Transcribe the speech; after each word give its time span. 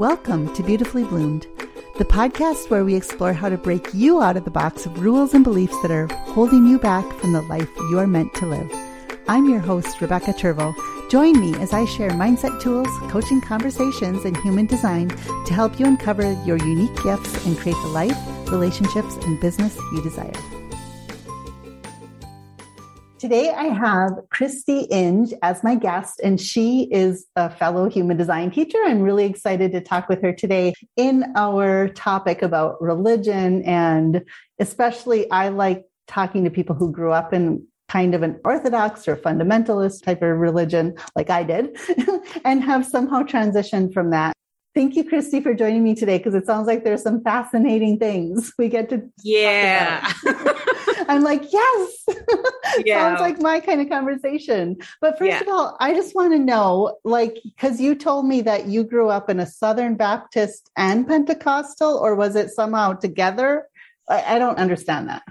Welcome 0.00 0.54
to 0.54 0.62
Beautifully 0.62 1.04
Bloomed, 1.04 1.46
the 1.98 2.06
podcast 2.06 2.70
where 2.70 2.86
we 2.86 2.94
explore 2.94 3.34
how 3.34 3.50
to 3.50 3.58
break 3.58 3.92
you 3.92 4.22
out 4.22 4.38
of 4.38 4.46
the 4.46 4.50
box 4.50 4.86
of 4.86 5.02
rules 5.02 5.34
and 5.34 5.44
beliefs 5.44 5.78
that 5.82 5.90
are 5.90 6.06
holding 6.32 6.64
you 6.64 6.78
back 6.78 7.04
from 7.18 7.34
the 7.34 7.42
life 7.42 7.68
you 7.90 7.98
are 7.98 8.06
meant 8.06 8.32
to 8.36 8.46
live. 8.46 8.72
I'm 9.28 9.46
your 9.46 9.58
host, 9.58 10.00
Rebecca 10.00 10.32
Turvo. 10.32 10.72
Join 11.10 11.38
me 11.38 11.54
as 11.56 11.74
I 11.74 11.84
share 11.84 12.12
mindset 12.12 12.62
tools, 12.62 12.88
coaching 13.10 13.42
conversations, 13.42 14.24
and 14.24 14.34
human 14.38 14.64
design 14.64 15.08
to 15.44 15.52
help 15.52 15.78
you 15.78 15.84
uncover 15.84 16.32
your 16.46 16.56
unique 16.56 16.96
gifts 17.02 17.44
and 17.44 17.58
create 17.58 17.76
the 17.82 17.88
life, 17.88 18.16
relationships, 18.50 19.16
and 19.16 19.38
business 19.38 19.76
you 19.92 20.00
desire. 20.02 20.59
Today 23.20 23.50
I 23.50 23.64
have 23.64 24.12
Christy 24.30 24.86
Inge 24.90 25.34
as 25.42 25.62
my 25.62 25.74
guest, 25.74 26.20
and 26.24 26.40
she 26.40 26.88
is 26.90 27.26
a 27.36 27.50
fellow 27.50 27.86
human 27.86 28.16
design 28.16 28.50
teacher. 28.50 28.78
I'm 28.86 29.02
really 29.02 29.26
excited 29.26 29.72
to 29.72 29.82
talk 29.82 30.08
with 30.08 30.22
her 30.22 30.32
today 30.32 30.72
in 30.96 31.30
our 31.36 31.88
topic 31.88 32.40
about 32.40 32.80
religion. 32.80 33.62
And 33.64 34.24
especially, 34.58 35.30
I 35.30 35.50
like 35.50 35.84
talking 36.08 36.44
to 36.44 36.50
people 36.50 36.74
who 36.74 36.90
grew 36.90 37.12
up 37.12 37.34
in 37.34 37.62
kind 37.90 38.14
of 38.14 38.22
an 38.22 38.40
orthodox 38.42 39.06
or 39.06 39.16
fundamentalist 39.16 40.02
type 40.02 40.22
of 40.22 40.38
religion, 40.38 40.96
like 41.14 41.28
I 41.28 41.42
did, 41.42 41.76
and 42.46 42.64
have 42.64 42.86
somehow 42.86 43.20
transitioned 43.24 43.92
from 43.92 44.12
that 44.12 44.34
Thank 44.72 44.94
you, 44.94 45.02
Christy, 45.02 45.40
for 45.40 45.52
joining 45.52 45.82
me 45.82 45.96
today 45.96 46.18
because 46.18 46.34
it 46.34 46.46
sounds 46.46 46.68
like 46.68 46.84
there's 46.84 47.02
some 47.02 47.22
fascinating 47.22 47.98
things 47.98 48.52
we 48.56 48.68
get 48.68 48.88
to. 48.90 49.02
Yeah. 49.22 50.12
I'm 51.08 51.22
like, 51.22 51.52
yes. 51.52 52.04
Yeah. 52.84 53.00
sounds 53.00 53.20
like 53.20 53.40
my 53.42 53.58
kind 53.58 53.80
of 53.80 53.88
conversation. 53.88 54.76
But 55.00 55.18
first 55.18 55.32
yeah. 55.32 55.40
of 55.40 55.48
all, 55.48 55.76
I 55.80 55.92
just 55.92 56.14
want 56.14 56.32
to 56.32 56.38
know 56.38 56.98
like, 57.04 57.40
because 57.42 57.80
you 57.80 57.96
told 57.96 58.26
me 58.26 58.42
that 58.42 58.66
you 58.66 58.84
grew 58.84 59.08
up 59.08 59.28
in 59.28 59.40
a 59.40 59.46
Southern 59.46 59.96
Baptist 59.96 60.70
and 60.76 61.06
Pentecostal, 61.06 61.98
or 61.98 62.14
was 62.14 62.36
it 62.36 62.50
somehow 62.50 62.92
together? 62.92 63.66
I, 64.08 64.36
I 64.36 64.38
don't 64.38 64.56
understand 64.56 65.08
that. 65.08 65.24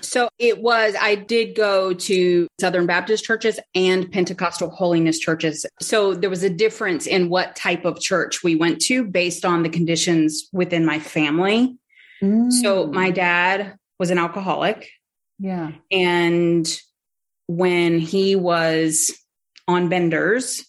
So 0.00 0.28
it 0.38 0.60
was, 0.60 0.94
I 1.00 1.14
did 1.14 1.54
go 1.54 1.94
to 1.94 2.48
Southern 2.60 2.86
Baptist 2.86 3.24
churches 3.24 3.58
and 3.74 4.10
Pentecostal 4.10 4.70
holiness 4.70 5.18
churches. 5.18 5.66
So 5.80 6.14
there 6.14 6.30
was 6.30 6.42
a 6.42 6.50
difference 6.50 7.06
in 7.06 7.28
what 7.28 7.56
type 7.56 7.84
of 7.84 8.00
church 8.00 8.42
we 8.42 8.56
went 8.56 8.80
to 8.82 9.04
based 9.04 9.44
on 9.44 9.62
the 9.62 9.68
conditions 9.68 10.48
within 10.52 10.84
my 10.84 10.98
family. 10.98 11.76
Mm. 12.22 12.52
So 12.52 12.86
my 12.86 13.10
dad 13.10 13.76
was 13.98 14.10
an 14.10 14.18
alcoholic. 14.18 14.90
Yeah. 15.38 15.72
And 15.90 16.66
when 17.46 17.98
he 17.98 18.36
was 18.36 19.12
on 19.68 19.88
benders, 19.88 20.64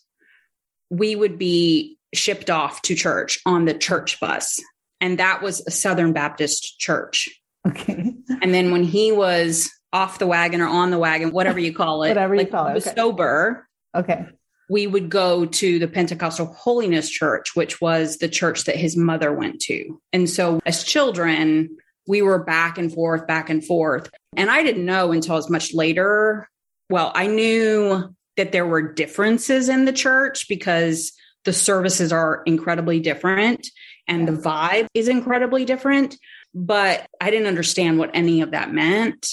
we 0.90 1.16
would 1.16 1.38
be 1.38 1.98
shipped 2.14 2.50
off 2.50 2.82
to 2.84 2.96
church 2.96 3.40
on 3.46 3.66
the 3.66 3.74
church 3.74 4.20
bus. 4.20 4.60
And 5.02 5.20
that 5.20 5.42
was 5.42 5.66
a 5.66 5.72
Southern 5.72 6.14
Baptist 6.14 6.80
church. 6.80 7.30
Okay. 7.68 8.14
And 8.42 8.54
then 8.54 8.72
when 8.72 8.84
he 8.84 9.12
was 9.12 9.70
off 9.94 10.20
the 10.20 10.28
wagon 10.28 10.62
or 10.62 10.68
on 10.68 10.92
the 10.92 11.00
wagon, 11.00 11.32
whatever 11.32 11.60
you 11.60 11.74
call 11.74 12.04
it, 12.04 12.10
whatever 12.10 12.36
you 12.36 12.42
like 12.42 12.52
call 12.52 12.68
it, 12.68 12.78
okay. 12.78 12.94
sober. 12.96 13.68
Okay. 13.96 14.26
We 14.70 14.86
would 14.86 15.10
go 15.10 15.46
to 15.46 15.80
the 15.80 15.88
Pentecostal 15.88 16.48
Holiness 16.48 17.10
Church, 17.10 17.56
which 17.56 17.80
was 17.80 18.18
the 18.18 18.28
church 18.28 18.66
that 18.66 18.76
his 18.76 18.98
mother 18.98 19.32
went 19.32 19.62
to. 19.62 20.02
And 20.12 20.30
so 20.30 20.60
as 20.66 20.84
children, 20.84 21.78
we 22.06 22.22
were 22.22 22.44
back 22.44 22.78
and 22.78 22.94
forth, 22.94 23.28
back 23.28 23.50
and 23.50 23.64
forth. 23.64 24.10
And 24.36 24.50
I 24.50 24.64
didn't 24.64 24.86
know 24.86 25.12
until 25.12 25.38
as 25.38 25.50
much 25.50 25.74
later. 25.74 26.50
Well, 26.90 27.12
I 27.16 27.28
knew 27.28 28.14
that 28.36 28.52
there 28.52 28.66
were 28.66 28.94
differences 28.94 29.70
in 29.70 29.86
the 29.86 29.94
church 29.94 30.48
because 30.48 31.14
the 31.46 31.54
services 31.54 32.12
are 32.12 32.44
incredibly 32.46 33.00
different 33.00 33.68
and 34.08 34.28
the 34.28 34.34
vibe 34.34 34.88
is 34.94 35.08
incredibly 35.08 35.66
different 35.66 36.18
but 36.58 37.08
I 37.22 37.30
didn't 37.30 37.48
understand 37.48 38.00
what 38.00 38.12
any 38.14 38.42
of 38.42 38.52
that 38.52 38.74
meant. 38.74 39.28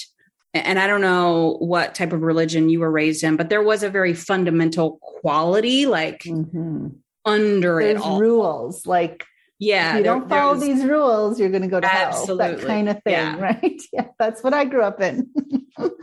And 0.53 0.79
I 0.79 0.87
don't 0.87 1.01
know 1.01 1.57
what 1.59 1.95
type 1.95 2.13
of 2.13 2.21
religion 2.21 2.69
you 2.69 2.79
were 2.79 2.91
raised 2.91 3.23
in, 3.23 3.35
but 3.35 3.49
there 3.49 3.63
was 3.63 3.83
a 3.83 3.89
very 3.89 4.13
fundamental 4.13 4.99
quality, 5.01 5.85
like 5.85 6.23
mm-hmm. 6.23 6.87
under 7.25 7.79
There's 7.79 7.97
it 7.97 8.01
all. 8.01 8.19
rules, 8.19 8.85
like 8.85 9.25
yeah, 9.59 9.91
if 9.91 9.97
you 9.97 10.03
don't 10.03 10.27
follow 10.27 10.55
these 10.55 10.83
rules, 10.83 11.39
you're 11.39 11.49
going 11.49 11.61
to 11.61 11.67
go 11.67 11.79
to 11.79 11.91
absolutely. 11.91 12.45
hell. 12.45 12.57
That 12.57 12.67
kind 12.67 12.89
of 12.89 13.03
thing, 13.03 13.13
yeah. 13.13 13.35
right? 13.39 13.81
Yeah, 13.91 14.07
that's 14.19 14.43
what 14.43 14.53
I 14.53 14.65
grew 14.65 14.83
up 14.83 15.01
in. 15.01 15.29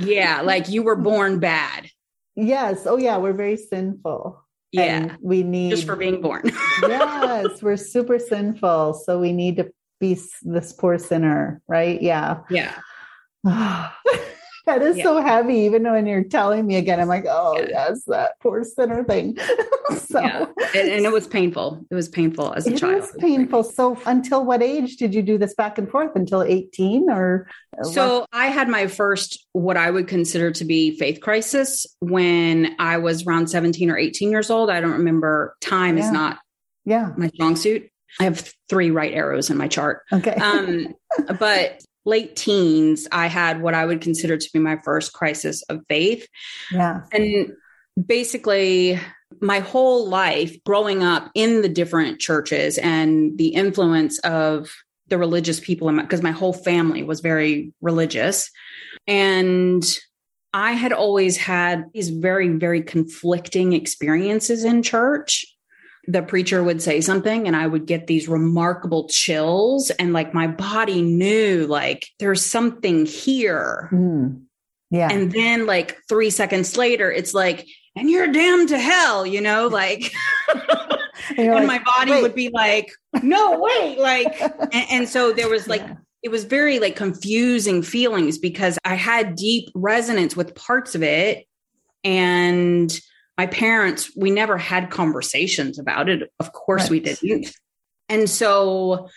yeah, 0.00 0.40
like 0.40 0.68
you 0.68 0.82
were 0.82 0.96
born 1.10 1.38
bad. 1.38 1.88
Yes. 2.34 2.86
Oh, 2.86 2.96
yeah. 2.96 3.18
We're 3.18 3.34
very 3.34 3.56
sinful. 3.56 4.42
Yeah. 4.72 4.82
And 4.82 5.18
we 5.20 5.42
need 5.42 5.70
just 5.70 5.84
for 5.84 5.96
being 5.96 6.22
born. 6.22 6.50
yes, 6.82 7.62
we're 7.62 7.76
super 7.76 8.18
sinful, 8.18 8.94
so 8.94 9.20
we 9.20 9.32
need 9.32 9.56
to 9.58 9.70
be 10.02 10.20
this 10.42 10.72
poor 10.74 10.98
sinner, 10.98 11.62
right? 11.66 12.02
Yeah. 12.02 12.40
Yeah. 12.50 12.74
that 13.44 14.82
is 14.82 14.98
yeah. 14.98 15.04
so 15.04 15.22
heavy. 15.22 15.60
Even 15.60 15.84
when 15.84 16.06
you're 16.06 16.24
telling 16.24 16.66
me 16.66 16.76
again, 16.76 17.00
I'm 17.00 17.08
like, 17.08 17.24
oh 17.28 17.56
yeah. 17.56 17.66
yes, 17.70 18.04
that 18.08 18.32
poor 18.40 18.64
sinner 18.64 19.04
thing. 19.04 19.38
so, 19.96 20.20
yeah. 20.20 20.46
and, 20.74 20.88
and, 20.88 21.06
it 21.06 21.12
was 21.12 21.28
painful. 21.28 21.86
It 21.88 21.94
was 21.94 22.08
painful 22.08 22.52
as 22.52 22.66
a 22.66 22.72
it 22.72 22.78
child. 22.78 22.94
It 22.94 23.00
was 23.00 23.12
painful. 23.18 23.62
So, 23.62 23.96
until 24.04 24.44
what 24.44 24.60
age 24.60 24.96
did 24.96 25.14
you 25.14 25.22
do 25.22 25.38
this 25.38 25.54
back 25.54 25.78
and 25.78 25.88
forth? 25.88 26.10
Until 26.16 26.42
18 26.42 27.08
or? 27.08 27.48
So, 27.84 28.20
what? 28.20 28.28
I 28.32 28.46
had 28.46 28.68
my 28.68 28.88
first 28.88 29.46
what 29.52 29.76
I 29.76 29.90
would 29.90 30.08
consider 30.08 30.50
to 30.50 30.64
be 30.64 30.98
faith 30.98 31.20
crisis 31.20 31.86
when 32.00 32.74
I 32.80 32.98
was 32.98 33.24
around 33.24 33.48
17 33.48 33.88
or 33.88 33.96
18 33.96 34.32
years 34.32 34.50
old. 34.50 34.68
I 34.68 34.80
don't 34.80 34.92
remember. 34.92 35.56
Time 35.60 35.96
is 35.96 36.10
not 36.10 36.38
yeah 36.84 37.12
my 37.16 37.28
strong 37.28 37.54
suit. 37.54 37.91
I 38.20 38.24
have 38.24 38.52
three 38.68 38.90
right 38.90 39.12
arrows 39.12 39.50
in 39.50 39.56
my 39.56 39.68
chart. 39.68 40.02
Okay. 40.12 40.34
um, 40.34 40.94
but 41.38 41.80
late 42.04 42.36
teens, 42.36 43.06
I 43.12 43.26
had 43.26 43.62
what 43.62 43.74
I 43.74 43.86
would 43.86 44.00
consider 44.00 44.36
to 44.36 44.50
be 44.52 44.58
my 44.58 44.78
first 44.84 45.12
crisis 45.12 45.62
of 45.62 45.80
faith. 45.88 46.26
Yeah. 46.70 47.02
And 47.12 47.52
basically, 48.04 48.98
my 49.40 49.60
whole 49.60 50.08
life 50.08 50.56
growing 50.64 51.02
up 51.02 51.30
in 51.34 51.62
the 51.62 51.68
different 51.68 52.20
churches 52.20 52.78
and 52.78 53.38
the 53.38 53.48
influence 53.48 54.18
of 54.20 54.70
the 55.08 55.18
religious 55.18 55.60
people 55.60 55.92
because 55.92 56.22
my, 56.22 56.30
my 56.30 56.36
whole 56.36 56.52
family 56.52 57.02
was 57.02 57.20
very 57.20 57.72
religious 57.80 58.50
and 59.06 59.98
i 60.54 60.72
had 60.72 60.92
always 60.92 61.36
had 61.36 61.84
these 61.92 62.08
very 62.08 62.48
very 62.48 62.82
conflicting 62.82 63.72
experiences 63.74 64.64
in 64.64 64.82
church 64.82 65.44
the 66.06 66.22
preacher 66.22 66.62
would 66.62 66.82
say 66.82 67.00
something 67.00 67.46
and 67.46 67.54
I 67.54 67.66
would 67.66 67.86
get 67.86 68.06
these 68.06 68.28
remarkable 68.28 69.08
chills 69.08 69.90
and 69.90 70.12
like 70.12 70.34
my 70.34 70.48
body 70.48 71.00
knew 71.00 71.66
like 71.66 72.06
there's 72.18 72.44
something 72.44 73.06
here. 73.06 73.88
Mm. 73.92 74.42
Yeah. 74.90 75.08
And 75.10 75.32
then 75.32 75.66
like 75.66 75.98
3 76.08 76.30
seconds 76.30 76.76
later 76.76 77.10
it's 77.10 77.34
like 77.34 77.66
and 77.94 78.10
you're 78.10 78.32
damned 78.32 78.70
to 78.70 78.78
hell, 78.78 79.26
you 79.26 79.40
know, 79.40 79.68
like 79.68 80.12
and, 80.54 81.38
and 81.38 81.54
like, 81.54 81.66
my 81.66 81.82
body 81.96 82.10
wait. 82.12 82.22
would 82.22 82.34
be 82.34 82.48
like 82.48 82.90
no 83.22 83.60
way 83.60 83.96
like 83.98 84.40
and, 84.72 84.86
and, 84.90 85.08
so 85.08 85.32
there 85.32 85.48
was 85.48 85.68
like 85.68 85.82
yeah. 85.82 85.94
it 86.22 86.30
was 86.30 86.44
very 86.44 86.80
like 86.80 86.96
confusing 86.96 87.82
feelings 87.82 88.38
because 88.38 88.76
I 88.84 88.96
had 88.96 89.36
deep 89.36 89.70
resonance 89.74 90.34
with 90.34 90.56
parts 90.56 90.96
of 90.96 91.04
it 91.04 91.46
and 92.02 92.92
my 93.42 93.46
parents, 93.46 94.12
we 94.16 94.30
never 94.30 94.56
had 94.56 94.88
conversations 94.88 95.80
about 95.80 96.08
it. 96.08 96.32
Of 96.38 96.52
course, 96.52 96.82
right. 96.82 96.90
we 96.92 97.00
didn't. 97.00 97.52
And 98.08 98.30
so 98.30 99.08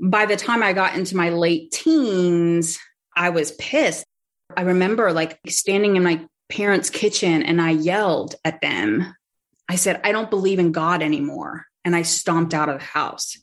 by 0.00 0.24
the 0.24 0.36
time 0.36 0.62
I 0.62 0.72
got 0.72 0.94
into 0.96 1.18
my 1.18 1.28
late 1.28 1.70
teens, 1.70 2.78
I 3.14 3.28
was 3.28 3.52
pissed. 3.52 4.06
I 4.56 4.62
remember 4.62 5.12
like 5.12 5.38
standing 5.48 5.96
in 5.96 6.02
my 6.02 6.26
parents' 6.48 6.88
kitchen 6.88 7.42
and 7.42 7.60
I 7.60 7.72
yelled 7.72 8.36
at 8.42 8.62
them. 8.62 9.14
I 9.68 9.76
said, 9.76 10.00
I 10.02 10.12
don't 10.12 10.30
believe 10.30 10.58
in 10.58 10.72
God 10.72 11.02
anymore. 11.02 11.66
And 11.84 11.94
I 11.94 12.02
stomped 12.02 12.54
out 12.54 12.70
of 12.70 12.78
the 12.78 12.86
house. 12.86 13.36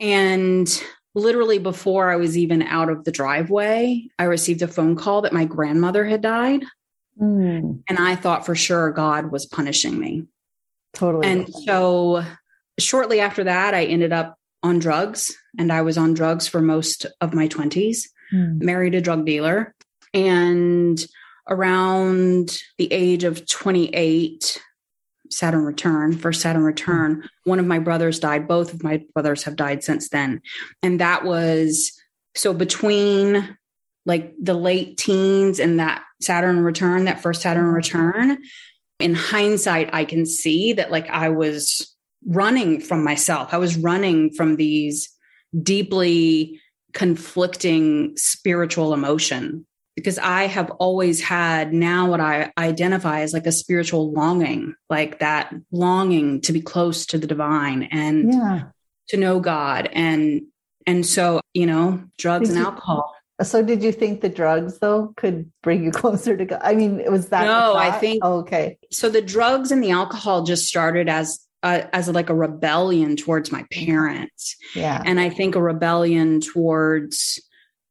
And 0.00 0.66
literally 1.14 1.58
before 1.58 2.10
I 2.10 2.16
was 2.16 2.38
even 2.38 2.62
out 2.62 2.88
of 2.88 3.04
the 3.04 3.12
driveway, 3.12 4.08
I 4.18 4.24
received 4.24 4.62
a 4.62 4.68
phone 4.68 4.96
call 4.96 5.20
that 5.22 5.34
my 5.34 5.44
grandmother 5.44 6.06
had 6.06 6.22
died. 6.22 6.64
Mm. 7.20 7.82
And 7.88 7.98
I 7.98 8.16
thought 8.16 8.46
for 8.46 8.54
sure 8.54 8.90
God 8.90 9.30
was 9.30 9.46
punishing 9.46 9.98
me. 9.98 10.24
Totally. 10.94 11.26
And 11.26 11.52
so 11.52 12.24
shortly 12.78 13.20
after 13.20 13.44
that, 13.44 13.74
I 13.74 13.84
ended 13.84 14.12
up 14.12 14.36
on 14.62 14.78
drugs 14.78 15.34
and 15.58 15.72
I 15.72 15.82
was 15.82 15.98
on 15.98 16.14
drugs 16.14 16.48
for 16.48 16.60
most 16.60 17.06
of 17.20 17.34
my 17.34 17.48
20s, 17.48 17.98
mm. 18.32 18.62
married 18.62 18.94
a 18.94 19.00
drug 19.00 19.26
dealer. 19.26 19.74
And 20.12 21.04
around 21.48 22.58
the 22.78 22.92
age 22.92 23.24
of 23.24 23.46
28, 23.46 24.60
Saturn 25.30 25.64
return, 25.64 26.16
first 26.16 26.40
Saturn 26.40 26.62
return, 26.62 27.28
one 27.44 27.58
of 27.58 27.66
my 27.66 27.78
brothers 27.78 28.20
died. 28.20 28.46
Both 28.46 28.72
of 28.72 28.82
my 28.82 29.02
brothers 29.14 29.42
have 29.44 29.56
died 29.56 29.82
since 29.82 30.08
then. 30.08 30.40
And 30.82 31.00
that 31.00 31.24
was 31.24 31.92
so 32.34 32.54
between 32.54 33.56
like 34.06 34.34
the 34.40 34.54
late 34.54 34.96
teens 34.96 35.60
and 35.60 35.80
that 35.80 36.02
Saturn 36.20 36.60
return, 36.60 37.04
that 37.04 37.22
first 37.22 37.42
Saturn 37.42 37.64
mm-hmm. 37.64 37.74
return, 37.74 38.38
in 38.98 39.14
hindsight, 39.14 39.90
I 39.92 40.04
can 40.04 40.26
see 40.26 40.74
that 40.74 40.90
like 40.90 41.08
I 41.10 41.30
was 41.30 41.94
running 42.26 42.80
from 42.80 43.04
myself. 43.04 43.52
I 43.52 43.58
was 43.58 43.76
running 43.76 44.32
from 44.32 44.56
these 44.56 45.10
deeply 45.62 46.60
conflicting 46.92 48.16
spiritual 48.16 48.94
emotion 48.94 49.66
because 49.96 50.18
I 50.18 50.46
have 50.46 50.70
always 50.72 51.20
had 51.20 51.72
now 51.72 52.08
what 52.10 52.20
I 52.20 52.52
identify 52.58 53.20
as 53.20 53.32
like 53.32 53.46
a 53.46 53.52
spiritual 53.52 54.12
longing, 54.12 54.74
like 54.90 55.20
that 55.20 55.54
longing 55.70 56.40
to 56.42 56.52
be 56.52 56.60
close 56.60 57.06
to 57.06 57.18
the 57.18 57.26
divine 57.26 57.84
and 57.84 58.32
yeah. 58.32 58.62
to 59.08 59.16
know 59.16 59.40
God. 59.40 59.88
And 59.92 60.42
and 60.86 61.06
so, 61.06 61.40
you 61.54 61.66
know, 61.66 62.04
drugs 62.18 62.50
and 62.50 62.58
alcohol. 62.58 63.13
So 63.42 63.62
did 63.62 63.82
you 63.82 63.90
think 63.90 64.20
the 64.20 64.28
drugs 64.28 64.78
though 64.78 65.12
could 65.16 65.50
bring 65.62 65.84
you 65.84 65.90
closer 65.92 66.36
to 66.36 66.44
God? 66.44 66.60
I 66.62 66.74
mean, 66.74 67.00
it 67.00 67.10
was 67.10 67.28
that 67.28 67.44
No, 67.44 67.74
I 67.74 67.90
think 67.92 68.20
oh, 68.24 68.40
okay. 68.40 68.78
So 68.90 69.08
the 69.08 69.22
drugs 69.22 69.72
and 69.72 69.82
the 69.82 69.90
alcohol 69.90 70.44
just 70.44 70.66
started 70.66 71.08
as 71.08 71.40
uh, 71.62 71.86
as 71.92 72.08
like 72.08 72.28
a 72.28 72.34
rebellion 72.34 73.16
towards 73.16 73.50
my 73.50 73.64
parents. 73.72 74.54
Yeah. 74.74 75.02
And 75.04 75.18
I 75.18 75.30
think 75.30 75.54
a 75.54 75.62
rebellion 75.62 76.40
towards 76.40 77.40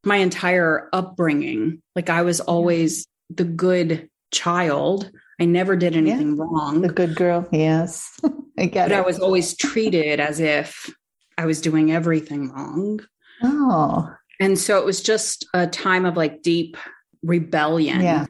my 0.04 0.18
entire 0.18 0.90
upbringing. 0.94 1.82
Like 1.96 2.10
I 2.10 2.22
was 2.22 2.40
always 2.40 3.08
the 3.30 3.44
good 3.44 4.10
child. 4.32 5.12
I 5.40 5.46
never 5.46 5.76
did 5.76 5.96
anything 5.96 6.38
yeah. 6.38 6.44
wrong. 6.44 6.82
The 6.82 6.90
good 6.90 7.16
girl. 7.16 7.48
Yes. 7.52 8.20
I 8.58 8.68
get 8.68 8.90
but 8.90 8.96
it. 8.96 8.98
I 8.98 9.02
was 9.02 9.20
always 9.20 9.58
treated 9.58 10.20
as 10.20 10.40
if 10.40 10.94
I 11.38 11.48
was 11.48 11.60
doing 11.60 11.92
everything 11.92 12.52
wrong. 12.52 13.00
Oh. 13.42 14.14
And 14.40 14.58
so 14.58 14.80
it 14.80 14.86
was 14.86 15.02
just 15.02 15.46
a 15.54 15.68
time 15.68 16.06
of 16.06 16.18
like 16.18 16.42
deep 16.42 16.78
rebellion. 17.22 18.02
Yeah. 18.02 18.26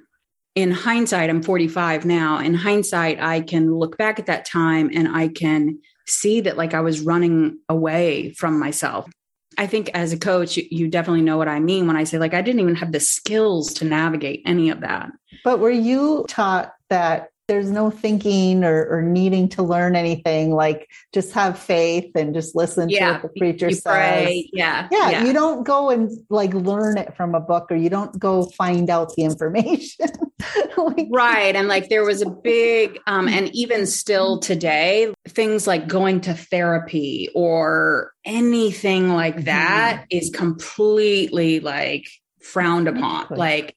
In 0.55 0.71
hindsight, 0.71 1.29
I'm 1.29 1.41
45 1.41 2.05
now. 2.05 2.39
In 2.39 2.53
hindsight, 2.53 3.19
I 3.19 3.41
can 3.41 3.73
look 3.73 3.97
back 3.97 4.19
at 4.19 4.27
that 4.27 4.45
time 4.45 4.91
and 4.93 5.07
I 5.07 5.29
can 5.29 5.79
see 6.05 6.41
that 6.41 6.57
like 6.57 6.73
I 6.73 6.81
was 6.81 7.01
running 7.01 7.57
away 7.69 8.33
from 8.33 8.59
myself. 8.59 9.09
I 9.57 9.67
think 9.67 9.89
as 9.93 10.13
a 10.13 10.17
coach, 10.17 10.57
you, 10.57 10.63
you, 10.69 10.87
definitely 10.87 11.21
know 11.21 11.37
what 11.37 11.47
I 11.47 11.59
mean 11.59 11.85
when 11.85 11.95
I 11.95 12.05
say, 12.05 12.17
like, 12.17 12.33
I 12.33 12.41
didn't 12.41 12.61
even 12.61 12.75
have 12.75 12.91
the 12.91 12.99
skills 12.99 13.73
to 13.75 13.85
navigate 13.85 14.41
any 14.45 14.71
of 14.71 14.81
that. 14.81 15.11
But 15.43 15.59
were 15.59 15.69
you 15.69 16.25
taught 16.27 16.73
that 16.89 17.29
there's 17.53 17.69
no 17.69 17.91
thinking 17.91 18.63
or, 18.63 18.87
or 18.87 19.01
needing 19.03 19.47
to 19.47 19.61
learn 19.61 19.95
anything 19.95 20.55
like 20.55 20.89
just 21.13 21.31
have 21.33 21.59
faith 21.59 22.09
and 22.15 22.33
just 22.33 22.55
listen 22.55 22.89
yeah. 22.89 23.05
to 23.05 23.13
what 23.13 23.21
the 23.21 23.39
preacher 23.39 23.69
you 23.69 23.75
says. 23.75 24.27
Yeah. 24.51 24.87
yeah. 24.91 25.09
yeah 25.11 25.23
you 25.23 25.33
don't 25.33 25.63
go 25.63 25.91
and 25.91 26.09
like 26.31 26.51
learn 26.55 26.97
it 26.97 27.15
from 27.15 27.35
a 27.35 27.39
book 27.39 27.67
or 27.69 27.75
you 27.75 27.91
don't 27.91 28.17
go 28.17 28.45
find 28.45 28.89
out 28.89 29.13
the 29.13 29.21
information 29.21 30.07
like, 30.77 31.07
right 31.11 31.55
and 31.55 31.67
like 31.67 31.89
there 31.89 32.03
was 32.03 32.23
a 32.23 32.29
big 32.29 32.99
um 33.05 33.27
and 33.27 33.53
even 33.53 33.85
still 33.85 34.39
today 34.39 35.13
things 35.27 35.67
like 35.67 35.87
going 35.87 36.21
to 36.21 36.33
therapy 36.33 37.29
or 37.35 38.13
anything 38.25 39.13
like 39.13 39.35
mm-hmm. 39.35 39.45
that 39.45 39.97
mm-hmm. 39.97 40.17
is 40.17 40.31
completely 40.31 41.59
like 41.59 42.07
frowned 42.41 42.87
upon 42.87 43.27
like 43.29 43.75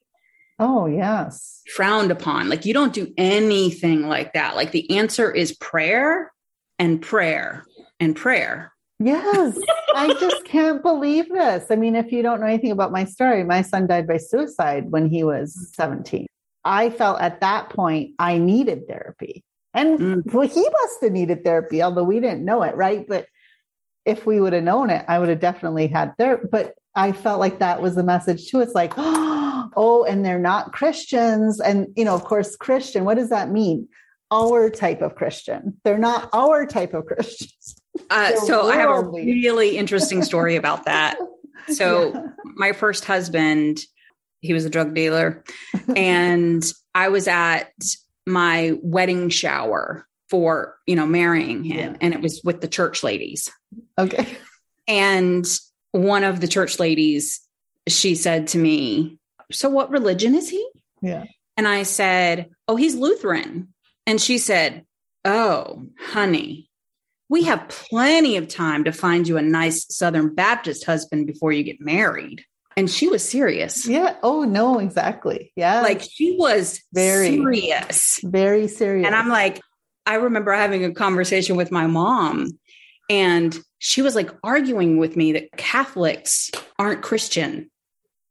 Oh, 0.58 0.87
yes. 0.87 1.62
Frowned 1.75 2.11
upon. 2.11 2.49
Like 2.49 2.64
you 2.64 2.73
don't 2.73 2.94
do 2.94 3.12
anything 3.19 4.08
like 4.08 4.32
that. 4.32 4.56
Like 4.56 4.73
the 4.73 4.91
answer 4.97 5.31
is 5.31 5.56
prayer 5.56 6.32
and 6.79 7.00
prayer 7.00 7.64
and 8.00 8.17
prayer. 8.17 8.73
Yes. 8.99 9.58
I 9.94 10.14
just 10.14 10.44
can't 10.44 10.82
believe 10.82 11.29
this. 11.29 11.67
I 11.70 11.76
mean, 11.76 11.94
if 11.94 12.11
you 12.12 12.23
don't 12.23 12.41
know 12.41 12.47
anything 12.47 12.70
about 12.70 12.93
my 12.93 13.05
story, 13.05 13.44
my 13.44 13.62
son 13.62 13.87
died 13.87 14.06
by 14.06 14.17
suicide 14.17 14.91
when 14.91 15.08
he 15.08 15.25
was 15.25 15.73
17. 15.75 16.26
I 16.64 16.91
felt 16.91 17.20
at 17.20 17.41
that 17.41 17.70
point 17.70 18.14
I 18.19 18.38
needed 18.38 18.88
therapy. 18.88 19.43
And 19.75 19.99
mm. 19.99 20.32
well, 20.32 20.49
he 20.49 20.67
must 20.69 21.02
have 21.02 21.12
needed 21.12 21.44
therapy, 21.44 21.82
although 21.82 22.05
we 22.05 22.19
didn't 22.19 22.44
know 22.44 22.62
it, 22.62 22.75
right? 22.76 23.06
But 23.06 23.26
if 24.06 24.25
we 24.25 24.41
would 24.41 24.55
have 24.55 24.64
known 24.64 24.88
it, 24.88 25.05
I 25.06 25.19
would 25.19 25.29
have 25.29 25.41
definitely 25.41 25.88
had 25.88 26.17
therapy. 26.17 26.49
But 26.50 26.75
I 26.94 27.12
felt 27.12 27.41
like 27.41 27.59
that 27.59 27.82
was 27.82 27.94
the 27.94 28.02
message 28.02 28.50
too. 28.50 28.61
It's 28.61 28.75
like, 28.75 28.94
oh, 28.97 29.36
and 29.74 30.24
they're 30.24 30.38
not 30.38 30.72
Christians. 30.72 31.60
And, 31.60 31.88
you 31.96 32.04
know, 32.04 32.14
of 32.14 32.24
course, 32.24 32.56
Christian, 32.56 33.04
what 33.04 33.16
does 33.16 33.30
that 33.30 33.50
mean? 33.50 33.88
Our 34.30 34.70
type 34.70 35.02
of 35.02 35.14
Christian. 35.14 35.80
They're 35.84 35.98
not 35.98 36.28
our 36.32 36.66
type 36.66 36.94
of 36.94 37.06
Christians. 37.06 37.76
Uh, 38.10 38.36
so 38.44 38.68
I 38.68 38.76
have 38.76 38.90
a 38.90 39.00
really 39.00 39.78
interesting 39.78 40.22
story 40.22 40.56
about 40.56 40.84
that. 40.84 41.16
So 41.68 42.12
yeah. 42.12 42.26
my 42.44 42.72
first 42.72 43.04
husband, 43.06 43.80
he 44.40 44.52
was 44.52 44.64
a 44.64 44.70
drug 44.70 44.94
dealer, 44.94 45.42
and 45.96 46.62
I 46.94 47.08
was 47.08 47.26
at 47.26 47.72
my 48.26 48.78
wedding 48.82 49.30
shower 49.30 50.06
for 50.28 50.76
you 50.86 50.94
know 50.94 51.06
marrying 51.06 51.64
him, 51.64 51.92
yeah. 51.92 51.98
and 52.00 52.14
it 52.14 52.20
was 52.20 52.40
with 52.44 52.60
the 52.60 52.68
church 52.68 53.02
ladies. 53.02 53.50
Okay, 53.98 54.28
and 54.86 55.44
one 55.90 56.22
of 56.22 56.40
the 56.40 56.48
church 56.48 56.78
ladies, 56.78 57.40
she 57.88 58.14
said 58.14 58.48
to 58.48 58.58
me, 58.58 59.18
So 59.52 59.69
what 59.69 59.90
religion 59.90 60.34
is 60.34 60.48
he? 60.48 60.66
Yeah. 61.02 61.25
And 61.56 61.66
I 61.66 61.84
said, 61.84 62.50
Oh, 62.69 62.76
he's 62.76 62.94
Lutheran. 62.94 63.72
And 64.06 64.20
she 64.20 64.38
said, 64.38 64.84
Oh, 65.25 65.87
honey, 65.98 66.69
we 67.28 67.44
have 67.44 67.69
plenty 67.69 68.37
of 68.37 68.48
time 68.48 68.84
to 68.84 68.93
find 68.93 69.26
you 69.26 69.37
a 69.37 69.43
nice 69.43 69.87
Southern 69.94 70.34
Baptist 70.34 70.84
husband 70.84 71.26
before 71.26 71.52
you 71.52 71.62
get 71.62 71.81
married. 71.81 72.44
And 72.76 72.90
she 72.90 73.08
was 73.08 73.26
serious. 73.26 73.88
Yeah. 73.88 74.16
Oh, 74.22 74.44
no, 74.44 74.78
exactly. 74.78 75.52
Yeah. 75.56 75.81
Like 75.81 76.02
she 76.02 76.37
was 76.38 76.82
very 76.92 77.31
serious. 77.31 78.20
Very 78.22 78.69
serious. 78.69 79.06
And 79.06 79.16
I'm 79.16 79.28
like, 79.28 79.60
I 80.04 80.16
remember 80.16 80.52
having 80.52 80.84
a 80.84 80.92
conversation 80.92 81.56
with 81.56 81.72
my 81.72 81.87
mom, 81.88 82.58
and 83.10 83.58
she 83.78 84.02
was 84.02 84.14
like 84.14 84.31
arguing 84.44 84.99
with 84.99 85.16
me 85.16 85.32
that 85.32 85.50
Catholics 85.56 86.50
aren't 86.78 87.02
Christian. 87.02 87.70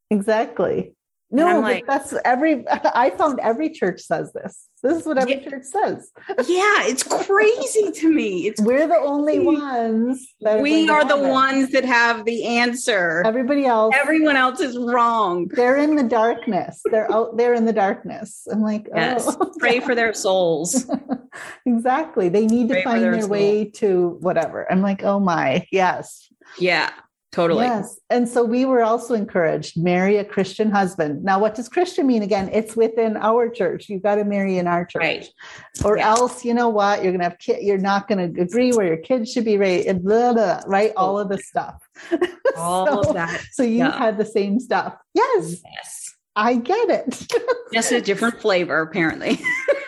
Exactly. 0.09 0.94
No, 1.35 1.59
like, 1.59 1.85
that's 1.85 2.13
every, 2.23 2.65
I 2.69 3.09
found 3.11 3.39
every 3.41 3.69
church 3.69 4.01
says 4.01 4.31
this. 4.33 4.67
This 4.81 4.99
is 4.99 5.05
what 5.05 5.17
every 5.17 5.41
yeah, 5.41 5.49
church 5.49 5.63
says. 5.63 6.11
yeah, 6.47 6.83
it's 6.85 7.03
crazy 7.03 7.91
to 7.91 8.13
me. 8.13 8.47
It's 8.47 8.61
we're 8.61 8.87
the 8.87 8.97
only 8.97 9.39
ones. 9.39 10.27
we 10.59 10.87
are 10.89 11.03
the 11.03 11.17
it. 11.17 11.29
ones 11.29 11.71
that 11.71 11.85
have 11.85 12.23
the 12.25 12.45
answer. 12.45 13.23
Everybody 13.25 13.65
else, 13.65 13.95
everyone 13.97 14.35
else 14.35 14.59
is 14.59 14.77
wrong. 14.77 15.47
They're 15.47 15.77
in 15.77 15.95
the 15.95 16.03
darkness. 16.03 16.81
They're 16.85 17.11
out 17.11 17.35
there 17.35 17.55
in 17.55 17.65
the 17.65 17.73
darkness. 17.73 18.47
I'm 18.51 18.61
like, 18.61 18.87
oh. 18.93 18.97
yes. 18.97 19.35
oh, 19.39 19.51
pray 19.59 19.79
for 19.79 19.95
their 19.95 20.13
souls. 20.13 20.85
exactly. 21.65 22.29
They 22.29 22.45
need 22.45 22.69
pray 22.69 22.83
to 22.83 22.83
find 22.83 23.03
their, 23.03 23.17
their 23.17 23.27
way 23.27 23.65
to 23.75 24.17
whatever. 24.21 24.71
I'm 24.71 24.81
like, 24.81 25.03
oh 25.03 25.19
my, 25.19 25.65
yes. 25.71 26.29
Yeah. 26.59 26.91
Totally. 27.35 27.65
Yes. 27.65 27.99
And 28.09 28.29
so 28.29 28.45
we 28.45 28.63
were 28.63 28.81
also 28.81 29.13
encouraged 29.13 29.75
marry 29.75 30.15
a 30.15 30.23
Christian 30.23 30.71
husband. 30.71 31.21
Now, 31.21 31.37
what 31.37 31.53
does 31.53 31.67
Christian 31.67 32.07
mean 32.07 32.23
again? 32.23 32.49
It's 32.53 32.77
within 32.77 33.17
our 33.17 33.49
church. 33.49 33.89
You've 33.89 34.03
got 34.03 34.15
to 34.15 34.23
marry 34.23 34.57
in 34.57 34.67
our 34.67 34.85
church. 34.85 35.01
Right. 35.01 35.29
Or 35.83 35.97
yeah. 35.97 36.11
else, 36.11 36.45
you 36.45 36.53
know 36.53 36.69
what? 36.69 37.03
You're 37.03 37.11
going 37.11 37.19
to 37.19 37.27
have 37.27 37.37
kids. 37.39 37.61
You're 37.61 37.77
not 37.77 38.07
going 38.07 38.33
to 38.33 38.41
agree 38.41 38.71
where 38.71 38.87
your 38.87 38.95
kids 38.95 39.33
should 39.33 39.43
be 39.43 39.57
raised, 39.57 39.89
eh, 39.89 39.93
blah, 39.93 40.31
blah, 40.31 40.61
right? 40.65 40.93
All 40.95 41.19
of 41.19 41.27
the 41.27 41.37
stuff. 41.37 41.75
All 42.55 42.87
so, 42.87 43.09
of 43.09 43.13
that. 43.15 43.43
So 43.51 43.63
you 43.63 43.79
yeah. 43.79 43.97
had 43.97 44.17
the 44.17 44.25
same 44.25 44.61
stuff. 44.61 44.95
Yes. 45.13 45.57
Yes. 45.61 46.15
I 46.37 46.55
get 46.55 46.89
it. 46.89 47.27
Just 47.73 47.91
a 47.91 47.99
different 47.99 48.39
flavor, 48.39 48.79
apparently 48.79 49.41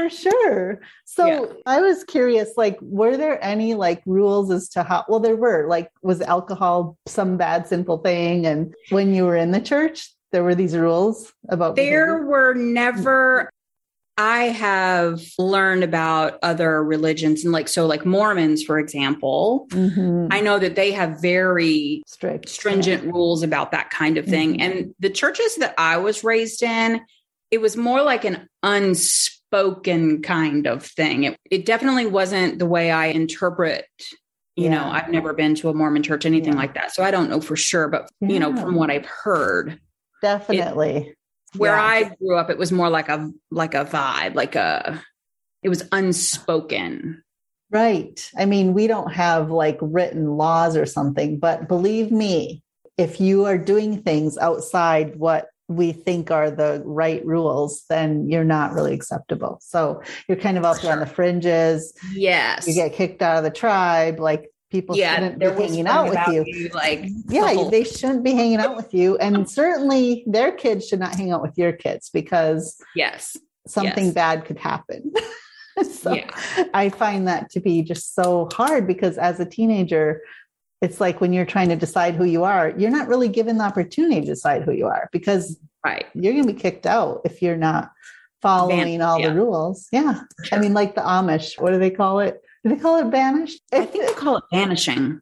for 0.00 0.10
sure. 0.10 0.80
So 1.04 1.26
yeah. 1.26 1.52
I 1.66 1.80
was 1.80 2.04
curious, 2.04 2.52
like, 2.56 2.78
were 2.80 3.16
there 3.16 3.42
any 3.44 3.74
like 3.74 4.02
rules 4.06 4.50
as 4.50 4.68
to 4.70 4.82
how? 4.82 5.04
Well, 5.08 5.20
there 5.20 5.36
were. 5.36 5.66
Like, 5.68 5.90
was 6.02 6.20
alcohol 6.20 6.96
some 7.06 7.36
bad, 7.36 7.66
simple 7.66 7.98
thing? 7.98 8.46
And 8.46 8.74
when 8.90 9.14
you 9.14 9.24
were 9.24 9.36
in 9.36 9.50
the 9.50 9.60
church, 9.60 10.10
there 10.32 10.44
were 10.44 10.54
these 10.54 10.76
rules 10.76 11.32
about. 11.48 11.76
There 11.76 12.16
behavior? 12.16 12.26
were 12.26 12.54
never. 12.54 13.50
I 14.18 14.48
have 14.48 15.22
learned 15.38 15.82
about 15.82 16.38
other 16.42 16.84
religions 16.84 17.42
and 17.42 17.54
like 17.54 17.68
so 17.68 17.86
like 17.86 18.04
Mormons 18.04 18.62
for 18.62 18.78
example 18.78 19.66
mm-hmm. 19.70 20.26
I 20.30 20.42
know 20.42 20.58
that 20.58 20.74
they 20.74 20.92
have 20.92 21.22
very 21.22 22.02
strict 22.06 22.50
stringent 22.50 23.04
yeah. 23.04 23.10
rules 23.12 23.42
about 23.42 23.72
that 23.72 23.88
kind 23.88 24.18
of 24.18 24.26
thing 24.26 24.58
mm-hmm. 24.58 24.60
and 24.60 24.94
the 24.98 25.08
churches 25.08 25.56
that 25.56 25.74
I 25.78 25.96
was 25.96 26.22
raised 26.22 26.62
in 26.62 27.00
it 27.50 27.62
was 27.62 27.78
more 27.78 28.02
like 28.02 28.26
an 28.26 28.46
unspoken 28.62 29.39
spoken 29.50 30.22
kind 30.22 30.66
of 30.66 30.84
thing. 30.84 31.24
It, 31.24 31.36
it 31.50 31.66
definitely 31.66 32.06
wasn't 32.06 32.58
the 32.58 32.66
way 32.66 32.90
I 32.90 33.06
interpret 33.06 33.86
you 34.56 34.64
yeah. 34.64 34.70
know 34.70 34.90
i've 34.90 35.08
never 35.08 35.32
been 35.32 35.54
to 35.54 35.68
a 35.68 35.74
mormon 35.74 36.02
church 36.02 36.26
anything 36.26 36.54
yeah. 36.54 36.58
like 36.58 36.74
that 36.74 36.92
so 36.92 37.02
i 37.02 37.10
don't 37.10 37.30
know 37.30 37.40
for 37.40 37.56
sure 37.56 37.88
but 37.88 38.10
yeah. 38.20 38.28
you 38.28 38.38
know 38.38 38.54
from 38.56 38.74
what 38.74 38.90
i've 38.90 39.06
heard 39.06 39.80
definitely 40.22 40.96
it, 40.96 41.16
where 41.56 41.78
i 41.78 42.14
grew 42.20 42.36
up 42.36 42.50
it 42.50 42.58
was 42.58 42.72
more 42.72 42.90
like 42.90 43.08
a 43.08 43.30
like 43.50 43.74
a 43.74 43.84
vibe 43.84 44.34
like 44.34 44.56
a 44.56 45.00
it 45.62 45.68
was 45.68 45.84
unspoken 45.92 47.22
right 47.70 48.30
i 48.36 48.44
mean 48.44 48.74
we 48.74 48.86
don't 48.86 49.12
have 49.12 49.50
like 49.50 49.78
written 49.80 50.36
laws 50.36 50.76
or 50.76 50.84
something 50.84 51.38
but 51.38 51.68
believe 51.68 52.10
me 52.10 52.62
if 52.98 53.20
you 53.20 53.46
are 53.46 53.56
doing 53.56 54.02
things 54.02 54.36
outside 54.36 55.16
what 55.16 55.48
we 55.70 55.92
think 55.92 56.32
are 56.32 56.50
the 56.50 56.82
right 56.84 57.24
rules, 57.24 57.84
then 57.88 58.28
you're 58.28 58.44
not 58.44 58.72
really 58.72 58.92
acceptable. 58.92 59.58
So 59.62 60.02
you're 60.26 60.36
kind 60.36 60.58
of 60.58 60.64
up 60.64 60.84
on 60.84 60.98
the 60.98 61.06
fringes. 61.06 61.94
Yes. 62.12 62.66
You 62.66 62.74
get 62.74 62.92
kicked 62.92 63.22
out 63.22 63.38
of 63.38 63.44
the 63.44 63.52
tribe. 63.52 64.18
Like 64.18 64.50
people 64.72 64.96
yeah, 64.96 65.14
shouldn't 65.14 65.38
be 65.38 65.46
hanging 65.46 65.86
out 65.86 66.08
with 66.08 66.18
you. 66.28 66.44
you. 66.44 66.68
Like, 66.70 67.04
yeah, 67.28 67.54
the 67.54 67.68
they 67.70 67.84
shouldn't 67.84 68.24
be 68.24 68.32
hanging 68.32 68.58
out 68.58 68.74
with 68.74 68.92
you. 68.92 69.16
And 69.18 69.48
certainly 69.50 70.24
their 70.26 70.50
kids 70.50 70.88
should 70.88 70.98
not 70.98 71.14
hang 71.14 71.30
out 71.30 71.40
with 71.40 71.56
your 71.56 71.72
kids 71.72 72.10
because 72.10 72.76
yes, 72.96 73.36
something 73.68 74.06
yes. 74.06 74.14
bad 74.14 74.44
could 74.46 74.58
happen. 74.58 75.12
so 75.88 76.14
yeah. 76.14 76.30
I 76.74 76.88
find 76.88 77.28
that 77.28 77.48
to 77.50 77.60
be 77.60 77.82
just 77.82 78.12
so 78.16 78.48
hard 78.52 78.88
because 78.88 79.18
as 79.18 79.38
a 79.38 79.44
teenager, 79.46 80.22
it's 80.80 81.00
like 81.00 81.20
when 81.20 81.32
you're 81.32 81.46
trying 81.46 81.68
to 81.68 81.76
decide 81.76 82.14
who 82.14 82.24
you 82.24 82.44
are, 82.44 82.70
you're 82.76 82.90
not 82.90 83.08
really 83.08 83.28
given 83.28 83.58
the 83.58 83.64
opportunity 83.64 84.20
to 84.20 84.26
decide 84.26 84.62
who 84.62 84.72
you 84.72 84.86
are 84.86 85.08
because 85.12 85.58
right. 85.84 86.06
you're 86.14 86.32
going 86.32 86.46
to 86.46 86.52
be 86.52 86.58
kicked 86.58 86.86
out 86.86 87.20
if 87.24 87.42
you're 87.42 87.56
not 87.56 87.90
following 88.40 88.98
Van- 88.98 89.02
all 89.02 89.18
yeah. 89.18 89.28
the 89.28 89.34
rules. 89.34 89.88
Yeah. 89.92 90.22
Sure. 90.44 90.58
I 90.58 90.60
mean, 90.60 90.72
like 90.72 90.94
the 90.94 91.02
Amish, 91.02 91.60
what 91.60 91.72
do 91.72 91.78
they 91.78 91.90
call 91.90 92.20
it? 92.20 92.40
Do 92.64 92.70
they 92.74 92.80
call 92.80 92.98
it 92.98 93.10
banished? 93.10 93.60
I 93.72 93.84
think 93.84 94.06
they 94.06 94.14
call 94.14 94.36
it 94.38 94.44
banishing. 94.50 95.20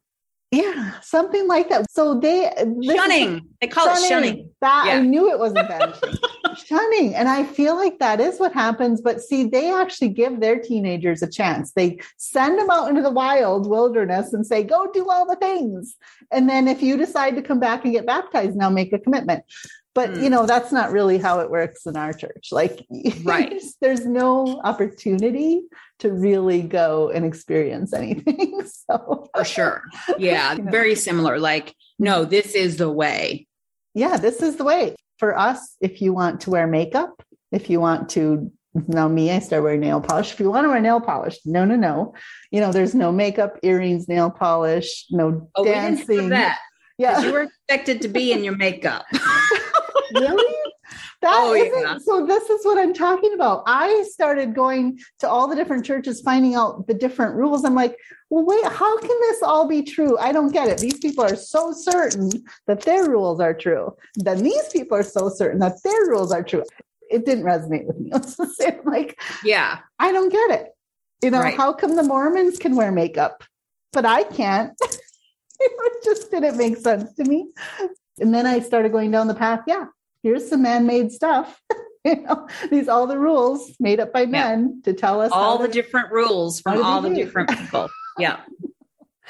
Yeah, 0.51 0.99
something 1.01 1.47
like 1.47 1.69
that. 1.69 1.91
So 1.91 2.19
they 2.19 2.51
shunning. 2.83 3.35
Is, 3.35 3.41
they 3.61 3.67
call 3.67 3.85
shunning. 3.85 4.03
it 4.03 4.09
shunning. 4.09 4.49
That 4.61 4.85
yeah. 4.87 4.93
I 4.93 5.01
knew 5.01 5.31
it 5.31 5.37
wasn't 5.37 5.67
banishing. 5.67 6.15
shunning. 6.65 7.13
And 7.13 7.29
I 7.29 7.43
feel 7.43 7.75
like 7.75 7.99
that 7.99 8.19
is 8.19 8.39
what 8.39 8.51
happens. 8.51 8.99
But 8.99 9.21
see, 9.21 9.43
they 9.43 9.71
actually 9.71 10.09
give 10.09 10.39
their 10.39 10.59
teenagers 10.59 11.21
a 11.21 11.29
chance. 11.29 11.73
They 11.73 11.99
send 12.17 12.57
them 12.57 12.71
out 12.71 12.89
into 12.89 13.03
the 13.03 13.11
wild 13.11 13.69
wilderness 13.69 14.33
and 14.33 14.45
say, 14.45 14.63
go 14.63 14.91
do 14.91 15.07
all 15.07 15.27
the 15.27 15.35
things. 15.35 15.95
And 16.31 16.49
then 16.49 16.67
if 16.67 16.81
you 16.81 16.97
decide 16.97 17.35
to 17.35 17.43
come 17.43 17.59
back 17.59 17.83
and 17.83 17.93
get 17.93 18.07
baptized, 18.07 18.55
now 18.55 18.71
make 18.71 18.91
a 18.91 18.97
commitment. 18.97 19.43
But 19.95 20.11
mm. 20.11 20.23
you 20.23 20.29
know, 20.29 20.45
that's 20.45 20.71
not 20.71 20.91
really 20.91 21.17
how 21.17 21.39
it 21.39 21.49
works 21.49 21.85
in 21.85 21.97
our 21.97 22.13
church. 22.13 22.49
Like 22.51 22.85
right. 23.23 23.61
there's 23.81 24.05
no 24.05 24.61
opportunity 24.63 25.63
to 25.99 26.11
really 26.11 26.61
go 26.61 27.09
and 27.09 27.25
experience 27.25 27.93
anything. 27.93 28.61
so 28.89 29.29
for 29.33 29.43
sure. 29.43 29.83
Yeah. 30.17 30.53
you 30.55 30.63
know. 30.63 30.71
Very 30.71 30.95
similar. 30.95 31.39
Like, 31.39 31.75
no, 31.97 32.25
this 32.25 32.53
is 32.53 32.77
the 32.77 32.91
way. 32.91 33.47
Yeah, 33.93 34.17
this 34.17 34.41
is 34.41 34.57
the 34.57 34.63
way. 34.63 34.95
For 35.17 35.37
us, 35.37 35.75
if 35.81 36.01
you 36.01 36.13
want 36.13 36.41
to 36.41 36.51
wear 36.51 36.67
makeup, 36.67 37.21
if 37.51 37.69
you 37.69 37.81
want 37.81 38.09
to 38.09 38.51
now 38.87 39.07
me, 39.07 39.31
I 39.31 39.39
start 39.39 39.63
wearing 39.63 39.81
nail 39.81 39.99
polish. 39.99 40.31
If 40.31 40.39
you 40.39 40.49
want 40.49 40.65
to 40.65 40.69
wear 40.69 40.79
nail 40.79 41.01
polish, 41.01 41.39
no, 41.43 41.65
no, 41.65 41.75
no. 41.75 42.13
You 42.51 42.61
know, 42.61 42.71
there's 42.71 42.93
no 42.93 43.11
makeup, 43.11 43.57
earrings, 43.63 44.07
nail 44.07 44.29
polish, 44.29 45.05
no 45.09 45.49
oh, 45.55 45.65
dancing. 45.65 46.29
that. 46.29 46.59
Yeah. 46.97 47.19
You 47.21 47.31
were 47.31 47.41
expected 47.43 48.01
to 48.03 48.07
be 48.07 48.31
in 48.31 48.43
your 48.43 48.55
makeup. 48.55 49.05
Really? 50.13 50.55
That 51.21 51.33
oh, 51.33 51.53
yeah. 51.53 51.97
so 51.97 52.25
this 52.25 52.49
is 52.49 52.65
what 52.65 52.77
I'm 52.77 52.93
talking 52.93 53.33
about. 53.33 53.63
I 53.67 54.03
started 54.09 54.55
going 54.55 54.99
to 55.19 55.27
all 55.27 55.49
the 55.49 55.55
different 55.55 55.85
churches, 55.85 56.21
finding 56.21 56.55
out 56.55 56.87
the 56.87 56.93
different 56.93 57.35
rules. 57.35 57.65
I'm 57.65 57.75
like, 57.75 57.97
well, 58.29 58.45
wait, 58.45 58.63
how 58.65 58.97
can 58.99 59.09
this 59.09 59.43
all 59.43 59.67
be 59.67 59.83
true? 59.83 60.17
I 60.17 60.31
don't 60.31 60.53
get 60.53 60.69
it. 60.69 60.77
These 60.77 60.99
people 60.99 61.25
are 61.25 61.35
so 61.35 61.73
certain 61.73 62.31
that 62.67 62.81
their 62.83 63.09
rules 63.09 63.41
are 63.41 63.53
true. 63.53 63.95
Then 64.15 64.43
these 64.43 64.69
people 64.69 64.97
are 64.97 65.03
so 65.03 65.29
certain 65.29 65.59
that 65.59 65.83
their 65.83 66.05
rules 66.07 66.31
are 66.31 66.43
true. 66.43 66.63
It 67.11 67.25
didn't 67.25 67.43
resonate 67.43 67.85
with 67.85 67.99
me. 67.99 68.11
I'm 68.65 68.85
like, 68.85 69.19
yeah, 69.43 69.79
I 69.99 70.13
don't 70.13 70.31
get 70.31 70.61
it. 70.61 70.67
You 71.21 71.31
know, 71.31 71.41
right. 71.41 71.57
how 71.57 71.73
come 71.73 71.97
the 71.97 72.03
Mormons 72.03 72.59
can 72.59 72.75
wear 72.75 72.91
makeup, 72.93 73.43
but 73.91 74.05
I 74.05 74.23
can't? 74.23 74.71
it 75.59 76.03
just 76.03 76.31
didn't 76.31 76.57
make 76.57 76.77
sense 76.77 77.13
to 77.15 77.25
me. 77.25 77.49
And 78.19 78.33
then 78.33 78.45
I 78.45 78.59
started 78.59 78.91
going 78.91 79.11
down 79.11 79.27
the 79.27 79.35
path. 79.35 79.61
Yeah, 79.67 79.85
here's 80.23 80.49
some 80.49 80.61
man-made 80.61 81.11
stuff 81.11 81.61
you 82.05 82.21
know 82.21 82.47
these 82.69 82.87
all 82.87 83.07
the 83.07 83.17
rules 83.17 83.75
made 83.79 83.99
up 83.99 84.13
by 84.13 84.25
men 84.25 84.75
yeah. 84.75 84.91
to 84.91 84.97
tell 84.97 85.21
us 85.21 85.31
all 85.33 85.57
the 85.57 85.67
to, 85.67 85.73
different 85.73 86.11
rules 86.11 86.61
from 86.61 86.83
all 86.83 87.01
the 87.01 87.13
different 87.13 87.49
people. 87.49 87.89
Yeah. 88.17 88.41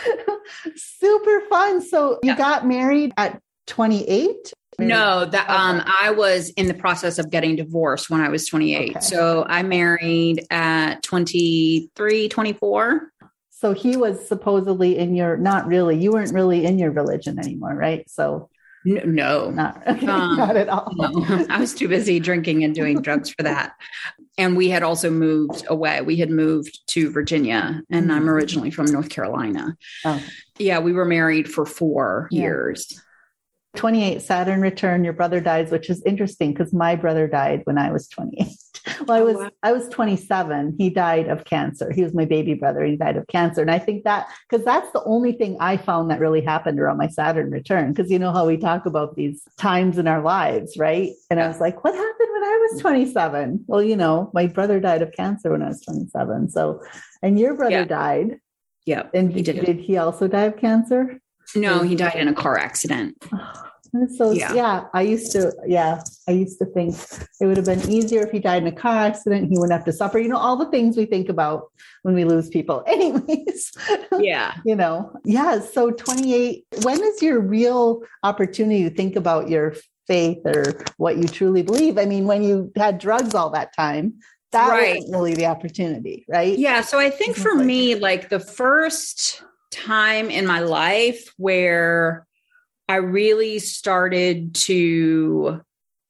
Super 0.76 1.42
fun. 1.48 1.80
So 1.82 2.14
you 2.24 2.32
yeah. 2.32 2.38
got 2.38 2.66
married 2.66 3.14
at 3.18 3.40
28 3.68 4.52
no 4.80 5.26
that 5.26 5.48
um 5.50 5.84
i 5.86 6.10
was 6.10 6.50
in 6.52 6.68
the 6.68 6.74
process 6.74 7.20
of 7.20 7.30
getting 7.30 7.58
divorced 7.58 8.10
when 8.10 8.22
i 8.22 8.30
was 8.30 8.48
28 8.48 8.90
okay. 8.90 9.00
so 9.02 9.46
i 9.48 9.62
married 9.62 10.44
at 10.50 11.04
23 11.04 12.30
24 12.30 13.12
so 13.50 13.74
he 13.74 13.98
was 13.98 14.26
supposedly 14.26 14.98
in 14.98 15.14
your 15.16 15.36
not 15.36 15.68
really 15.68 16.00
you 16.00 16.14
weren't 16.14 16.34
really 16.34 16.66
in 16.66 16.80
your 16.80 16.92
religion 16.92 17.38
anymore 17.38 17.76
right? 17.76 18.10
So 18.10 18.50
no, 18.86 19.52
not, 19.52 19.82
okay, 19.88 20.08
um, 20.08 20.36
not 20.38 20.56
at 20.56 20.70
all. 20.70 20.92
No. 20.96 21.46
I 21.50 21.60
was 21.60 21.74
too 21.74 21.88
busy 21.88 22.20
drinking 22.20 22.64
and 22.64 22.74
doing 22.74 23.02
drugs 23.02 23.30
for 23.30 23.44
that. 23.44 23.74
And 24.38 24.56
we 24.56 24.70
had 24.70 24.84
also 24.84 25.10
moved 25.10 25.66
away. 25.68 26.02
We 26.02 26.16
had 26.16 26.30
moved 26.30 26.80
to 26.88 27.12
Virginia, 27.12 27.82
and 27.90 28.04
mm-hmm. 28.04 28.12
I'm 28.12 28.30
originally 28.30 28.72
from 28.72 28.86
North 28.86 29.10
Carolina. 29.10 29.76
Oh. 30.06 30.24
Yeah, 30.58 30.80
we 30.80 30.94
were 30.94 31.06
married 31.06 31.52
for 31.52 31.66
four 31.66 32.30
yeah. 32.32 32.42
years. 32.42 33.02
28 33.76 34.22
Saturn 34.22 34.62
return, 34.62 35.04
your 35.04 35.14
brother 35.14 35.40
dies, 35.40 35.72
which 35.72 35.90
is 35.90 36.02
interesting 36.04 36.54
because 36.54 36.74
my 36.74 36.96
brother 36.96 37.28
died 37.28 37.62
when 37.66 37.78
I 37.78 37.92
was 37.92 38.08
28. 38.08 38.48
Well, 39.06 39.18
I 39.18 39.22
oh, 39.22 39.26
was 39.26 39.36
oh, 39.36 39.40
wow. 39.40 39.52
I 39.62 39.72
was 39.72 39.88
27. 39.90 40.76
He 40.78 40.90
died 40.90 41.28
of 41.28 41.44
cancer. 41.44 41.92
He 41.92 42.02
was 42.02 42.14
my 42.14 42.26
baby 42.26 42.54
brother. 42.54 42.84
He 42.86 42.96
died 42.96 43.18
of 43.18 43.28
cancer. 43.28 43.62
And 43.62 43.70
I 43.70 43.78
think 43.78 44.04
that 44.06 44.30
because 44.50 44.66
that's 44.66 44.92
the 44.94 45.04
only 45.04 45.34
thing 45.34 45.58
I 45.60 45.78
found 45.78 46.10
that 46.10 46.20
really 46.20 46.42
happened 46.42 46.80
around 46.80 46.98
my 46.98 47.08
Saturn 47.08 47.52
return. 47.52 47.92
Because 47.92 48.10
you 48.10 48.18
know 48.18 48.32
how 48.32 48.48
we 48.48 48.58
talk 48.58 48.86
about 48.86 49.16
these 49.16 49.44
times 49.58 49.98
in 49.98 50.08
our 50.08 50.22
lives, 50.22 50.78
right? 50.78 51.12
And 51.30 51.42
I 51.42 51.48
was 51.48 51.60
like, 51.60 51.84
what 51.84 51.94
happened 51.94 52.30
when 52.32 52.44
I 52.44 52.68
was 52.72 52.82
27? 52.82 53.66
Well, 53.68 53.84
you 53.84 53.98
know, 53.98 54.32
my 54.34 54.48
brother 54.48 54.80
died 54.80 55.02
of 55.02 55.12
cancer 55.12 55.52
when 55.52 55.62
I 55.62 55.68
was 55.68 55.82
27. 55.82 56.50
So 56.50 56.82
and 57.22 57.38
your 57.38 57.56
brother 57.56 57.80
yeah. 57.80 57.86
died. 57.86 58.40
Yeah. 58.86 59.04
And 59.14 59.32
he 59.32 59.42
did. 59.42 59.64
did 59.66 59.80
he 59.80 59.98
also 59.98 60.28
die 60.28 60.46
of 60.46 60.58
cancer? 60.58 61.20
No, 61.56 61.84
he 61.84 61.96
died 61.96 62.16
in 62.16 62.28
a 62.28 62.34
car 62.34 62.58
accident. 62.58 63.24
So 64.16 64.32
yeah. 64.32 64.54
yeah. 64.54 64.86
I 64.94 65.02
used 65.02 65.32
to, 65.32 65.52
yeah, 65.66 66.04
I 66.28 66.32
used 66.32 66.60
to 66.60 66.66
think 66.66 66.96
it 67.42 67.46
would 67.46 67.58
have 67.58 67.66
been 67.66 67.90
easier 67.90 68.22
if 68.22 68.32
he 68.32 68.40
died 68.40 68.62
in 68.62 68.68
a 68.68 68.72
car 68.72 68.96
accident. 68.96 69.50
He 69.50 69.58
wouldn't 69.58 69.72
have 69.72 69.86
to 69.86 69.92
suffer. 69.92 70.20
You 70.20 70.30
know, 70.30 70.38
all 70.38 70.56
the 70.58 70.70
things 70.70 70.96
we 70.96 71.06
think 71.06 71.28
about 71.28 71.72
when 72.04 72.14
we 72.14 72.24
lose 72.24 72.50
people. 72.50 72.84
Anyways, 72.88 73.72
yeah, 74.20 74.54
you 74.66 74.76
know, 74.76 75.12
yeah. 75.26 75.60
So 75.60 75.92
28. 75.92 76.66
When 76.84 77.02
is 77.02 77.22
your 77.22 77.40
real 77.40 78.04
opportunity 78.24 78.84
to 78.84 78.96
think 78.96 79.16
about 79.16 79.50
your 79.50 79.76
faith 80.08 80.46
or 80.46 80.84
what 80.98 81.18
you 81.18 81.28
truly 81.28 81.64
believe? 81.64 81.98
I 81.98 82.06
mean, 82.06 82.26
when 82.26 82.44
you 82.44 82.72
had 82.76 83.00
drugs 83.00 83.34
all 83.34 83.50
that 83.52 83.76
time, 83.76 84.20
that 84.52 84.70
right. 84.70 84.98
wasn't 84.98 85.14
really 85.14 85.36
the 85.36 85.46
opportunity, 85.46 86.26
right? 86.28 86.58
Yeah. 86.58 86.82
So 86.82 87.00
I 87.00 87.10
think 87.10 87.36
for 87.36 87.56
like, 87.56 87.66
me, 87.66 87.96
like 87.96 88.30
the 88.30 88.40
first 88.40 89.44
time 89.72 90.30
in 90.30 90.46
my 90.46 90.60
life 90.60 91.34
where 91.38 92.26
I 92.88 92.96
really 92.96 93.60
started 93.60 94.56
to 94.56 95.62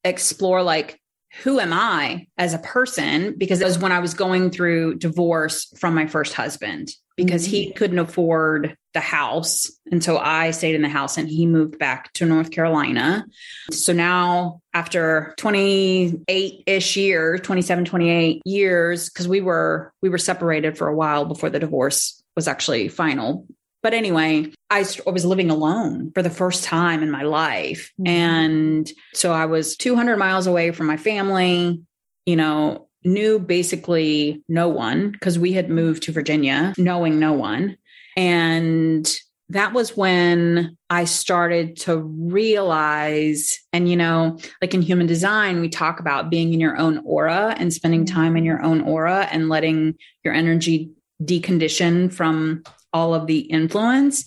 explore 0.03 0.63
like 0.63 0.99
who 1.43 1.59
am 1.59 1.73
I 1.73 2.27
as 2.37 2.53
a 2.53 2.59
person? 2.59 3.35
Because 3.37 3.61
it 3.61 3.65
was 3.65 3.77
when 3.77 3.91
I 3.91 3.99
was 3.99 4.13
going 4.13 4.49
through 4.49 4.95
divorce 4.95 5.71
from 5.77 5.93
my 5.93 6.07
first 6.07 6.33
husband 6.33 6.89
because 7.15 7.43
mm-hmm. 7.43 7.51
he 7.51 7.71
couldn't 7.71 7.99
afford 7.99 8.75
the 8.93 8.99
house. 8.99 9.71
And 9.91 10.03
so 10.03 10.17
I 10.17 10.51
stayed 10.51 10.73
in 10.73 10.81
the 10.81 10.89
house 10.89 11.17
and 11.17 11.29
he 11.29 11.45
moved 11.45 11.77
back 11.77 12.11
to 12.13 12.25
North 12.25 12.49
Carolina. 12.49 13.25
So 13.71 13.93
now, 13.93 14.61
after 14.73 15.35
28 15.37 16.63
ish 16.65 16.97
years, 16.97 17.41
27, 17.41 17.85
28 17.85 18.41
years, 18.45 19.09
because 19.09 19.27
we 19.27 19.41
were, 19.41 19.93
we 20.01 20.09
were 20.09 20.17
separated 20.17 20.77
for 20.77 20.87
a 20.87 20.95
while 20.95 21.25
before 21.25 21.49
the 21.49 21.59
divorce 21.59 22.18
was 22.35 22.47
actually 22.47 22.87
final. 22.87 23.47
But 23.81 23.93
anyway, 23.93 24.51
I, 24.69 24.85
I 25.07 25.09
was 25.09 25.25
living 25.25 25.49
alone 25.49 26.11
for 26.13 26.21
the 26.21 26.29
first 26.29 26.63
time 26.63 27.01
in 27.01 27.11
my 27.11 27.23
life. 27.23 27.91
Mm-hmm. 27.99 28.07
And 28.07 28.91
so 29.13 29.31
I 29.31 29.45
was 29.45 29.77
200 29.77 30.17
miles 30.17 30.47
away 30.47 30.71
from 30.71 30.87
my 30.87 30.97
family, 30.97 31.81
you 32.25 32.35
know, 32.35 32.87
knew 33.05 33.39
basically 33.39 34.43
no 34.49 34.67
one 34.67 35.11
because 35.11 35.39
we 35.39 35.53
had 35.53 35.69
moved 35.69 36.03
to 36.03 36.11
Virginia 36.11 36.73
knowing 36.77 37.19
no 37.19 37.33
one. 37.33 37.77
And 38.17 39.09
that 39.49 39.73
was 39.73 39.97
when 39.97 40.77
I 40.91 41.05
started 41.05 41.77
to 41.77 41.97
realize, 41.97 43.59
and 43.73 43.89
you 43.89 43.95
know, 43.95 44.37
like 44.61 44.73
in 44.73 44.81
human 44.81 45.07
design, 45.07 45.59
we 45.59 45.69
talk 45.69 45.99
about 45.99 46.29
being 46.29 46.53
in 46.53 46.59
your 46.59 46.77
own 46.77 46.99
aura 46.99 47.55
and 47.57 47.73
spending 47.73 48.05
time 48.05 48.37
in 48.37 48.45
your 48.45 48.61
own 48.61 48.81
aura 48.81 49.27
and 49.31 49.49
letting 49.49 49.95
your 50.23 50.33
energy 50.33 50.91
decondition 51.21 52.11
from 52.13 52.63
all 52.93 53.13
of 53.13 53.27
the 53.27 53.39
influence. 53.39 54.25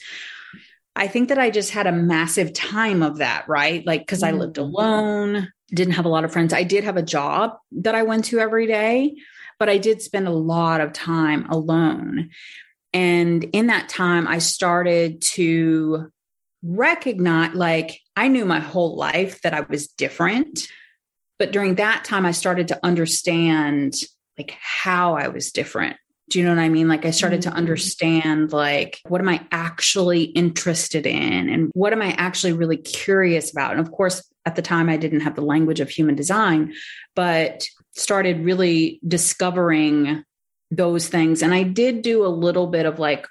I 0.94 1.08
think 1.08 1.30
that 1.30 1.38
I 1.38 1.50
just 1.50 1.70
had 1.70 1.86
a 1.86 1.92
massive 1.92 2.52
time 2.52 3.02
of 3.02 3.18
that, 3.18 3.48
right? 3.48 3.84
Like, 3.86 4.02
because 4.02 4.22
I 4.22 4.32
lived 4.32 4.56
mm-hmm. 4.56 4.74
alone, 4.74 5.52
didn't 5.74 5.94
have 5.94 6.04
a 6.04 6.10
lot 6.10 6.24
of 6.24 6.32
friends. 6.32 6.52
I 6.52 6.64
did 6.64 6.84
have 6.84 6.96
a 6.96 7.02
job 7.02 7.56
that 7.72 7.94
I 7.94 8.02
went 8.02 8.26
to 8.26 8.38
every 8.38 8.66
day, 8.66 9.16
but 9.58 9.70
I 9.70 9.78
did 9.78 10.02
spend 10.02 10.28
a 10.28 10.32
lot 10.32 10.80
of 10.80 10.92
time 10.92 11.46
alone. 11.50 12.30
And 12.92 13.44
in 13.44 13.68
that 13.68 13.88
time, 13.88 14.28
I 14.28 14.38
started 14.38 15.22
to 15.32 16.10
recognize 16.62 17.54
like 17.54 18.00
I 18.14 18.28
knew 18.28 18.44
my 18.44 18.60
whole 18.60 18.96
life 18.96 19.40
that 19.42 19.54
I 19.54 19.62
was 19.62 19.88
different. 19.88 20.68
But 21.38 21.52
during 21.52 21.76
that 21.76 22.04
time, 22.04 22.26
I 22.26 22.32
started 22.32 22.68
to 22.68 22.80
understand 22.84 23.94
like 24.38 24.56
how 24.60 25.14
I 25.14 25.28
was 25.28 25.52
different. 25.52 25.96
Do 26.32 26.38
you 26.38 26.46
know 26.46 26.54
what 26.54 26.62
I 26.62 26.70
mean? 26.70 26.88
Like 26.88 27.04
I 27.04 27.10
started 27.10 27.42
mm-hmm. 27.42 27.50
to 27.50 27.56
understand 27.56 28.52
like 28.52 29.00
what 29.06 29.20
am 29.20 29.28
I 29.28 29.46
actually 29.52 30.22
interested 30.22 31.06
in 31.06 31.50
and 31.50 31.70
what 31.74 31.92
am 31.92 32.00
I 32.00 32.12
actually 32.12 32.54
really 32.54 32.78
curious 32.78 33.52
about? 33.52 33.72
And 33.72 33.80
of 33.80 33.92
course, 33.92 34.26
at 34.46 34.56
the 34.56 34.62
time 34.62 34.88
I 34.88 34.96
didn't 34.96 35.20
have 35.20 35.34
the 35.34 35.42
language 35.42 35.80
of 35.80 35.90
human 35.90 36.14
design, 36.14 36.72
but 37.14 37.64
started 37.94 38.46
really 38.46 38.98
discovering 39.06 40.24
those 40.70 41.06
things. 41.06 41.42
And 41.42 41.52
I 41.52 41.64
did 41.64 42.00
do 42.00 42.24
a 42.24 42.28
little 42.28 42.66
bit 42.66 42.86
of 42.86 42.98
like 42.98 43.26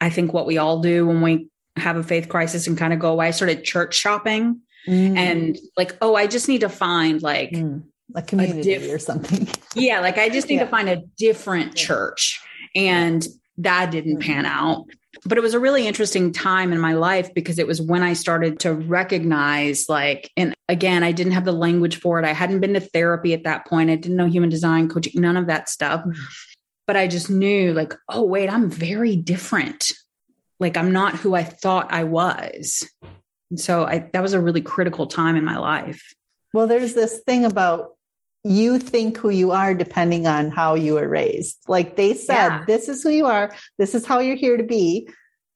I 0.00 0.08
think 0.08 0.32
what 0.32 0.46
we 0.46 0.58
all 0.58 0.80
do 0.80 1.08
when 1.08 1.22
we 1.22 1.48
have 1.76 1.96
a 1.96 2.04
faith 2.04 2.28
crisis 2.28 2.68
and 2.68 2.78
kind 2.78 2.92
of 2.92 3.00
go 3.00 3.10
away. 3.10 3.26
I 3.26 3.32
started 3.32 3.64
church 3.64 3.96
shopping 3.96 4.60
mm. 4.86 5.16
and 5.16 5.58
like, 5.76 5.96
oh, 6.00 6.14
I 6.14 6.28
just 6.28 6.46
need 6.46 6.60
to 6.60 6.68
find 6.68 7.20
like 7.20 7.50
mm. 7.50 7.82
A 8.14 8.22
community 8.22 8.74
a 8.74 8.78
diff- 8.78 8.92
or 8.92 8.98
something. 8.98 9.48
yeah, 9.74 10.00
like 10.00 10.18
I 10.18 10.28
just 10.28 10.48
need 10.48 10.56
yeah. 10.56 10.64
to 10.64 10.70
find 10.70 10.88
a 10.88 11.02
different 11.16 11.74
church. 11.74 12.40
And 12.74 13.26
that 13.58 13.90
didn't 13.90 14.18
mm. 14.18 14.22
pan 14.22 14.46
out. 14.46 14.86
But 15.24 15.36
it 15.36 15.40
was 15.40 15.54
a 15.54 15.58
really 15.58 15.86
interesting 15.86 16.32
time 16.32 16.72
in 16.72 16.78
my 16.78 16.92
life 16.92 17.34
because 17.34 17.58
it 17.58 17.66
was 17.66 17.82
when 17.82 18.02
I 18.02 18.12
started 18.12 18.60
to 18.60 18.72
recognize, 18.72 19.88
like, 19.88 20.30
and 20.36 20.54
again, 20.68 21.02
I 21.02 21.10
didn't 21.12 21.32
have 21.32 21.44
the 21.44 21.52
language 21.52 21.98
for 21.98 22.20
it. 22.20 22.24
I 22.24 22.32
hadn't 22.32 22.60
been 22.60 22.74
to 22.74 22.80
therapy 22.80 23.32
at 23.34 23.44
that 23.44 23.66
point. 23.66 23.90
I 23.90 23.96
didn't 23.96 24.16
know 24.16 24.26
human 24.26 24.50
design 24.50 24.88
coaching, 24.88 25.20
none 25.20 25.36
of 25.36 25.46
that 25.48 25.68
stuff. 25.68 26.04
Mm. 26.04 26.16
But 26.86 26.96
I 26.96 27.08
just 27.08 27.28
knew, 27.28 27.74
like, 27.74 27.94
oh, 28.08 28.24
wait, 28.24 28.48
I'm 28.48 28.70
very 28.70 29.16
different 29.16 29.90
like 30.60 30.76
I'm 30.76 30.92
not 30.92 31.14
who 31.14 31.34
I 31.34 31.44
thought 31.44 31.92
I 31.92 32.04
was. 32.04 32.88
And 33.50 33.60
so 33.60 33.84
I, 33.84 34.10
that 34.12 34.22
was 34.22 34.32
a 34.32 34.40
really 34.40 34.60
critical 34.60 35.06
time 35.06 35.36
in 35.36 35.44
my 35.44 35.58
life. 35.58 36.14
Well, 36.52 36.66
there's 36.66 36.94
this 36.94 37.20
thing 37.20 37.44
about 37.44 37.96
you 38.48 38.78
think 38.78 39.16
who 39.18 39.30
you 39.30 39.50
are 39.50 39.74
depending 39.74 40.26
on 40.26 40.50
how 40.50 40.74
you 40.74 40.94
were 40.94 41.08
raised. 41.08 41.58
Like 41.68 41.96
they 41.96 42.14
said, 42.14 42.48
yeah. 42.48 42.64
this 42.66 42.88
is 42.88 43.02
who 43.02 43.10
you 43.10 43.26
are, 43.26 43.54
this 43.78 43.94
is 43.94 44.06
how 44.06 44.20
you're 44.20 44.36
here 44.36 44.56
to 44.56 44.64
be. 44.64 45.08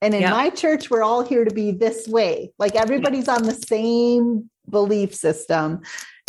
And 0.02 0.14
in 0.14 0.22
yep. 0.22 0.32
my 0.32 0.50
church, 0.50 0.90
we're 0.90 1.02
all 1.02 1.24
here 1.24 1.44
to 1.44 1.54
be 1.54 1.70
this 1.70 2.08
way. 2.08 2.52
Like 2.58 2.74
everybody's 2.74 3.28
on 3.28 3.44
the 3.44 3.54
same 3.54 4.50
belief 4.68 5.14
system 5.14 5.80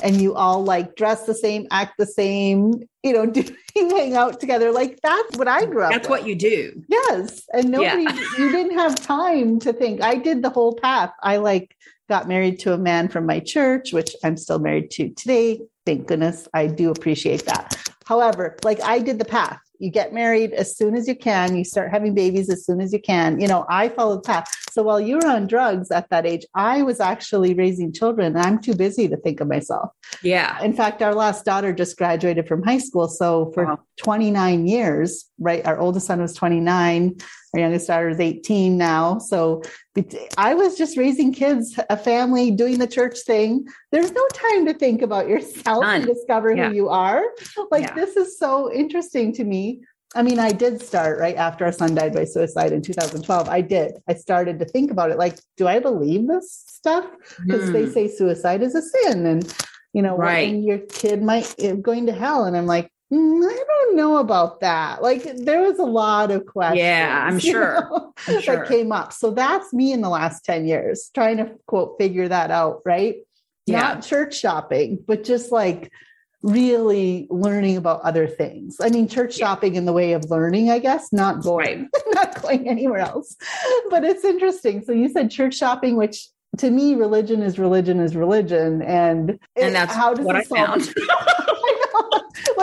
and 0.04 0.22
you 0.22 0.36
all 0.36 0.64
like 0.64 0.96
dress 0.96 1.26
the 1.26 1.34
same, 1.34 1.66
act 1.72 1.98
the 1.98 2.06
same, 2.06 2.84
you 3.02 3.14
know, 3.14 3.26
do, 3.32 3.44
hang 3.76 4.16
out 4.16 4.40
together. 4.40 4.72
Like 4.72 5.00
that's 5.02 5.38
what 5.38 5.48
I 5.48 5.66
grew 5.66 5.84
up. 5.84 5.92
That's 5.92 6.08
with. 6.08 6.20
what 6.22 6.28
you 6.28 6.36
do. 6.36 6.84
Yes. 6.88 7.44
And 7.54 7.72
nobody, 7.72 8.04
yeah. 8.04 8.28
you 8.38 8.52
didn't 8.52 8.78
have 8.78 8.96
time 8.96 9.60
to 9.60 9.74
think. 9.74 10.02
I 10.02 10.16
did 10.16 10.44
the 10.44 10.50
whole 10.50 10.76
path. 10.76 11.12
I 11.24 11.38
like 11.38 11.76
got 12.10 12.28
married 12.28 12.60
to 12.60 12.74
a 12.74 12.78
man 12.78 13.08
from 13.08 13.26
my 13.26 13.40
church, 13.40 13.94
which 13.94 14.16
I'm 14.24 14.38
still 14.38 14.60
married 14.60 14.92
to 14.92 15.10
today. 15.10 15.62
Thank 15.86 16.08
goodness. 16.08 16.48
I 16.54 16.68
do 16.68 16.92
appreciate 16.92 17.46
that. 17.46 17.82
However, 18.06 18.58
like 18.64 18.82
I 18.82 19.00
did 19.00 19.18
the 19.18 19.26
path 19.26 19.60
you 19.84 19.92
get 19.92 20.14
married 20.14 20.54
as 20.54 20.78
soon 20.78 20.96
as 20.96 21.10
you 21.10 21.16
can 21.16 21.58
you 21.58 21.66
start 21.66 21.92
having 21.92 22.14
babies 22.14 22.50
as 22.50 22.66
soon 22.66 22.80
as 22.80 22.94
you 22.94 23.02
can. 23.02 23.40
You 23.40 23.48
know 23.48 23.66
i 23.70 23.90
followed 23.90 24.24
the 24.24 24.28
path. 24.28 24.48
So 24.72 24.82
while 24.82 25.00
you 25.00 25.18
were 25.18 25.28
on 25.28 25.46
drugs 25.46 25.92
at 25.92 26.10
that 26.10 26.26
age 26.26 26.46
i 26.56 26.82
was 26.82 27.02
actually 27.02 27.54
raising 27.54 27.92
children 27.92 28.38
i'm 28.38 28.60
too 28.62 28.76
busy 28.76 29.10
to 29.10 29.18
think 29.18 29.42
of 29.42 29.48
myself. 29.50 29.90
Yeah. 30.22 30.64
In 30.64 30.74
fact 30.74 31.02
our 31.02 31.14
last 31.14 31.44
daughter 31.44 31.74
just 31.74 31.98
graduated 31.98 32.48
from 32.48 32.64
high 32.64 32.78
school. 32.78 33.10
So 33.10 33.52
for 33.54 33.66
wow. 33.66 33.80
29 33.98 34.68
years 34.68 35.26
right 35.38 35.66
our 35.66 35.78
oldest 35.78 36.08
son 36.08 36.22
was 36.22 36.34
29 36.34 37.18
our 37.54 37.60
youngest 37.60 37.88
daughter 37.88 38.10
is 38.10 38.20
18 38.20 38.78
now. 38.78 39.20
So 39.20 39.62
I 40.38 40.56
was 40.56 40.76
just 40.76 40.98
raising 40.98 41.32
kids, 41.32 41.80
a 41.90 41.98
family, 41.98 42.50
doing 42.50 42.80
the 42.80 42.88
church 42.88 43.20
thing. 43.20 43.68
There's 43.92 44.12
no 44.12 44.28
time 44.34 44.66
to 44.66 44.74
think 44.74 45.04
about 45.04 45.28
yourself 45.28 45.84
None. 45.84 46.02
and 46.02 46.06
discover 46.06 46.56
yeah. 46.56 46.70
who 46.70 46.76
you 46.76 46.90
are. 46.90 47.24
Like, 47.70 47.84
yeah. 47.84 47.94
this 47.94 48.18
is 48.18 48.40
so 48.40 48.74
interesting 48.74 49.34
to 49.34 49.44
me. 49.44 49.82
I 50.16 50.24
mean, 50.24 50.40
I 50.40 50.52
did 50.52 50.82
start 50.82 51.20
right 51.20 51.36
after 51.36 51.66
our 51.66 51.72
son 51.72 51.96
died 51.96 52.14
by 52.14 52.26
suicide 52.26 52.72
in 52.72 52.82
2012. 52.82 53.50
I 53.50 53.62
did. 53.62 53.94
I 54.08 54.14
started 54.14 54.60
to 54.60 54.66
think 54.66 54.92
about 54.92 55.12
it 55.12 55.18
like, 55.18 55.40
do 55.58 55.68
I 55.68 55.80
believe 55.80 56.28
this 56.28 56.64
stuff? 56.68 57.06
Because 57.46 57.70
mm. 57.70 57.74
they 57.74 57.86
hmm. 57.86 57.92
say 57.92 58.08
suicide 58.08 58.62
is 58.62 58.76
a 58.76 58.82
sin. 58.82 59.26
And, 59.26 59.56
you 59.92 60.02
know, 60.02 60.16
right. 60.16 60.54
your 60.54 60.80
kid 60.80 61.24
might 61.24 61.54
eh, 61.60 61.74
going 61.74 62.08
to 62.08 62.14
hell. 62.14 62.46
And 62.46 62.56
I'm 62.56 62.68
like, 62.68 62.92
Mm, 63.14 63.48
I 63.48 63.64
don't 63.68 63.96
know 63.96 64.18
about 64.18 64.62
that. 64.62 65.04
Like 65.04 65.24
there 65.38 65.62
was 65.62 65.78
a 65.78 65.86
lot 65.86 66.32
of 66.32 66.46
questions. 66.46 66.80
Yeah, 66.80 67.26
I'm 67.28 67.38
sure. 67.52 67.82
Know, 67.82 68.14
I'm 68.28 68.42
sure. 68.42 68.56
that 68.58 68.68
came 68.68 68.92
up. 68.92 69.14
So 69.14 69.32
that's 69.32 69.72
me 69.72 69.92
in 69.92 70.02
the 70.02 70.10
last 70.10 70.44
10 70.46 70.66
years 70.66 71.12
trying 71.14 71.38
to 71.38 71.52
quote 71.68 71.98
figure 72.00 72.28
that 72.28 72.50
out, 72.50 72.82
right? 72.86 73.18
Yeah. 73.68 73.82
Not 73.82 74.04
church 74.04 74.38
shopping, 74.38 75.04
but 75.06 75.24
just 75.24 75.52
like 75.52 75.92
really 76.42 77.28
learning 77.30 77.78
about 77.78 78.02
other 78.02 78.28
things. 78.28 78.78
I 78.82 78.90
mean, 78.90 79.08
church 79.08 79.38
yeah. 79.38 79.46
shopping 79.46 79.76
in 79.76 79.86
the 79.86 79.94
way 79.94 80.14
of 80.14 80.30
learning, 80.30 80.72
I 80.72 80.80
guess, 80.80 81.14
not 81.14 81.42
going, 81.42 81.90
right. 81.94 82.04
not 82.14 82.42
going 82.42 82.68
anywhere 82.68 83.00
else. 83.00 83.38
But 83.90 84.04
it's 84.04 84.26
interesting. 84.26 84.84
So 84.84 84.92
you 84.92 85.08
said 85.08 85.30
church 85.32 85.56
shopping, 85.56 85.96
which 85.96 86.28
to 86.58 86.70
me, 86.70 86.96
religion 86.96 87.42
is 87.42 87.58
religion 87.58 88.00
is 88.00 88.16
religion. 88.16 88.82
And, 88.82 89.40
and 89.56 89.76
that's 89.76 89.94
how 89.94 90.14
does 90.14 90.26
what 90.26 90.36
I 90.36 90.44
found. 90.44 90.94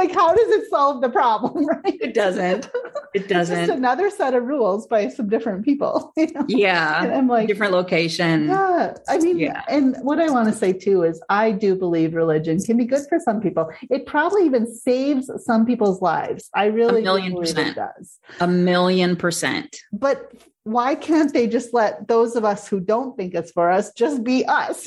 Like 0.00 0.14
how 0.14 0.34
does 0.34 0.48
it 0.48 0.70
solve 0.70 1.00
the 1.02 1.10
problem 1.10 1.66
right? 1.74 1.98
It 2.00 2.14
doesn't. 2.14 2.70
It 3.12 3.26
doesn't 3.26 3.58
it's 3.58 3.66
just 3.66 3.76
another 3.76 4.08
set 4.08 4.34
of 4.34 4.44
rules 4.44 4.86
by 4.86 5.08
some 5.08 5.28
different 5.28 5.64
people 5.64 6.12
you 6.16 6.30
know? 6.30 6.44
yeah. 6.46 7.02
And 7.02 7.12
i'm 7.12 7.26
like 7.26 7.48
different 7.48 7.72
location. 7.72 8.46
Yeah. 8.46 8.94
I 9.08 9.18
mean 9.18 9.36
yeah. 9.36 9.64
and 9.68 9.96
what 10.02 10.20
i 10.20 10.30
want 10.30 10.46
to 10.48 10.54
say 10.54 10.72
too 10.72 11.02
is 11.02 11.20
i 11.28 11.50
do 11.50 11.74
believe 11.74 12.14
religion 12.14 12.60
can 12.60 12.76
be 12.76 12.84
good 12.84 13.04
for 13.08 13.18
some 13.18 13.40
people. 13.40 13.68
It 13.90 14.06
probably 14.06 14.46
even 14.46 14.72
saves 14.72 15.28
some 15.38 15.66
people's 15.66 16.00
lives. 16.00 16.48
I 16.54 16.66
really 16.66 17.00
a 17.00 17.04
million 17.04 17.34
percent. 17.34 17.74
does. 17.74 18.20
A 18.38 18.46
million 18.46 19.16
percent. 19.16 19.76
But 19.92 20.32
why 20.62 20.94
can't 20.94 21.32
they 21.32 21.48
just 21.48 21.74
let 21.74 22.06
those 22.06 22.36
of 22.36 22.44
us 22.44 22.68
who 22.68 22.78
don't 22.78 23.16
think 23.16 23.34
it's 23.34 23.50
for 23.50 23.70
us 23.70 23.92
just 23.94 24.22
be 24.22 24.44
us 24.44 24.86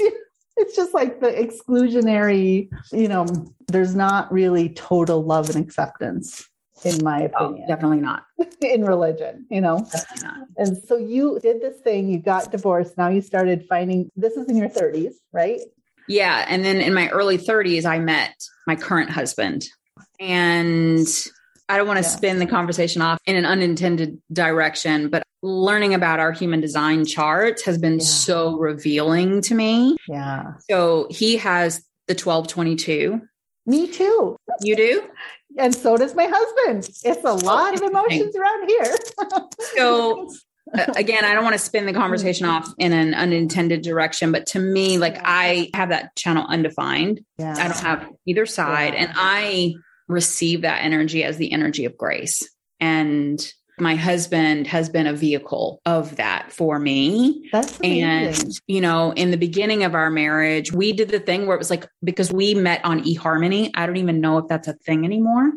it's 0.57 0.75
just 0.75 0.93
like 0.93 1.19
the 1.19 1.27
exclusionary, 1.27 2.69
you 2.91 3.07
know, 3.07 3.25
there's 3.67 3.95
not 3.95 4.31
really 4.31 4.69
total 4.69 5.23
love 5.23 5.49
and 5.49 5.63
acceptance 5.63 6.47
in 6.83 7.03
my 7.03 7.29
oh, 7.39 7.45
opinion. 7.45 7.65
Oh, 7.65 7.67
definitely 7.67 8.01
not. 8.01 8.25
in 8.61 8.85
religion, 8.85 9.45
you 9.49 9.61
know. 9.61 9.85
Definitely 9.91 10.27
not. 10.27 10.47
And 10.57 10.77
so 10.77 10.97
you 10.97 11.39
did 11.41 11.61
this 11.61 11.79
thing, 11.81 12.09
you 12.09 12.19
got 12.19 12.51
divorced, 12.51 12.97
now 12.97 13.09
you 13.09 13.21
started 13.21 13.65
finding 13.67 14.09
this 14.15 14.33
is 14.33 14.47
in 14.47 14.57
your 14.57 14.69
30s, 14.69 15.13
right? 15.31 15.59
Yeah, 16.07 16.45
and 16.47 16.65
then 16.65 16.81
in 16.81 16.93
my 16.93 17.09
early 17.09 17.37
30s 17.37 17.85
I 17.85 17.99
met 17.99 18.35
my 18.67 18.75
current 18.75 19.09
husband. 19.09 19.65
And 20.19 21.07
I 21.69 21.78
don't 21.78 21.88
want 21.88 21.97
to 21.97 22.04
yeah. 22.04 22.15
spin 22.15 22.39
the 22.39 22.45
conversation 22.45 23.02
off 23.02 23.19
in 23.26 23.36
an 23.36 23.45
unintended 23.45 24.21
direction, 24.32 25.10
but 25.10 25.23
learning 25.41 25.93
about 25.93 26.19
our 26.19 26.32
human 26.32 26.62
design 26.62 27.06
charts 27.06 27.63
has 27.63 27.78
been 27.78 27.99
yeah. 27.99 28.06
so 28.06 28.58
revealing 28.58 29.41
to 29.41 29.56
me. 29.56 29.97
Yeah. 30.08 30.54
So 30.69 31.08
he 31.10 31.38
has 31.38 31.78
the 32.08 32.13
1222. 32.13 33.21
Me 33.65 33.88
too. 33.88 34.36
You 34.62 34.76
do? 34.76 35.04
And 35.58 35.73
so 35.73 35.97
does 35.97 36.15
my 36.15 36.30
husband. 36.30 36.89
It's 37.04 37.23
a 37.23 37.30
oh, 37.30 37.36
lot 37.36 37.76
of 37.76 37.82
emotions 37.82 38.36
around 38.36 38.69
here. 38.69 38.95
so 39.76 40.30
again, 40.95 41.23
I 41.23 41.34
don't 41.34 41.43
want 41.43 41.54
to 41.54 41.60
spin 41.60 41.86
the 41.86 41.93
conversation 41.93 42.45
off 42.45 42.73
in 42.78 42.91
an 42.91 43.13
unintended 43.13 43.84
direction, 43.84 44.32
but 44.32 44.47
to 44.47 44.60
me, 44.60 44.97
like 44.97 45.19
I 45.23 45.69
have 45.73 45.89
that 45.89 46.15
channel 46.15 46.45
undefined. 46.47 47.21
Yeah. 47.38 47.54
I 47.58 47.67
don't 47.67 47.80
have 47.80 48.10
either 48.26 48.45
side. 48.45 48.93
Yeah. 48.93 49.04
And 49.04 49.12
I 49.15 49.76
receive 50.07 50.61
that 50.61 50.83
energy 50.83 51.23
as 51.23 51.37
the 51.37 51.51
energy 51.51 51.85
of 51.85 51.97
grace. 51.97 52.47
And 52.79 53.39
my 53.79 53.95
husband 53.95 54.67
has 54.67 54.89
been 54.89 55.07
a 55.07 55.13
vehicle 55.13 55.81
of 55.85 56.17
that 56.17 56.51
for 56.51 56.77
me. 56.77 57.49
That's 57.51 57.79
amazing. 57.79 58.03
and 58.03 58.49
you 58.67 58.81
know, 58.81 59.11
in 59.13 59.31
the 59.31 59.37
beginning 59.37 59.83
of 59.83 59.95
our 59.95 60.09
marriage, 60.09 60.71
we 60.71 60.93
did 60.93 61.09
the 61.09 61.19
thing 61.19 61.47
where 61.47 61.55
it 61.55 61.59
was 61.59 61.69
like 61.69 61.87
because 62.03 62.31
we 62.31 62.53
met 62.53 62.83
on 62.85 63.03
eHarmony. 63.03 63.71
I 63.73 63.85
don't 63.85 63.97
even 63.97 64.21
know 64.21 64.37
if 64.37 64.47
that's 64.47 64.67
a 64.67 64.73
thing 64.73 65.05
anymore. 65.05 65.51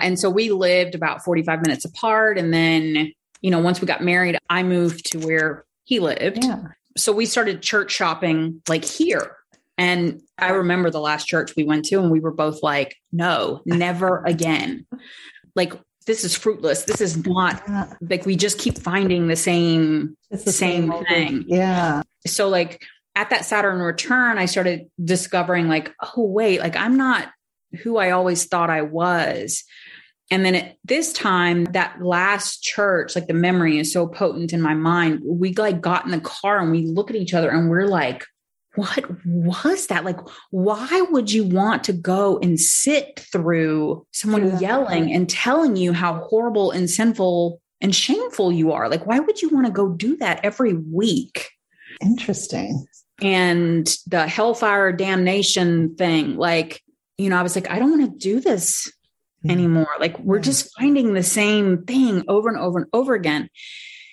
And 0.00 0.18
so 0.18 0.30
we 0.30 0.50
lived 0.50 0.94
about 0.94 1.24
45 1.24 1.62
minutes 1.62 1.84
apart 1.84 2.38
and 2.38 2.54
then, 2.54 3.12
you 3.40 3.50
know, 3.50 3.58
once 3.58 3.80
we 3.80 3.86
got 3.86 4.02
married, 4.02 4.38
I 4.48 4.62
moved 4.62 5.10
to 5.12 5.18
where 5.18 5.64
he 5.84 5.98
lived. 5.98 6.44
Yeah. 6.44 6.62
So 6.96 7.12
we 7.12 7.26
started 7.26 7.62
church 7.62 7.90
shopping 7.90 8.62
like 8.68 8.84
here. 8.84 9.37
And 9.78 10.20
I 10.36 10.50
remember 10.50 10.90
the 10.90 11.00
last 11.00 11.26
church 11.26 11.54
we 11.56 11.64
went 11.64 11.84
to 11.86 12.00
and 12.00 12.10
we 12.10 12.20
were 12.20 12.32
both 12.32 12.62
like, 12.62 12.96
"No, 13.12 13.62
never 13.64 14.22
again." 14.26 14.86
Like 15.54 15.72
this 16.06 16.24
is 16.24 16.34
fruitless. 16.34 16.84
This 16.84 17.00
is 17.00 17.24
not 17.24 17.62
like 18.00 18.26
we 18.26 18.34
just 18.34 18.58
keep 18.58 18.78
finding 18.78 19.28
the 19.28 19.36
same 19.36 20.16
it's 20.30 20.44
the 20.44 20.52
same, 20.52 20.90
same 20.90 21.04
thing. 21.04 21.44
Yeah. 21.46 22.02
So 22.26 22.48
like 22.48 22.82
at 23.14 23.30
that 23.30 23.44
Saturn 23.44 23.80
return, 23.80 24.38
I 24.38 24.46
started 24.46 24.90
discovering 25.02 25.68
like, 25.68 25.94
oh 26.16 26.24
wait, 26.24 26.60
like 26.60 26.76
I'm 26.76 26.96
not 26.96 27.28
who 27.82 27.98
I 27.98 28.10
always 28.10 28.46
thought 28.46 28.70
I 28.70 28.82
was. 28.82 29.64
And 30.30 30.44
then 30.44 30.54
at 30.54 30.76
this 30.84 31.12
time, 31.12 31.64
that 31.66 32.02
last 32.02 32.62
church, 32.62 33.14
like 33.14 33.26
the 33.26 33.34
memory 33.34 33.78
is 33.78 33.92
so 33.92 34.06
potent 34.06 34.52
in 34.52 34.60
my 34.60 34.74
mind. 34.74 35.20
We 35.24 35.54
like 35.54 35.80
got 35.80 36.04
in 36.04 36.10
the 36.10 36.20
car 36.20 36.58
and 36.58 36.70
we 36.70 36.86
look 36.86 37.10
at 37.10 37.16
each 37.16 37.34
other 37.34 37.50
and 37.50 37.70
we're 37.70 37.86
like, 37.86 38.24
what 38.78 39.04
was 39.26 39.88
that? 39.88 40.04
Like, 40.04 40.18
why 40.50 41.06
would 41.10 41.32
you 41.32 41.44
want 41.44 41.84
to 41.84 41.92
go 41.92 42.38
and 42.38 42.58
sit 42.58 43.20
through 43.32 44.06
someone 44.12 44.46
yeah. 44.46 44.58
yelling 44.60 45.12
and 45.12 45.28
telling 45.28 45.76
you 45.76 45.92
how 45.92 46.20
horrible 46.20 46.70
and 46.70 46.88
sinful 46.88 47.60
and 47.80 47.94
shameful 47.94 48.52
you 48.52 48.72
are? 48.72 48.88
Like, 48.88 49.06
why 49.06 49.18
would 49.18 49.42
you 49.42 49.48
want 49.48 49.66
to 49.66 49.72
go 49.72 49.88
do 49.88 50.16
that 50.18 50.40
every 50.44 50.74
week? 50.74 51.50
Interesting. 52.00 52.86
And 53.20 53.92
the 54.06 54.28
hellfire 54.28 54.92
damnation 54.92 55.96
thing, 55.96 56.36
like, 56.36 56.80
you 57.16 57.30
know, 57.30 57.36
I 57.36 57.42
was 57.42 57.56
like, 57.56 57.70
I 57.70 57.78
don't 57.78 57.98
want 57.98 58.12
to 58.12 58.18
do 58.18 58.40
this 58.40 58.90
hmm. 59.42 59.50
anymore. 59.50 59.90
Like, 59.98 60.18
we're 60.20 60.38
hmm. 60.38 60.44
just 60.44 60.70
finding 60.78 61.14
the 61.14 61.22
same 61.24 61.84
thing 61.84 62.24
over 62.28 62.48
and 62.48 62.58
over 62.58 62.78
and 62.78 62.88
over 62.92 63.14
again. 63.14 63.50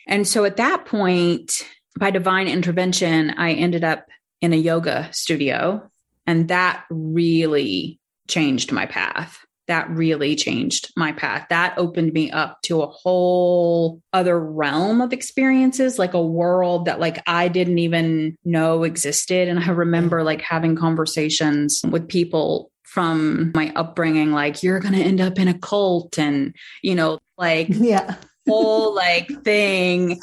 And 0.08 0.28
so 0.28 0.44
at 0.44 0.58
that 0.58 0.86
point, 0.86 1.64
by 1.98 2.12
divine 2.12 2.48
intervention, 2.48 3.32
I 3.32 3.54
ended 3.54 3.84
up 3.84 4.06
in 4.46 4.54
a 4.54 4.58
yoga 4.58 5.10
studio. 5.12 5.90
And 6.28 6.48
that 6.50 6.86
really 6.90 8.00
changed 8.28 8.72
my 8.72 8.86
path. 8.86 9.40
That 9.68 9.90
really 9.90 10.36
changed 10.36 10.94
my 10.96 11.12
path. 11.12 11.48
That 11.50 11.76
opened 11.78 12.14
me 12.14 12.30
up 12.30 12.60
to 12.66 12.84
a 12.84 12.88
whole 12.88 14.00
other 14.14 14.40
realm 14.40 15.02
of 15.02 15.12
experiences, 15.12 15.98
like 15.98 16.14
a 16.14 16.24
world 16.24 16.86
that 16.86 17.00
like 17.00 17.24
I 17.26 17.48
didn't 17.48 17.80
even 17.80 18.38
know 18.46 18.84
existed. 18.84 19.48
And 19.48 19.60
I 19.60 19.70
remember 19.70 20.24
like 20.24 20.42
having 20.42 20.76
conversations 20.76 21.82
with 21.90 22.08
people 22.08 22.70
from 22.84 23.52
my 23.56 23.74
upbringing, 23.76 24.32
like, 24.32 24.62
you're 24.62 24.80
going 24.80 24.94
to 24.94 25.02
end 25.02 25.20
up 25.20 25.40
in 25.40 25.48
a 25.48 25.58
cult 25.58 26.20
and, 26.20 26.56
you 26.84 26.94
know, 26.94 27.18
like, 27.36 27.68
yeah, 27.70 28.16
whole 28.48 28.94
like 28.94 29.44
thing. 29.44 30.22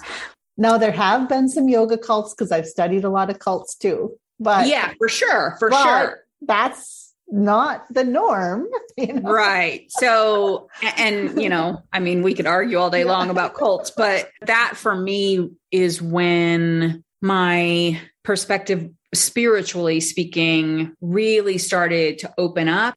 Now, 0.62 0.79
there 0.79 0.92
have 0.92 1.29
been 1.29 1.48
some 1.48 1.68
yoga 1.68 1.98
cults 1.98 2.33
because 2.33 2.53
I've 2.53 2.68
studied 2.68 3.03
a 3.03 3.11
lot 3.11 3.31
of 3.31 3.40
cults 3.40 3.75
too. 3.75 4.16
But 4.38 4.68
yeah, 4.68 4.92
for 4.96 5.09
sure, 5.09 5.57
for 5.59 5.72
sure. 5.72 6.20
That's 6.40 7.12
not 7.29 7.85
the 7.90 8.05
norm. 8.05 8.68
You 8.98 9.14
know? 9.14 9.33
Right. 9.33 9.87
So, 9.88 10.68
and, 10.98 11.40
you 11.40 11.48
know, 11.48 11.83
I 11.94 11.98
mean, 11.98 12.22
we 12.22 12.35
could 12.35 12.46
argue 12.46 12.77
all 12.77 12.90
day 12.90 13.05
long 13.05 13.31
about 13.31 13.55
cults, 13.55 13.90
but 13.90 14.29
that 14.42 14.75
for 14.77 14.94
me 14.94 15.51
is 15.70 16.03
when 16.03 17.03
my 17.22 17.98
perspective 18.22 18.90
spiritually 19.14 19.98
speaking, 20.01 20.94
really 21.01 21.57
started 21.59 22.18
to 22.18 22.35
open 22.38 22.68
up. 22.68 22.96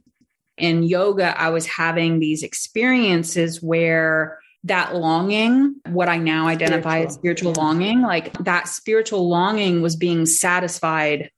In 0.58 0.84
yoga, 0.84 1.40
I 1.40 1.50
was 1.50 1.66
having 1.66 2.20
these 2.20 2.44
experiences 2.44 3.64
where 3.64 4.40
that 4.66 4.96
longing, 4.96 5.76
what 5.88 6.10
I 6.10 6.18
now 6.18 6.48
identify 6.48 7.00
spiritual. 7.00 7.08
as 7.08 7.14
spiritual 7.16 7.54
longing, 7.54 8.02
like 8.02 8.34
that 8.40 8.68
spiritual 8.68 9.30
longing 9.30 9.82
was 9.82 9.96
being 9.96 10.26
satisfied 10.26 11.30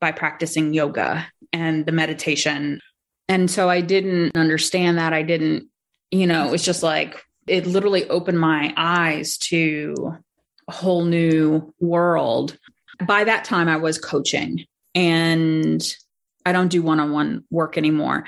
by 0.00 0.12
practicing 0.12 0.72
yoga 0.72 1.26
and 1.52 1.84
the 1.84 1.92
meditation. 1.92 2.80
And 3.28 3.50
so 3.50 3.68
I 3.68 3.80
didn't 3.80 4.36
understand 4.36 4.98
that. 4.98 5.12
I 5.12 5.22
didn't, 5.22 5.68
you 6.12 6.26
know, 6.26 6.52
it's 6.52 6.64
just 6.64 6.82
like 6.82 7.22
it 7.48 7.66
literally 7.66 8.08
opened 8.08 8.38
my 8.38 8.72
eyes 8.76 9.36
to 9.38 10.16
a 10.68 10.72
whole 10.72 11.04
new 11.04 11.72
world 11.80 12.56
by 13.04 13.24
that 13.24 13.44
time 13.44 13.68
I 13.68 13.76
was 13.76 13.98
coaching 13.98 14.64
and 14.94 15.82
I 16.44 16.52
don't 16.52 16.68
do 16.68 16.82
one 16.82 17.00
on 17.00 17.12
one 17.12 17.44
work 17.50 17.76
anymore. 17.76 18.24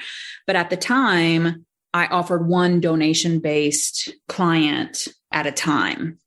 But 0.46 0.56
at 0.56 0.70
the 0.70 0.76
time, 0.76 1.64
I 1.98 2.06
offered 2.06 2.46
one 2.46 2.80
donation 2.80 3.40
based 3.40 4.14
client 4.28 5.08
at 5.32 5.46
a 5.46 5.52
time. 5.52 6.18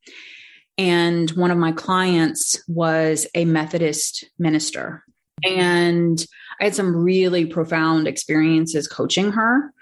And 0.78 1.30
one 1.32 1.50
of 1.50 1.58
my 1.58 1.72
clients 1.72 2.62
was 2.68 3.26
a 3.36 3.46
Methodist 3.46 4.26
minister. 4.38 5.04
And 5.48 6.24
I 6.60 6.66
had 6.66 6.76
some 6.76 6.94
really 6.96 7.46
profound 7.46 8.08
experiences 8.08 8.88
coaching 8.88 9.32
her. 9.32 9.74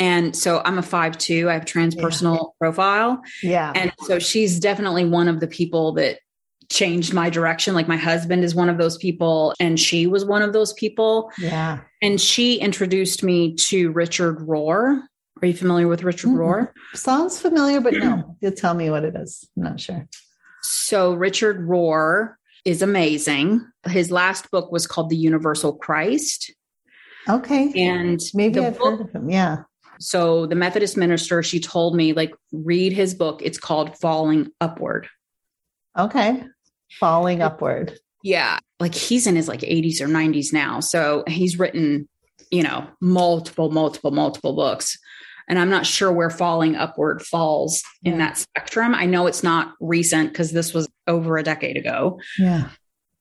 And 0.00 0.34
so 0.34 0.62
I'm 0.64 0.78
a 0.78 0.82
five 0.82 1.18
two. 1.18 1.50
I 1.50 1.52
have 1.52 1.66
transpersonal 1.66 2.36
yeah. 2.36 2.50
profile. 2.58 3.22
Yeah. 3.42 3.72
And 3.74 3.92
so 4.06 4.18
she's 4.18 4.58
definitely 4.58 5.04
one 5.04 5.28
of 5.28 5.40
the 5.40 5.46
people 5.46 5.92
that 5.92 6.20
changed 6.70 7.12
my 7.12 7.28
direction. 7.28 7.74
Like 7.74 7.86
my 7.86 7.98
husband 7.98 8.44
is 8.44 8.54
one 8.54 8.70
of 8.70 8.78
those 8.78 8.96
people, 8.96 9.54
and 9.60 9.78
she 9.78 10.06
was 10.06 10.24
one 10.24 10.42
of 10.42 10.52
those 10.52 10.72
people. 10.72 11.30
Yeah. 11.38 11.80
And 12.02 12.20
she 12.20 12.56
introduced 12.56 13.22
me 13.22 13.54
to 13.56 13.92
Richard 13.92 14.38
Rohr. 14.38 15.02
Are 15.42 15.46
you 15.46 15.54
familiar 15.54 15.88
with 15.88 16.02
Richard 16.02 16.28
mm-hmm. 16.28 16.38
Rohr? 16.38 16.72
Sounds 16.94 17.40
familiar, 17.40 17.80
but 17.80 17.94
no, 17.94 18.36
you'll 18.40 18.52
tell 18.52 18.74
me 18.74 18.90
what 18.90 19.04
it 19.04 19.14
is. 19.16 19.48
I'm 19.56 19.64
not 19.64 19.80
sure. 19.80 20.08
So, 20.62 21.12
Richard 21.12 21.66
Rohr 21.66 22.34
is 22.64 22.80
amazing. 22.80 23.66
His 23.86 24.10
last 24.10 24.50
book 24.50 24.72
was 24.72 24.86
called 24.86 25.10
The 25.10 25.16
Universal 25.16 25.74
Christ. 25.76 26.54
Okay. 27.28 27.72
And 27.76 28.20
maybe 28.32 28.60
I've 28.60 28.78
book, 28.78 28.98
heard 28.98 29.08
of 29.08 29.12
him. 29.12 29.28
Yeah. 29.28 29.64
So, 29.98 30.46
the 30.46 30.54
Methodist 30.54 30.96
minister, 30.96 31.42
she 31.42 31.60
told 31.60 31.94
me, 31.96 32.12
like, 32.12 32.32
read 32.52 32.92
his 32.92 33.14
book. 33.14 33.42
It's 33.42 33.58
called 33.58 33.98
Falling 33.98 34.50
Upward. 34.60 35.08
Okay 35.98 36.44
falling 36.98 37.42
upward. 37.42 37.98
Yeah. 38.22 38.58
Like 38.80 38.94
he's 38.94 39.26
in 39.26 39.36
his 39.36 39.48
like 39.48 39.60
80s 39.60 40.00
or 40.00 40.06
90s 40.06 40.52
now. 40.52 40.80
So 40.80 41.24
he's 41.26 41.58
written, 41.58 42.08
you 42.50 42.62
know, 42.62 42.86
multiple, 43.00 43.70
multiple, 43.70 44.10
multiple 44.10 44.54
books. 44.54 44.98
And 45.48 45.58
I'm 45.58 45.70
not 45.70 45.86
sure 45.86 46.12
where 46.12 46.30
falling 46.30 46.76
upward 46.76 47.22
falls 47.22 47.82
yeah. 48.02 48.12
in 48.12 48.18
that 48.18 48.38
spectrum. 48.38 48.94
I 48.94 49.06
know 49.06 49.26
it's 49.26 49.42
not 49.42 49.74
recent 49.80 50.32
because 50.32 50.52
this 50.52 50.72
was 50.72 50.88
over 51.06 51.36
a 51.36 51.42
decade 51.42 51.76
ago. 51.76 52.20
Yeah. 52.38 52.68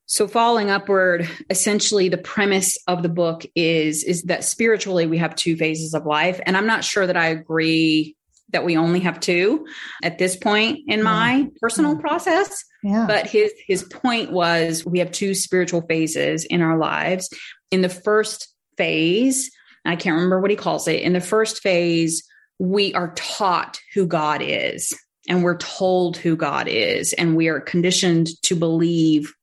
So 0.06 0.28
falling 0.28 0.70
upward, 0.70 1.28
essentially 1.50 2.10
the 2.10 2.18
premise 2.18 2.78
of 2.88 3.04
the 3.04 3.10
book 3.10 3.46
is 3.56 4.04
is 4.04 4.24
that 4.24 4.44
spiritually 4.44 5.08
we 5.08 5.18
have 5.18 5.36
two 5.36 5.56
phases 5.56 5.94
of 5.94 6.06
life 6.06 6.40
and 6.46 6.56
I'm 6.56 6.68
not 6.68 6.84
sure 6.84 7.08
that 7.08 7.18
I 7.18 7.28
agree 7.28 8.16
that 8.52 8.64
we 8.64 8.78
only 8.78 9.00
have 9.00 9.20
two 9.20 9.66
at 10.04 10.20
this 10.20 10.36
point 10.36 10.80
in 10.88 11.00
yeah. 11.00 11.04
my 11.04 11.48
personal 11.60 11.96
yeah. 11.96 12.02
process. 12.02 12.64
Yeah. 12.84 13.06
But 13.08 13.28
his 13.28 13.52
his 13.66 13.84
point 13.84 14.32
was 14.32 14.86
we 14.86 15.00
have 15.00 15.12
two 15.12 15.34
spiritual 15.34 15.82
phases 15.82 16.46
in 16.46 16.62
our 16.62 16.78
lives. 16.78 17.30
In 17.72 17.82
the 17.82 17.90
first 17.90 18.54
phase, 18.78 19.50
I 19.86 19.96
can't 19.96 20.16
remember 20.16 20.40
what 20.40 20.52
he 20.52 20.58
calls 20.58 20.88
it. 20.88 21.02
In 21.02 21.14
the 21.14 21.22
first 21.22 21.62
phase, 21.62 22.24
we 22.60 22.94
are 22.94 23.14
taught 23.16 23.80
who 23.94 24.06
God 24.06 24.42
is 24.42 24.94
and 25.28 25.44
we're 25.44 25.58
told 25.58 26.18
who 26.18 26.36
God 26.36 26.68
is 26.68 27.14
and 27.14 27.36
we 27.36 27.48
are 27.48 27.60
conditioned 27.60 28.30
to 28.44 28.56
believe 28.56 29.34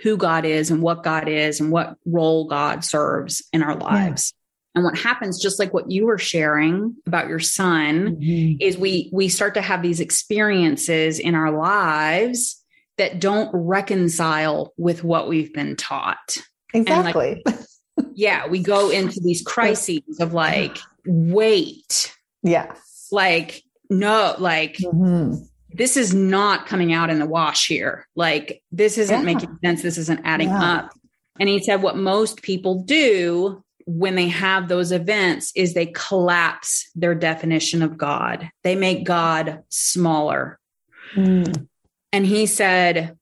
who 0.00 0.16
God 0.16 0.44
is 0.44 0.70
and 0.70 0.82
what 0.82 1.02
God 1.02 1.28
is 1.28 1.60
and 1.60 1.72
what 1.72 1.96
role 2.06 2.46
God 2.46 2.84
serves 2.84 3.42
in 3.52 3.62
our 3.62 3.76
lives. 3.76 4.32
And 4.74 4.84
what 4.84 4.96
happens, 4.96 5.42
just 5.42 5.58
like 5.58 5.74
what 5.74 5.90
you 5.90 6.06
were 6.06 6.18
sharing 6.18 6.94
about 7.06 7.26
your 7.26 7.40
son, 7.40 8.16
mm-hmm. 8.16 8.56
is 8.60 8.78
we 8.78 9.10
we 9.12 9.28
start 9.28 9.54
to 9.54 9.62
have 9.62 9.82
these 9.82 9.98
experiences 9.98 11.18
in 11.18 11.34
our 11.34 11.50
lives 11.50 12.62
that 12.96 13.18
don't 13.18 13.50
reconcile 13.52 14.72
with 14.76 15.02
what 15.02 15.28
we've 15.28 15.52
been 15.52 15.74
taught. 15.74 16.36
Exactly. 16.74 17.42
Like, 17.44 17.58
yeah, 18.18 18.48
we 18.48 18.58
go 18.58 18.90
into 18.90 19.20
these 19.20 19.42
crises 19.42 20.18
of 20.18 20.34
like, 20.34 20.76
wait. 21.06 22.12
Yeah. 22.42 22.74
Like, 23.12 23.62
no, 23.88 24.34
like 24.40 24.78
mm-hmm. 24.78 25.34
this 25.70 25.96
is 25.96 26.12
not 26.14 26.66
coming 26.66 26.92
out 26.92 27.10
in 27.10 27.20
the 27.20 27.26
wash 27.26 27.68
here. 27.68 28.08
Like, 28.16 28.60
this 28.72 28.98
isn't 28.98 29.20
yeah. 29.20 29.24
making 29.24 29.56
sense. 29.64 29.82
This 29.82 29.98
isn't 29.98 30.22
adding 30.24 30.48
yeah. 30.48 30.78
up. 30.78 30.94
And 31.38 31.48
he 31.48 31.62
said, 31.62 31.80
what 31.80 31.96
most 31.96 32.42
people 32.42 32.82
do 32.82 33.62
when 33.86 34.16
they 34.16 34.26
have 34.26 34.66
those 34.66 34.90
events 34.90 35.52
is 35.54 35.72
they 35.72 35.86
collapse 35.86 36.90
their 36.96 37.14
definition 37.14 37.82
of 37.82 37.96
God. 37.96 38.50
They 38.64 38.74
make 38.74 39.04
God 39.04 39.62
smaller. 39.68 40.58
Mm. 41.14 41.68
And 42.12 42.26
he 42.26 42.46
said, 42.46 43.16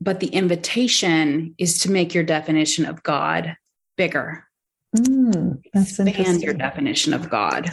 but 0.00 0.20
the 0.20 0.28
invitation 0.28 1.54
is 1.58 1.80
to 1.80 1.90
make 1.90 2.14
your 2.14 2.24
definition 2.24 2.86
of 2.86 3.02
God 3.02 3.54
bigger. 3.98 4.46
Mm, 4.96 5.60
that's 5.74 6.00
Expand 6.00 6.40
your 6.40 6.54
definition 6.54 7.12
of 7.12 7.28
God. 7.28 7.70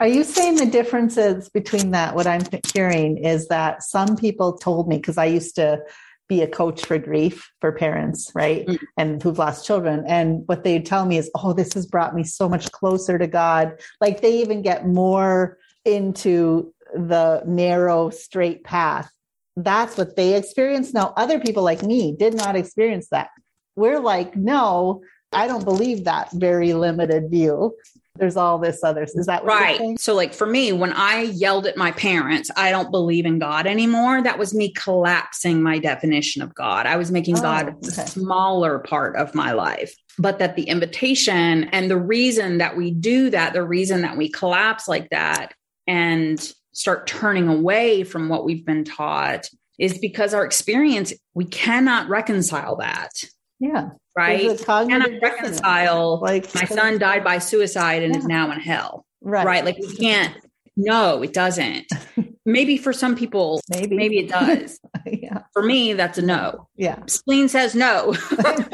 Are 0.00 0.08
you 0.08 0.24
saying 0.24 0.56
the 0.56 0.66
differences 0.66 1.48
between 1.48 1.92
that? 1.92 2.14
What 2.14 2.26
I'm 2.26 2.42
hearing 2.74 3.16
is 3.18 3.48
that 3.48 3.82
some 3.82 4.16
people 4.16 4.58
told 4.58 4.88
me, 4.88 4.96
because 4.96 5.16
I 5.16 5.26
used 5.26 5.56
to 5.56 5.80
be 6.28 6.42
a 6.42 6.46
coach 6.48 6.86
for 6.86 6.96
grief 6.96 7.50
for 7.60 7.72
parents, 7.72 8.30
right? 8.34 8.66
Mm-hmm. 8.66 8.84
And 8.96 9.22
who've 9.22 9.38
lost 9.38 9.66
children. 9.66 10.04
And 10.06 10.42
what 10.46 10.64
they 10.64 10.78
tell 10.80 11.04
me 11.04 11.18
is, 11.18 11.30
oh, 11.34 11.52
this 11.52 11.72
has 11.74 11.86
brought 11.86 12.14
me 12.14 12.24
so 12.24 12.48
much 12.48 12.70
closer 12.72 13.18
to 13.18 13.26
God. 13.26 13.80
Like 14.00 14.20
they 14.20 14.40
even 14.40 14.62
get 14.62 14.86
more 14.86 15.58
into 15.84 16.72
the 16.94 17.42
narrow, 17.46 18.10
straight 18.10 18.64
path. 18.64 19.10
That's 19.56 19.98
what 19.98 20.16
they 20.16 20.36
experience. 20.36 20.94
Now, 20.94 21.12
other 21.16 21.40
people 21.40 21.62
like 21.62 21.82
me 21.82 22.14
did 22.16 22.34
not 22.34 22.56
experience 22.56 23.08
that. 23.10 23.30
We're 23.76 24.00
like, 24.00 24.36
no, 24.36 25.02
I 25.32 25.46
don't 25.46 25.64
believe 25.64 26.04
that 26.04 26.30
very 26.32 26.72
limited 26.72 27.30
view. 27.30 27.76
there's 28.16 28.36
all 28.36 28.58
this 28.58 28.82
other 28.82 29.04
is 29.04 29.26
that 29.26 29.44
right. 29.44 29.98
so 29.98 30.14
like 30.14 30.34
for 30.34 30.46
me 30.46 30.72
when 30.72 30.92
i 30.92 31.22
yelled 31.22 31.64
at 31.64 31.76
my 31.76 31.92
parents 31.92 32.50
i 32.56 32.70
don't 32.70 32.90
believe 32.90 33.24
in 33.24 33.38
god 33.38 33.66
anymore. 33.66 34.22
That 34.22 34.38
was 34.38 34.52
me 34.52 34.72
collapsing 34.72 35.62
my 35.62 35.78
definition 35.78 36.42
of 36.42 36.54
god. 36.54 36.86
I 36.86 36.96
was 36.96 37.10
making 37.10 37.38
oh, 37.38 37.42
god 37.42 37.68
okay. 37.68 37.78
a 38.02 38.06
smaller 38.06 38.80
part 38.80 39.16
of 39.16 39.34
my 39.34 39.52
life. 39.52 39.94
But 40.18 40.38
that 40.40 40.56
the 40.56 40.64
invitation 40.64 41.64
and 41.64 41.90
the 41.90 41.96
reason 41.96 42.58
that 42.58 42.76
we 42.76 42.90
do 42.90 43.30
that 43.30 43.52
the 43.52 43.62
reason 43.62 44.02
that 44.02 44.16
we 44.16 44.28
collapse 44.28 44.88
like 44.88 45.08
that 45.10 45.54
and 45.86 46.52
start 46.72 47.06
turning 47.06 47.48
away 47.48 48.04
from 48.04 48.28
what 48.28 48.44
we've 48.44 48.66
been 48.66 48.84
taught 48.84 49.48
is 49.78 49.98
because 49.98 50.34
our 50.34 50.44
experience 50.44 51.12
we 51.34 51.44
cannot 51.46 52.08
reconcile 52.08 52.76
that 52.76 53.12
yeah 53.60 53.90
right? 54.16 54.58
Cannot 54.66 55.10
reconcile. 55.22 56.20
Like 56.20 56.54
my 56.54 56.64
son 56.64 56.98
died 56.98 57.24
by 57.24 57.38
suicide 57.38 58.02
and 58.02 58.14
yeah. 58.14 58.18
is 58.18 58.26
now 58.26 58.50
in 58.50 58.60
hell. 58.60 59.04
Right. 59.20 59.46
Right. 59.46 59.64
Like 59.64 59.78
we 59.78 59.96
can't. 59.96 60.34
No, 60.76 61.22
it 61.22 61.32
doesn't. 61.32 61.86
maybe 62.46 62.76
for 62.76 62.92
some 62.92 63.16
people, 63.16 63.60
maybe 63.68 63.96
maybe 63.96 64.18
it 64.18 64.28
does. 64.28 64.80
yeah. 65.06 65.42
For 65.52 65.62
me, 65.62 65.92
that's 65.92 66.18
a 66.18 66.22
no. 66.22 66.68
Yeah. 66.76 67.00
Spleen 67.06 67.48
says 67.48 67.74
no. 67.74 68.14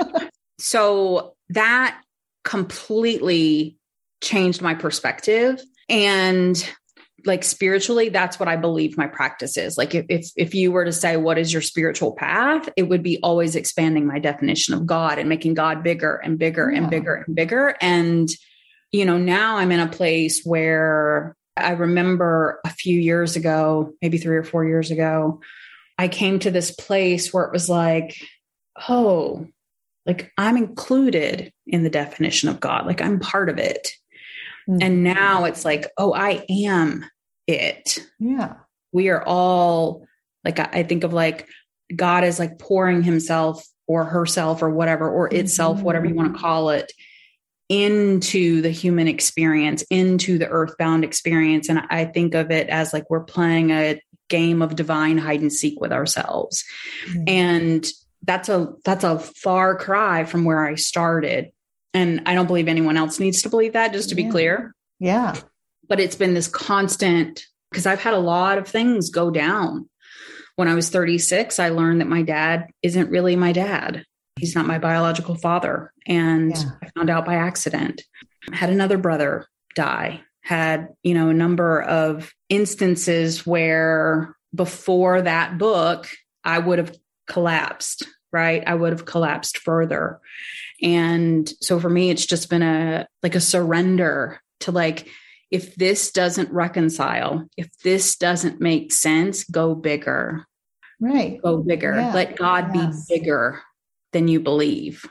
so 0.59 1.35
that 1.51 2.01
completely 2.45 3.77
changed 4.23 4.63
my 4.63 4.75
perspective. 4.75 5.63
And 5.89 6.57
like 7.27 7.45
spiritually 7.45 8.09
that's 8.09 8.39
what 8.39 8.49
i 8.49 8.57
believe 8.57 8.97
my 8.97 9.07
practice 9.07 9.57
is. 9.57 9.77
Like 9.77 9.95
if, 9.95 10.07
if 10.09 10.31
if 10.37 10.55
you 10.55 10.73
were 10.73 10.85
to 10.85 10.93
say 10.93 11.17
what 11.17 11.39
is 11.39 11.53
your 11.53 11.63
spiritual 11.63 12.13
path? 12.13 12.69
It 12.77 12.85
would 12.85 13.03
be 13.03 13.19
always 13.23 13.57
expanding 13.57 14.07
my 14.07 14.19
definition 14.19 14.75
of 14.75 14.87
god 14.87 15.19
and 15.19 15.29
making 15.29 15.55
god 15.55 15.83
bigger 15.83 16.17
and 16.17 16.39
bigger 16.39 16.71
yeah. 16.71 16.79
and 16.79 16.91
bigger 16.91 17.15
and 17.15 17.35
bigger. 17.35 17.77
And 17.81 18.29
you 18.93 19.05
know 19.05 19.19
now 19.19 19.57
i'm 19.57 19.73
in 19.73 19.81
a 19.81 19.89
place 19.89 20.43
where 20.45 21.37
i 21.57 21.73
remember 21.73 22.61
a 22.65 22.71
few 22.71 22.99
years 22.99 23.35
ago 23.37 23.93
maybe 24.01 24.17
3 24.17 24.37
or 24.37 24.45
4 24.45 24.65
years 24.65 24.91
ago 24.93 25.41
i 25.99 26.07
came 26.07 26.39
to 26.39 26.53
this 26.53 26.71
place 26.71 27.33
where 27.33 27.45
it 27.45 27.53
was 27.53 27.69
like 27.69 28.17
oh 28.89 29.47
like 30.07 30.33
i'm 30.39 30.57
included 30.57 31.53
in 31.67 31.83
the 31.83 31.91
definition 31.91 32.49
of 32.49 32.61
god. 32.61 32.87
Like 32.87 33.03
i'm 33.03 33.19
part 33.19 33.49
of 33.49 33.59
it. 33.59 33.89
And 34.69 34.81
mm-hmm. 34.81 35.03
now 35.03 35.45
it's 35.45 35.65
like, 35.65 35.87
oh, 35.97 36.13
I 36.13 36.45
am 36.51 37.05
it. 37.47 37.99
Yeah. 38.19 38.55
We 38.93 39.09
are 39.09 39.23
all 39.23 40.07
like, 40.45 40.59
I 40.59 40.83
think 40.83 41.05
of 41.05 41.13
like 41.13 41.49
God 41.95 42.25
is 42.25 42.39
like 42.39 42.59
pouring 42.59 43.03
himself 43.03 43.67
or 43.87 44.05
herself 44.05 44.63
or 44.63 44.71
whatever, 44.71 45.09
or 45.09 45.33
itself, 45.33 45.77
mm-hmm. 45.77 45.85
whatever 45.85 46.07
you 46.07 46.15
want 46.15 46.35
to 46.35 46.41
call 46.41 46.71
it, 46.71 46.93
into 47.69 48.63
the 48.63 48.71
human 48.71 49.09
experience, 49.09 49.83
into 49.91 50.39
the 50.39 50.49
earthbound 50.49 51.05
experience. 51.05 51.69
And 51.69 51.81
I 51.91 52.05
think 52.05 52.35
of 52.35 52.51
it 52.51 52.69
as 52.69 52.93
like 52.93 53.09
we're 53.11 53.25
playing 53.25 53.71
a 53.71 54.01
game 54.29 54.63
of 54.63 54.75
divine 54.77 55.19
hide 55.19 55.41
and 55.41 55.53
seek 55.53 55.81
with 55.81 55.93
ourselves. 55.93 56.65
Mm-hmm. 57.09 57.25
And 57.29 57.87
that's 58.23 58.49
a 58.49 58.73
that's 58.85 59.05
a 59.05 59.19
far 59.19 59.77
cry 59.77 60.25
from 60.25 60.45
where 60.45 60.65
I 60.67 60.75
started. 60.75 61.53
And 61.95 62.23
I 62.27 62.35
don't 62.35 62.47
believe 62.47 62.69
anyone 62.69 62.97
else 62.97 63.21
needs 63.21 63.43
to 63.43 63.49
believe 63.49 63.75
that, 63.75 63.93
just 63.93 64.11
to 64.11 64.17
yeah. 64.17 64.27
be 64.27 64.31
clear. 64.31 64.75
Yeah 64.99 65.37
but 65.89 66.01
it's 66.01 66.17
been 66.17 66.35
this 66.35 66.49
constant 66.49 67.45
because 67.71 67.87
I've 67.87 68.01
had 68.01 68.15
a 68.15 68.19
lot 68.19 68.59
of 68.59 68.69
things 68.69 69.11
go 69.11 69.31
down. 69.31 69.89
When 70.57 70.69
I 70.69 70.75
was 70.75 70.89
36, 70.89 71.59
I 71.59 71.69
learned 71.69 72.01
that 72.01 72.09
my 72.09 72.23
dad 72.23 72.69
isn't 72.83 73.11
really 73.11 73.37
my 73.37 73.53
dad. 73.53 74.05
He's 74.39 74.55
not 74.55 74.67
my 74.67 74.79
biological 74.79 75.35
father. 75.35 75.93
And 76.07 76.57
yeah. 76.57 76.71
I 76.83 76.89
found 76.97 77.11
out 77.11 77.27
by 77.27 77.35
accident. 77.35 78.03
I 78.51 78.57
had 78.57 78.71
another 78.71 78.97
brother 78.97 79.47
die, 79.75 80.23
had, 80.41 80.89
you 81.03 81.15
know, 81.15 81.29
a 81.29 81.35
number 81.35 81.83
of 81.83 82.33
instances 82.49 83.47
where 83.47 84.35
before 84.55 85.23
that 85.23 85.59
book, 85.59 86.09
I 86.45 86.59
would 86.59 86.79
have 86.79 86.97
collapsed, 87.29 88.05
right? 88.33 88.63
I 88.67 88.75
would 88.75 88.93
have 88.93 89.05
collapsed 89.05 89.59
further. 89.59 90.21
And 90.83 91.51
so 91.61 91.81
for 91.81 91.91
me, 91.91 92.11
it's 92.11 92.27
just 92.27 92.49
been 92.49 92.63
a 92.63 93.07
like 93.23 93.35
a 93.35 93.41
surrender 93.41 94.41
to 94.61 94.73
like, 94.73 95.09
if 95.51 95.75
this 95.77 96.11
doesn't 96.11 96.51
reconcile, 96.53 97.47
if 97.57 97.71
this 97.85 98.17
doesn't 98.17 98.61
make 98.61 98.93
sense, 98.93 99.45
go 99.45 99.75
bigger. 99.75 100.47
Right. 101.01 101.41
Go 101.43 101.59
bigger. 101.59 101.95
Yeah. 101.95 102.13
Let 102.13 102.37
God 102.37 102.71
yes. 102.75 103.07
be 103.07 103.19
bigger 103.19 103.63
than 104.13 104.29
you 104.29 104.41
believe. 104.41 105.05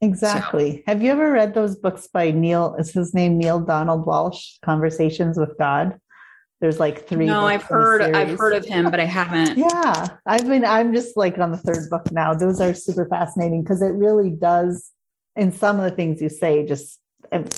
Exactly. 0.00 0.76
So. 0.76 0.82
Have 0.86 1.02
you 1.02 1.10
ever 1.12 1.30
read 1.30 1.54
those 1.54 1.76
books 1.76 2.08
by 2.08 2.30
Neale? 2.30 2.76
Is 2.78 2.92
his 2.92 3.14
name 3.14 3.38
Neale 3.38 3.60
Donald 3.60 4.06
Walsch? 4.06 4.58
Conversations 4.62 5.38
with 5.38 5.56
God. 5.58 5.98
There's 6.60 6.80
like 6.80 7.06
three. 7.06 7.26
No, 7.26 7.46
I've 7.46 7.62
heard. 7.62 8.00
I've 8.02 8.38
heard 8.38 8.54
of 8.54 8.64
him, 8.64 8.90
but 8.90 9.00
I 9.00 9.04
haven't. 9.04 9.58
yeah, 9.58 10.08
I've 10.24 10.46
been. 10.46 10.64
I'm 10.64 10.94
just 10.94 11.16
like 11.16 11.38
on 11.38 11.50
the 11.50 11.58
third 11.58 11.90
book 11.90 12.10
now. 12.10 12.32
Those 12.32 12.60
are 12.60 12.72
super 12.74 13.06
fascinating 13.06 13.62
because 13.62 13.82
it 13.82 13.92
really 13.92 14.30
does. 14.30 14.90
In 15.36 15.52
some 15.52 15.78
of 15.78 15.84
the 15.84 15.90
things 15.90 16.22
you 16.22 16.28
say, 16.28 16.64
just 16.64 17.00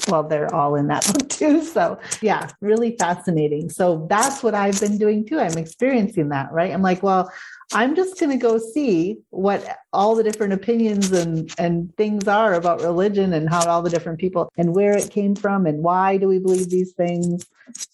well, 0.08 0.22
they're 0.22 0.54
all 0.54 0.74
in 0.76 0.86
that 0.88 1.06
book 1.12 1.28
too. 1.28 1.62
So, 1.62 1.98
yeah, 2.20 2.48
really 2.60 2.96
fascinating. 2.96 3.70
So, 3.70 4.06
that's 4.08 4.42
what 4.42 4.54
I've 4.54 4.80
been 4.80 4.98
doing 4.98 5.26
too. 5.26 5.38
I'm 5.38 5.58
experiencing 5.58 6.28
that, 6.30 6.52
right? 6.52 6.72
I'm 6.72 6.82
like, 6.82 7.02
well, 7.02 7.30
I'm 7.72 7.96
just 7.96 8.18
going 8.18 8.30
to 8.30 8.36
go 8.36 8.58
see 8.58 9.18
what 9.30 9.78
all 9.92 10.14
the 10.14 10.22
different 10.22 10.52
opinions 10.52 11.10
and, 11.10 11.52
and 11.58 11.94
things 11.96 12.28
are 12.28 12.54
about 12.54 12.80
religion 12.80 13.32
and 13.32 13.48
how 13.48 13.68
all 13.68 13.82
the 13.82 13.90
different 13.90 14.20
people 14.20 14.52
and 14.56 14.74
where 14.74 14.96
it 14.96 15.10
came 15.10 15.34
from 15.34 15.66
and 15.66 15.82
why 15.82 16.16
do 16.16 16.28
we 16.28 16.38
believe 16.38 16.70
these 16.70 16.92
things. 16.92 17.44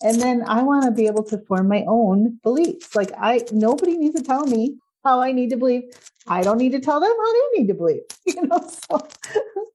And 0.02 0.20
then 0.20 0.44
I 0.46 0.62
want 0.62 0.84
to 0.84 0.90
be 0.90 1.06
able 1.06 1.24
to 1.24 1.38
form 1.46 1.68
my 1.68 1.84
own 1.88 2.38
beliefs. 2.42 2.94
Like 2.94 3.12
I, 3.18 3.44
nobody 3.50 3.96
needs 3.96 4.16
to 4.16 4.22
tell 4.22 4.44
me 4.46 4.76
how 5.04 5.20
I 5.20 5.32
need 5.32 5.50
to 5.50 5.56
believe. 5.56 5.84
I 6.26 6.42
don't 6.42 6.58
need 6.58 6.72
to 6.72 6.80
tell 6.80 7.00
them 7.00 7.10
how 7.10 7.32
they 7.32 7.60
need 7.60 7.68
to 7.68 7.74
believe. 7.74 8.02
You 8.26 8.46
know, 8.46 8.70
so. 8.88 9.08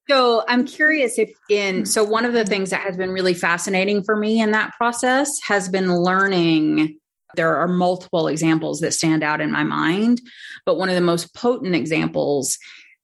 so 0.09 0.43
I'm 0.47 0.65
curious 0.65 1.19
if 1.19 1.31
in 1.49 1.85
so 1.85 2.03
one 2.03 2.25
of 2.25 2.33
the 2.33 2.45
things 2.45 2.69
that 2.69 2.81
has 2.81 2.95
been 2.95 3.11
really 3.11 3.33
fascinating 3.33 4.03
for 4.03 4.15
me 4.15 4.41
in 4.41 4.51
that 4.51 4.73
process 4.77 5.39
has 5.43 5.69
been 5.69 5.93
learning. 5.93 6.97
There 7.35 7.57
are 7.57 7.67
multiple 7.67 8.27
examples 8.27 8.79
that 8.79 8.93
stand 8.93 9.21
out 9.21 9.41
in 9.41 9.51
my 9.51 9.63
mind, 9.63 10.21
but 10.65 10.77
one 10.77 10.89
of 10.89 10.95
the 10.95 11.01
most 11.01 11.35
potent 11.35 11.75
examples 11.75 12.57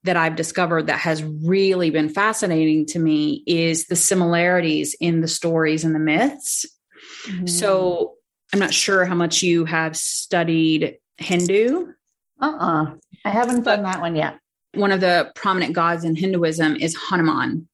that 0.06 0.18
I've 0.18 0.36
discovered 0.36 0.88
that 0.88 1.00
has 1.00 1.24
really 1.24 1.90
been 1.90 2.10
fascinating 2.10 2.86
to 2.88 3.00
me 3.00 3.44
is 3.46 3.88
the 3.88 3.96
similarities 3.96 4.96
in 5.00 5.22
the 5.22 5.28
stories 5.28 5.84
and 5.84 5.94
the 5.94 6.00
myths. 6.00 6.66
Mm-hmm. 7.28 7.48
So 7.48 8.14
I'm 8.54 8.60
not 8.60 8.74
sure 8.74 9.06
how 9.06 9.16
much 9.16 9.44
you 9.44 9.66
have 9.66 9.96
studied 9.96 10.98
Hindu 11.18 11.94
uh-uh. 12.44 12.96
I 13.26 13.30
haven't 13.30 13.64
done 13.64 13.84
that 13.84 14.02
one 14.02 14.16
yet. 14.16 14.40
One 14.74 14.92
of 14.92 15.02
the 15.02 15.32
prominent 15.36 15.74
gods 15.74 16.04
in 16.04 16.16
Hinduism 16.16 16.78
is 16.78 16.96
Hanuman. 16.96 17.68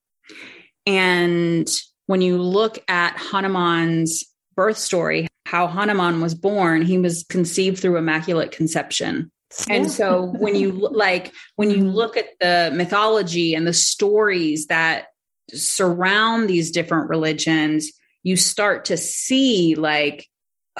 And 0.86 1.70
when 2.08 2.22
you 2.22 2.42
look 2.42 2.80
at 2.88 3.18
Hanuman's 3.18 4.26
birth 4.56 4.78
story, 4.78 5.28
how 5.46 5.68
Hanuman 5.68 6.22
was 6.22 6.36
born, 6.36 6.82
he 6.82 6.98
was 6.98 7.24
conceived 7.30 7.80
through 7.80 7.98
immaculate 7.98 8.52
conception. 8.52 9.32
And 9.68 9.90
so 9.90 10.26
when 10.38 10.56
you 10.56 10.72
like 10.72 11.34
when 11.56 11.72
you 11.72 11.78
mm-hmm. 11.78 11.96
look 11.96 12.18
at 12.18 12.28
the 12.40 12.72
mythology 12.76 13.56
and 13.56 13.66
the 13.66 13.74
stories 13.74 14.68
that 14.68 15.08
surround 15.52 16.48
these 16.48 16.70
different 16.70 17.10
religions, 17.10 17.92
you 18.22 18.38
start 18.38 18.86
to 18.86 18.98
see 18.98 19.74
like 19.76 20.28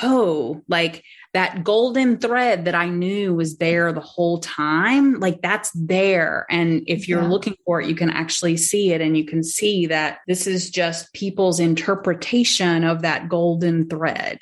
oh, 0.02 0.62
like 0.68 1.04
that 1.34 1.64
golden 1.64 2.18
thread 2.18 2.66
that 2.66 2.74
I 2.74 2.90
knew 2.90 3.36
was 3.36 3.58
there 3.58 3.94
the 3.94 4.00
whole 4.00 4.40
time, 4.40 5.20
like 5.20 5.42
that's 5.42 5.70
there. 5.76 6.48
And 6.50 6.84
if 6.88 7.08
you're 7.08 7.22
yeah. 7.22 7.28
looking 7.28 7.56
for 7.66 7.80
it, 7.80 7.88
you 7.88 7.96
can 7.96 8.10
actually 8.10 8.58
see 8.58 8.94
it 8.94 9.02
and 9.02 9.16
you 9.16 9.26
can 9.26 9.44
see 9.44 9.86
that 9.88 10.20
this 10.28 10.48
is 10.48 10.72
just 10.72 11.14
people's 11.14 11.60
interpretation 11.60 12.84
of 12.84 13.04
that 13.04 13.30
golden 13.30 13.88
thread. 13.88 14.40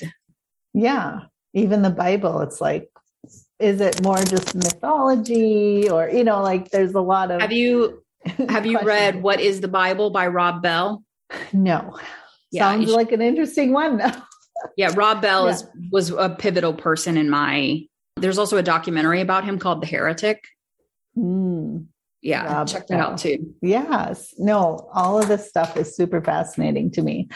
Yeah. 0.74 1.22
Even 1.54 1.82
the 1.82 1.90
Bible, 1.90 2.40
it's 2.42 2.62
like, 2.62 2.90
is 3.60 3.82
it 3.82 4.02
more 4.02 4.24
just 4.24 4.56
mythology 4.56 5.90
or, 5.90 6.08
you 6.10 6.24
know, 6.24 6.42
like 6.42 6.70
there's 6.70 6.94
a 6.94 7.02
lot 7.02 7.32
of. 7.32 7.42
Have 7.42 7.52
you, 7.52 8.02
have 8.50 8.66
you 8.66 8.80
read 8.80 9.22
What 9.22 9.42
is 9.42 9.60
the 9.60 9.68
Bible 9.68 10.10
by 10.10 10.28
Rob 10.28 10.62
Bell? 10.62 11.04
No. 11.52 12.00
Yeah, 12.50 12.72
Sounds 12.72 12.90
like 12.90 13.12
an 13.12 13.22
interesting 13.22 13.74
one 13.74 13.98
though 13.98 14.12
yeah, 14.76 14.92
Rob 14.96 15.22
Bell 15.22 15.46
yeah. 15.46 15.54
is 15.54 15.66
was 15.92 16.10
a 16.12 16.30
pivotal 16.30 16.74
person 16.74 17.18
in 17.18 17.30
my. 17.30 17.86
There's 18.16 18.38
also 18.38 18.58
a 18.58 18.64
documentary 18.64 19.22
about 19.22 19.46
him 19.46 19.60
called 19.60 19.82
The 19.82 19.88
Heretic. 19.88 20.44
Mm. 21.18 21.88
Yeah, 22.22 22.52
Rob 22.52 22.68
check 22.68 22.88
that 22.88 22.98
Bell. 22.98 23.12
out 23.12 23.20
too. 23.20 23.54
Yes, 23.62 24.34
no, 24.38 24.90
all 24.94 25.20
of 25.20 25.28
this 25.28 25.48
stuff 25.48 25.78
is 25.78 25.96
super 25.96 26.22
fascinating 26.22 26.92
to 26.92 27.02
me. 27.02 27.30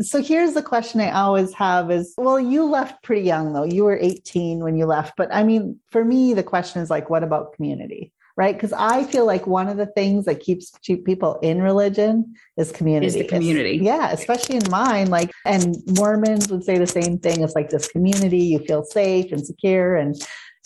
So 0.00 0.22
here's 0.22 0.52
the 0.52 0.62
question 0.62 1.00
I 1.00 1.10
always 1.10 1.54
have 1.54 1.90
is 1.90 2.14
well, 2.18 2.38
you 2.38 2.64
left 2.64 3.02
pretty 3.02 3.22
young 3.22 3.52
though. 3.52 3.64
You 3.64 3.84
were 3.84 3.98
18 3.98 4.60
when 4.60 4.76
you 4.76 4.86
left, 4.86 5.14
but 5.16 5.32
I 5.32 5.42
mean, 5.42 5.80
for 5.90 6.04
me, 6.04 6.34
the 6.34 6.42
question 6.42 6.82
is 6.82 6.90
like, 6.90 7.08
what 7.08 7.22
about 7.22 7.54
community? 7.54 8.12
Right? 8.36 8.54
Because 8.54 8.72
I 8.72 9.04
feel 9.04 9.24
like 9.24 9.46
one 9.46 9.68
of 9.68 9.78
the 9.78 9.86
things 9.86 10.26
that 10.26 10.40
keeps 10.40 10.70
people 11.04 11.38
in 11.40 11.62
religion 11.62 12.34
is 12.56 12.70
community. 12.70 13.06
Is 13.06 13.14
the 13.14 13.24
community. 13.24 13.78
yeah, 13.82 14.10
especially 14.10 14.56
in 14.56 14.70
mine. 14.70 15.08
Like, 15.08 15.30
and 15.44 15.76
Mormons 15.96 16.48
would 16.50 16.62
say 16.62 16.76
the 16.76 16.86
same 16.86 17.18
thing. 17.18 17.42
It's 17.42 17.54
like 17.54 17.70
this 17.70 17.88
community, 17.88 18.38
you 18.38 18.58
feel 18.60 18.84
safe 18.84 19.32
and 19.32 19.44
secure 19.44 19.96
and 19.96 20.14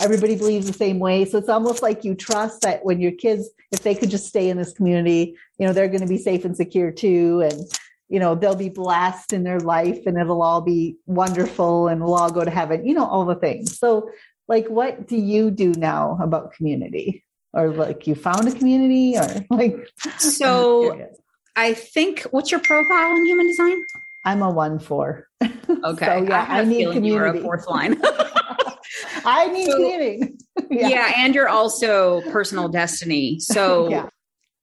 everybody 0.00 0.34
believes 0.34 0.66
the 0.66 0.72
same 0.72 0.98
way. 0.98 1.24
So 1.24 1.38
it's 1.38 1.48
almost 1.48 1.82
like 1.82 2.04
you 2.04 2.14
trust 2.14 2.62
that 2.62 2.84
when 2.84 3.00
your 3.00 3.12
kids, 3.12 3.48
if 3.70 3.82
they 3.82 3.94
could 3.94 4.10
just 4.10 4.26
stay 4.26 4.48
in 4.48 4.56
this 4.56 4.72
community, 4.72 5.36
you 5.58 5.66
know, 5.66 5.72
they're 5.72 5.88
going 5.88 6.00
to 6.00 6.06
be 6.06 6.18
safe 6.18 6.44
and 6.44 6.56
secure 6.56 6.90
too. 6.90 7.42
And, 7.42 7.60
you 8.08 8.18
know, 8.18 8.34
they'll 8.34 8.56
be 8.56 8.70
blessed 8.70 9.32
in 9.32 9.44
their 9.44 9.60
life 9.60 10.06
and 10.06 10.18
it'll 10.18 10.42
all 10.42 10.62
be 10.62 10.96
wonderful 11.06 11.86
and 11.86 12.02
we'll 12.02 12.14
all 12.14 12.30
go 12.30 12.44
to 12.44 12.50
heaven, 12.50 12.84
you 12.84 12.94
know, 12.94 13.06
all 13.06 13.26
the 13.26 13.36
things. 13.36 13.78
So, 13.78 14.10
like, 14.48 14.66
what 14.66 15.06
do 15.06 15.16
you 15.16 15.50
do 15.50 15.72
now 15.76 16.18
about 16.20 16.54
community? 16.54 17.24
Or 17.52 17.70
like 17.70 18.06
you 18.06 18.14
found 18.14 18.46
a 18.46 18.52
community 18.52 19.16
or 19.18 19.26
like 19.50 19.88
so 20.18 21.08
I 21.56 21.74
think 21.74 22.22
what's 22.30 22.50
your 22.50 22.60
profile 22.60 23.16
in 23.16 23.26
human 23.26 23.46
design? 23.48 23.82
I'm 24.24 24.42
a 24.42 24.50
one 24.50 24.78
four. 24.78 25.26
Okay. 25.84 26.04
so, 26.04 26.24
yeah, 26.24 26.46
I, 26.48 26.60
I 26.60 26.64
need 26.64 26.90
community. 26.92 27.40
fourth 27.40 27.66
line. 27.68 27.96
I 29.24 29.46
need 29.46 29.66
so, 29.66 29.76
community. 29.76 30.34
yeah. 30.68 30.88
yeah. 30.88 31.12
And 31.16 31.32
you're 31.32 31.48
also 31.48 32.22
personal 32.32 32.68
destiny. 32.68 33.38
So 33.38 33.88
yeah. 33.88 34.08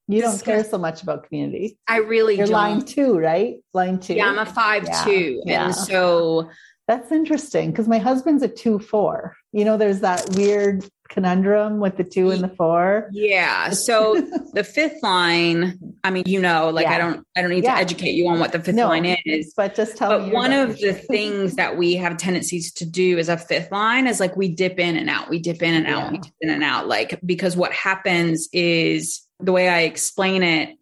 You 0.09 0.21
don't 0.21 0.41
care 0.41 0.63
so 0.63 0.77
much 0.77 1.03
about 1.03 1.27
community. 1.27 1.77
I 1.87 1.97
really 1.97 2.37
You're 2.37 2.47
don't. 2.47 2.53
line 2.53 2.81
two, 2.81 3.17
right? 3.17 3.55
Line 3.73 3.99
two. 3.99 4.13
Yeah, 4.13 4.27
I'm 4.27 4.39
a 4.39 4.45
five 4.45 4.85
yeah. 4.85 5.03
two. 5.03 5.41
Yeah. 5.45 5.65
And 5.65 5.75
so 5.75 6.49
that's 6.87 7.11
interesting 7.11 7.71
because 7.71 7.89
my 7.89 7.97
husband's 7.97 8.41
a 8.41 8.47
two 8.47 8.79
four. 8.79 9.35
You 9.51 9.65
know, 9.65 9.75
there's 9.75 9.99
that 9.99 10.29
weird 10.35 10.87
conundrum 11.09 11.79
with 11.79 11.97
the 11.97 12.03
two 12.03 12.31
and 12.31 12.43
the 12.43 12.49
four. 12.49 13.09
Yeah. 13.11 13.69
So 13.71 14.21
the 14.53 14.63
fifth 14.63 15.01
line, 15.03 15.79
I 16.03 16.11
mean, 16.11 16.23
you 16.25 16.39
know, 16.39 16.69
like 16.69 16.85
yeah. 16.85 16.95
I 16.95 16.97
don't 16.97 17.25
I 17.35 17.41
don't 17.41 17.51
need 17.51 17.63
yeah. 17.63 17.75
to 17.75 17.81
educate 17.81 18.11
you 18.11 18.27
on 18.27 18.39
what 18.39 18.51
the 18.51 18.59
fifth 18.59 18.75
no, 18.75 18.87
line 18.87 19.05
is. 19.25 19.53
But 19.55 19.75
just 19.75 19.97
tell 19.97 20.09
but 20.09 20.31
one 20.31 20.53
of 20.53 20.79
the 20.79 20.93
things 21.09 21.55
that 21.55 21.77
we 21.77 21.95
have 21.95 22.17
tendencies 22.17 22.71
to 22.73 22.85
do 22.85 23.17
as 23.17 23.29
a 23.29 23.37
fifth 23.37 23.71
line 23.71 24.07
is 24.07 24.19
like 24.19 24.35
we 24.35 24.49
dip 24.49 24.79
in 24.79 24.97
and 24.97 25.09
out. 25.09 25.29
We 25.29 25.39
dip 25.39 25.61
in 25.61 25.73
and 25.73 25.87
out, 25.87 26.05
yeah. 26.05 26.11
we 26.11 26.17
dip 26.19 26.33
in 26.41 26.49
and 26.49 26.63
out. 26.63 26.87
Like 26.87 27.19
because 27.25 27.55
what 27.55 27.71
happens 27.71 28.49
is 28.53 29.21
the 29.39 29.51
way 29.51 29.69
I 29.69 29.81
explain 29.81 30.43
it 30.43 30.77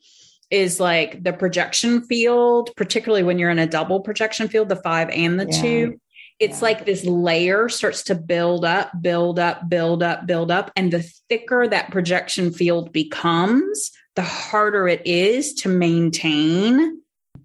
is 0.51 0.79
like 0.79 1.23
the 1.23 1.33
projection 1.33 2.01
field, 2.03 2.69
particularly 2.75 3.23
when 3.23 3.39
you're 3.39 3.49
in 3.49 3.59
a 3.59 3.67
double 3.67 3.99
projection 4.01 4.47
field, 4.47 4.69
the 4.69 4.75
five 4.75 5.09
and 5.09 5.39
the 5.39 5.45
two. 5.45 5.99
It's 6.39 6.59
yeah. 6.59 6.65
like 6.65 6.85
this 6.85 7.05
layer 7.05 7.69
starts 7.69 8.03
to 8.03 8.15
build 8.15 8.65
up, 8.65 8.91
build 9.01 9.39
up, 9.39 9.69
build 9.69 10.03
up, 10.03 10.27
build 10.27 10.51
up. 10.51 10.71
And 10.75 10.91
the 10.91 11.03
thicker 11.29 11.67
that 11.67 11.91
projection 11.91 12.51
field 12.51 12.91
becomes, 12.91 13.91
the 14.15 14.21
harder 14.21 14.87
it 14.87 15.05
is 15.05 15.53
to 15.55 15.69
maintain 15.69 17.01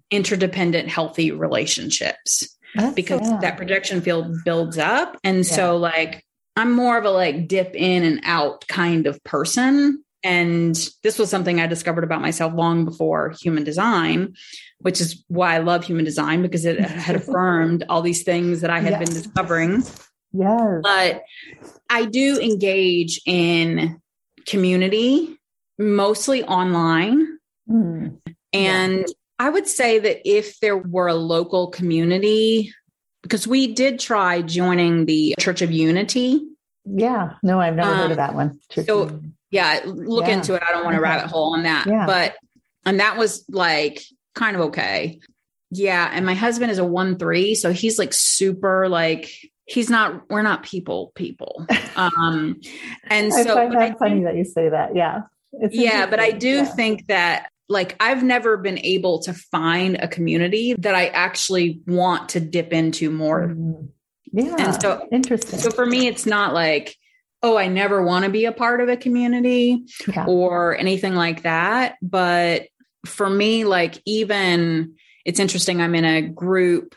interdependent, 0.09 0.89
healthy 0.89 1.31
relationships 1.31 2.57
That's, 2.75 2.93
because 2.93 3.21
yeah. 3.21 3.39
that 3.41 3.57
projection 3.57 4.01
field 4.01 4.35
builds 4.43 4.77
up. 4.77 5.17
And 5.23 5.45
so, 5.45 5.77
like, 5.77 6.25
I'm 6.55 6.73
more 6.73 6.97
of 6.97 7.05
a 7.05 7.11
like 7.11 7.47
dip 7.47 7.75
in 7.75 8.03
and 8.03 8.19
out 8.23 8.67
kind 8.67 9.07
of 9.07 9.23
person 9.23 10.03
and 10.23 10.75
this 11.03 11.17
was 11.17 11.29
something 11.29 11.59
I 11.59 11.67
discovered 11.67 12.03
about 12.03 12.21
myself 12.21 12.53
long 12.53 12.85
before 12.85 13.33
human 13.41 13.63
design, 13.63 14.35
which 14.79 15.01
is 15.01 15.23
why 15.27 15.55
I 15.55 15.59
love 15.59 15.83
human 15.83 16.05
design 16.05 16.41
because 16.41 16.65
it 16.65 16.79
had 16.79 17.15
affirmed 17.15 17.83
all 17.89 18.01
these 18.01 18.23
things 18.23 18.61
that 18.61 18.69
I 18.69 18.79
had 18.79 18.91
yes. 18.91 18.99
been 18.99 19.13
discovering. 19.13 19.83
Yes. 20.33 20.79
But 20.83 21.23
I 21.89 22.05
do 22.05 22.39
engage 22.39 23.21
in 23.25 23.99
community, 24.45 25.37
mostly 25.77 26.43
online. 26.43 27.39
Mm. 27.69 28.19
And 28.53 28.99
yeah. 28.99 29.13
I 29.39 29.49
would 29.49 29.67
say 29.67 29.99
that 29.99 30.21
if 30.29 30.59
there 30.59 30.77
were 30.77 31.07
a 31.07 31.15
local 31.15 31.67
community, 31.67 32.73
because 33.23 33.47
we 33.47 33.73
did 33.73 33.99
try 33.99 34.41
joining 34.41 35.05
the 35.05 35.35
Church 35.39 35.61
of 35.61 35.71
Unity. 35.71 36.41
Yeah, 36.85 37.33
no, 37.43 37.59
I've 37.59 37.75
never 37.75 37.91
um, 37.91 37.97
heard 37.97 38.05
of 38.05 38.11
um, 38.11 38.17
that 38.17 38.35
one. 38.35 38.59
Church 38.69 38.87
so, 38.87 39.21
yeah, 39.51 39.81
look 39.85 40.27
yeah. 40.27 40.35
into 40.35 40.55
it. 40.55 40.63
I 40.67 40.71
don't 40.71 40.83
want 40.83 40.95
to 40.95 41.01
rabbit 41.01 41.29
hole 41.29 41.53
on 41.53 41.63
that. 41.63 41.85
Yeah. 41.85 42.05
But 42.05 42.35
and 42.85 42.99
that 42.99 43.17
was 43.17 43.45
like 43.49 44.01
kind 44.33 44.55
of 44.55 44.63
okay. 44.63 45.19
Yeah. 45.69 46.09
And 46.11 46.25
my 46.25 46.33
husband 46.33 46.71
is 46.71 46.77
a 46.77 46.85
one 46.85 47.17
three. 47.17 47.55
So 47.55 47.71
he's 47.71 47.99
like 47.99 48.13
super 48.13 48.87
like 48.89 49.31
he's 49.65 49.89
not 49.89 50.29
we're 50.29 50.41
not 50.41 50.63
people 50.63 51.11
people. 51.15 51.67
Um 51.97 52.61
and 53.09 53.33
so 53.33 53.41
I 53.41 53.43
find 53.43 53.73
that 53.73 53.99
funny 53.99 54.13
think, 54.13 54.23
that 54.23 54.35
you 54.37 54.45
say 54.45 54.69
that. 54.69 54.95
Yeah. 54.95 55.23
yeah, 55.71 56.05
but 56.05 56.21
I 56.21 56.31
do 56.31 56.47
yeah. 56.47 56.63
think 56.63 57.07
that 57.07 57.49
like 57.67 57.97
I've 57.99 58.23
never 58.23 58.55
been 58.55 58.79
able 58.79 59.21
to 59.23 59.33
find 59.33 59.97
a 60.01 60.07
community 60.07 60.73
that 60.79 60.95
I 60.95 61.07
actually 61.07 61.81
want 61.85 62.29
to 62.29 62.39
dip 62.39 62.71
into 62.71 63.11
more. 63.11 63.49
Mm-hmm. 63.49 63.87
Yeah. 64.31 64.55
And 64.57 64.81
so 64.81 65.05
interesting. 65.11 65.59
So 65.59 65.69
for 65.69 65.85
me, 65.85 66.07
it's 66.07 66.25
not 66.25 66.53
like 66.53 66.95
oh, 67.43 67.57
I 67.57 67.67
never 67.67 68.03
want 68.03 68.25
to 68.25 68.31
be 68.31 68.45
a 68.45 68.51
part 68.51 68.81
of 68.81 68.89
a 68.89 68.97
community 68.97 69.83
yeah. 70.07 70.25
or 70.25 70.77
anything 70.77 71.15
like 71.15 71.43
that. 71.43 71.97
But 72.01 72.67
for 73.05 73.29
me, 73.29 73.65
like, 73.65 74.01
even 74.05 74.95
it's 75.25 75.39
interesting, 75.39 75.81
I'm 75.81 75.95
in 75.95 76.05
a 76.05 76.21
group. 76.21 76.95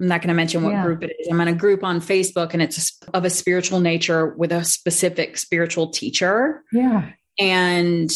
I'm 0.00 0.06
not 0.06 0.20
going 0.20 0.28
to 0.28 0.34
mention 0.34 0.62
what 0.62 0.72
yeah. 0.72 0.84
group 0.84 1.02
it 1.02 1.16
is. 1.18 1.28
I'm 1.28 1.40
in 1.40 1.48
a 1.48 1.54
group 1.54 1.82
on 1.82 2.00
Facebook 2.00 2.52
and 2.52 2.62
it's 2.62 2.98
of 3.14 3.24
a 3.24 3.30
spiritual 3.30 3.80
nature 3.80 4.28
with 4.36 4.52
a 4.52 4.64
specific 4.64 5.36
spiritual 5.36 5.90
teacher. 5.90 6.62
Yeah. 6.72 7.10
And 7.40 8.10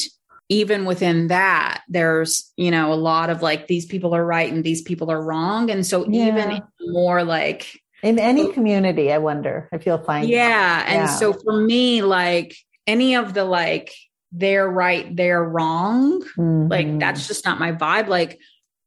even 0.48 0.84
within 0.84 1.28
that, 1.28 1.82
there's, 1.88 2.52
you 2.56 2.70
know, 2.70 2.92
a 2.92 2.94
lot 2.94 3.30
of 3.30 3.42
like, 3.42 3.66
these 3.66 3.86
people 3.86 4.14
are 4.14 4.24
right 4.24 4.52
and 4.52 4.62
these 4.62 4.82
people 4.82 5.10
are 5.10 5.20
wrong. 5.20 5.70
And 5.70 5.84
so 5.84 6.06
yeah. 6.08 6.28
even 6.28 6.62
more 6.80 7.24
like, 7.24 7.81
in 8.02 8.18
any 8.18 8.52
community 8.52 9.12
i 9.12 9.18
wonder 9.18 9.68
if 9.72 9.86
you'll 9.86 10.02
find 10.02 10.28
yeah 10.28 10.84
and 10.86 11.10
so 11.10 11.32
for 11.32 11.60
me 11.60 12.02
like 12.02 12.56
any 12.86 13.14
of 13.14 13.34
the 13.34 13.44
like 13.44 13.92
they're 14.32 14.68
right 14.68 15.14
they're 15.14 15.44
wrong 15.44 16.22
mm-hmm. 16.36 16.68
like 16.68 16.98
that's 16.98 17.28
just 17.28 17.44
not 17.44 17.60
my 17.60 17.72
vibe. 17.72 18.08
Like 18.08 18.40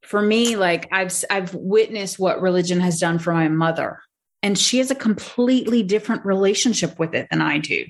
for 0.04 0.22
me 0.22 0.56
like 0.56 0.88
i've 0.92 1.14
i've 1.30 1.54
witnessed 1.54 2.20
what 2.20 2.42
religion 2.42 2.80
has 2.80 3.00
done 3.00 3.20
for 3.20 3.34
my 3.34 3.48
mother 3.48 4.00
and 4.44 4.58
she 4.58 4.78
has 4.78 4.92
a 4.92 4.96
completely 4.96 5.82
different 5.82 6.26
relationship 6.26 7.00
with 7.00 7.16
it 7.16 7.28
than 7.32 7.42
i 7.42 7.58
do. 7.58 7.86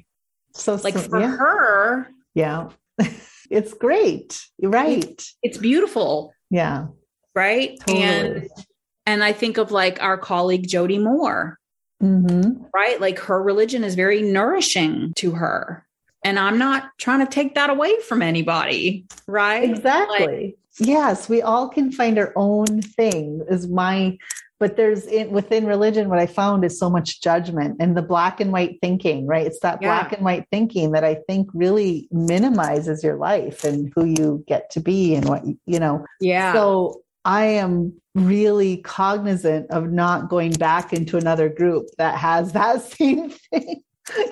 So 0.53 0.75
like 0.75 0.95
for 0.97 1.19
yeah. 1.19 1.35
her 1.35 2.07
yeah. 2.33 2.69
It's 3.49 3.73
great. 3.73 4.41
Right 4.61 5.03
it's, 5.03 5.37
it's 5.43 5.57
beautiful. 5.57 6.33
Yeah. 6.49 6.87
Right? 7.35 7.77
Totally. 7.85 8.03
and 8.03 8.49
and 9.05 9.23
I 9.23 9.33
think 9.33 9.57
of 9.57 9.71
like 9.71 10.01
our 10.01 10.17
colleague 10.17 10.67
Jody 10.67 10.97
Moore, 10.97 11.59
mm-hmm. 12.01 12.63
right? 12.73 12.99
Like 12.99 13.19
her 13.19 13.41
religion 13.41 13.83
is 13.83 13.95
very 13.95 14.21
nourishing 14.21 15.13
to 15.17 15.31
her. 15.31 15.85
And 16.23 16.39
I'm 16.39 16.57
not 16.57 16.89
trying 16.97 17.19
to 17.19 17.31
take 17.31 17.53
that 17.53 17.69
away 17.69 17.99
from 18.01 18.23
anybody, 18.23 19.05
right? 19.27 19.69
Exactly. 19.69 20.25
Like, 20.27 20.57
yes, 20.79 21.29
we 21.29 21.43
all 21.43 21.69
can 21.69 21.91
find 21.91 22.17
our 22.17 22.33
own 22.35 22.81
thing, 22.81 23.45
is 23.47 23.67
my 23.67 24.17
but 24.59 24.77
there's 24.77 25.05
in, 25.05 25.31
within 25.31 25.65
religion 25.65 26.09
what 26.09 26.19
i 26.19 26.25
found 26.25 26.63
is 26.63 26.77
so 26.79 26.89
much 26.89 27.21
judgment 27.21 27.75
and 27.79 27.95
the 27.95 28.01
black 28.01 28.39
and 28.39 28.51
white 28.51 28.77
thinking 28.81 29.25
right 29.27 29.45
it's 29.45 29.59
that 29.59 29.79
yeah. 29.81 29.87
black 29.87 30.13
and 30.13 30.23
white 30.23 30.45
thinking 30.51 30.91
that 30.91 31.03
i 31.03 31.15
think 31.27 31.49
really 31.53 32.07
minimizes 32.11 33.03
your 33.03 33.15
life 33.17 33.63
and 33.63 33.91
who 33.95 34.05
you 34.05 34.43
get 34.47 34.69
to 34.69 34.79
be 34.79 35.15
and 35.15 35.27
what 35.27 35.43
you 35.65 35.79
know 35.79 36.05
yeah 36.19 36.53
so 36.53 37.01
I 37.25 37.45
am 37.45 37.99
really 38.13 38.77
cognizant 38.77 39.69
of 39.71 39.91
not 39.91 40.29
going 40.29 40.53
back 40.53 40.93
into 40.93 41.17
another 41.17 41.49
group 41.49 41.87
that 41.97 42.17
has 42.17 42.53
that 42.53 42.81
same 42.83 43.31
thing. 43.31 43.81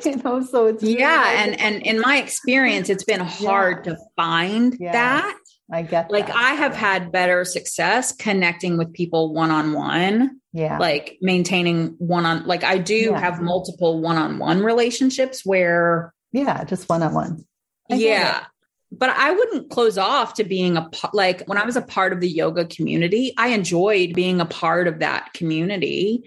you 0.06 0.16
know, 0.18 0.44
so 0.44 0.68
it's 0.68 0.84
yeah, 0.84 1.44
and 1.44 1.60
and 1.60 1.82
in 1.82 2.00
my 2.00 2.18
experience, 2.18 2.90
it's 2.90 3.04
been 3.04 3.20
hard 3.20 3.86
yeah. 3.86 3.94
to 3.94 4.00
find 4.16 4.78
yeah. 4.80 4.92
that. 4.92 5.38
I 5.72 5.82
get 5.82 6.12
like 6.12 6.28
that. 6.28 6.36
I 6.36 6.54
have 6.54 6.76
had 6.76 7.12
better 7.12 7.44
success 7.44 8.12
connecting 8.16 8.78
with 8.78 8.94
people 8.94 9.34
one 9.34 9.50
on 9.50 9.74
one. 9.74 10.40
Yeah. 10.52 10.78
Like 10.78 11.18
maintaining 11.22 11.96
one 11.98 12.28
on 12.28 12.46
like 12.46 12.64
I 12.64 12.78
do 12.78 12.96
yeah. 12.96 13.20
have 13.20 13.42
multiple 13.42 14.00
one 14.00 14.18
on 14.18 14.38
one 14.38 14.62
relationships 14.62 15.44
where 15.44 16.14
Yeah, 16.32 16.64
just 16.66 16.88
one 16.88 17.02
on 17.02 17.16
one. 17.16 17.46
Yeah 17.90 18.46
but 18.98 19.10
I 19.10 19.32
wouldn't 19.32 19.70
close 19.70 19.98
off 19.98 20.34
to 20.36 20.44
being 20.44 20.78
a 20.78 20.90
like 21.14 21.44
when 21.48 21.58
I 21.58 21.66
was 21.66 21.76
a 21.76 21.82
part 21.82 22.14
of 22.14 22.20
the 22.20 22.30
yoga 22.30 22.66
community, 22.66 23.34
I 23.38 23.50
enjoyed 23.50 24.14
being 24.14 24.40
a 24.40 24.46
part 24.46 24.88
of 24.88 25.00
that 25.00 25.34
community. 25.34 26.24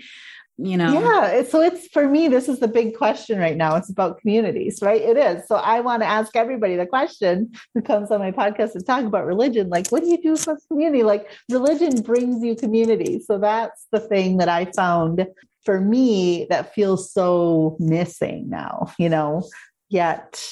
You 0.59 0.79
know, 0.79 1.01
yeah. 1.01 1.43
So 1.43 1.61
it's 1.61 1.87
for 1.89 2.09
me, 2.09 2.29
this 2.29 2.49
is 2.49 2.61
the 2.61 2.69
big 2.69 2.97
question 2.97 3.39
right 3.39 3.59
now. 3.59 3.77
It's 3.77 3.91
about 3.91 4.19
communities, 4.21 4.79
right? 4.81 5.03
It 5.03 5.19
is. 5.19 5.47
So 5.47 5.57
I 5.57 5.81
want 5.81 6.01
to 6.01 6.07
ask 6.07 6.35
everybody 6.35 6.77
the 6.77 6.87
question 6.87 7.53
who 7.75 7.83
comes 7.83 8.11
on 8.11 8.21
my 8.21 8.31
podcast 8.31 8.73
to 8.73 8.81
talk 8.81 9.05
about 9.05 9.27
religion. 9.27 9.69
Like, 9.69 9.89
what 9.91 10.03
do 10.03 10.09
you 10.09 10.17
do 10.21 10.35
for 10.35 10.59
community? 10.69 11.03
Like, 11.03 11.29
religion 11.51 12.01
brings 12.01 12.43
you 12.43 12.57
community. 12.57 13.21
So 13.21 13.39
that's 13.39 13.87
the 13.93 14.01
thing 14.01 14.39
that 14.39 14.49
I 14.49 14.65
found 14.65 15.27
for 15.67 15.79
me 15.79 16.47
that 16.49 16.73
feels 16.73 17.13
so 17.13 17.77
missing 17.79 18.49
now, 18.49 18.95
you 18.99 19.11
know, 19.11 19.47
yet 19.91 20.43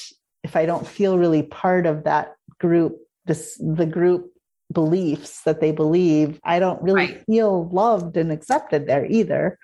if 0.45 0.55
I 0.55 0.67
don't 0.67 0.87
feel 0.87 1.17
really 1.17 1.41
part 1.41 1.87
of 1.87 2.03
that 2.03 2.35
group, 2.59 2.97
this 3.25 3.59
the 3.59 3.87
group 3.87 4.31
beliefs 4.71 5.41
that 5.41 5.59
they 5.59 5.71
believe, 5.71 6.39
I 6.43 6.59
don't 6.59 6.81
really 6.83 7.07
right. 7.07 7.23
feel 7.25 7.67
loved 7.69 8.15
and 8.15 8.31
accepted 8.31 8.85
there 8.85 9.05
either. 9.05 9.57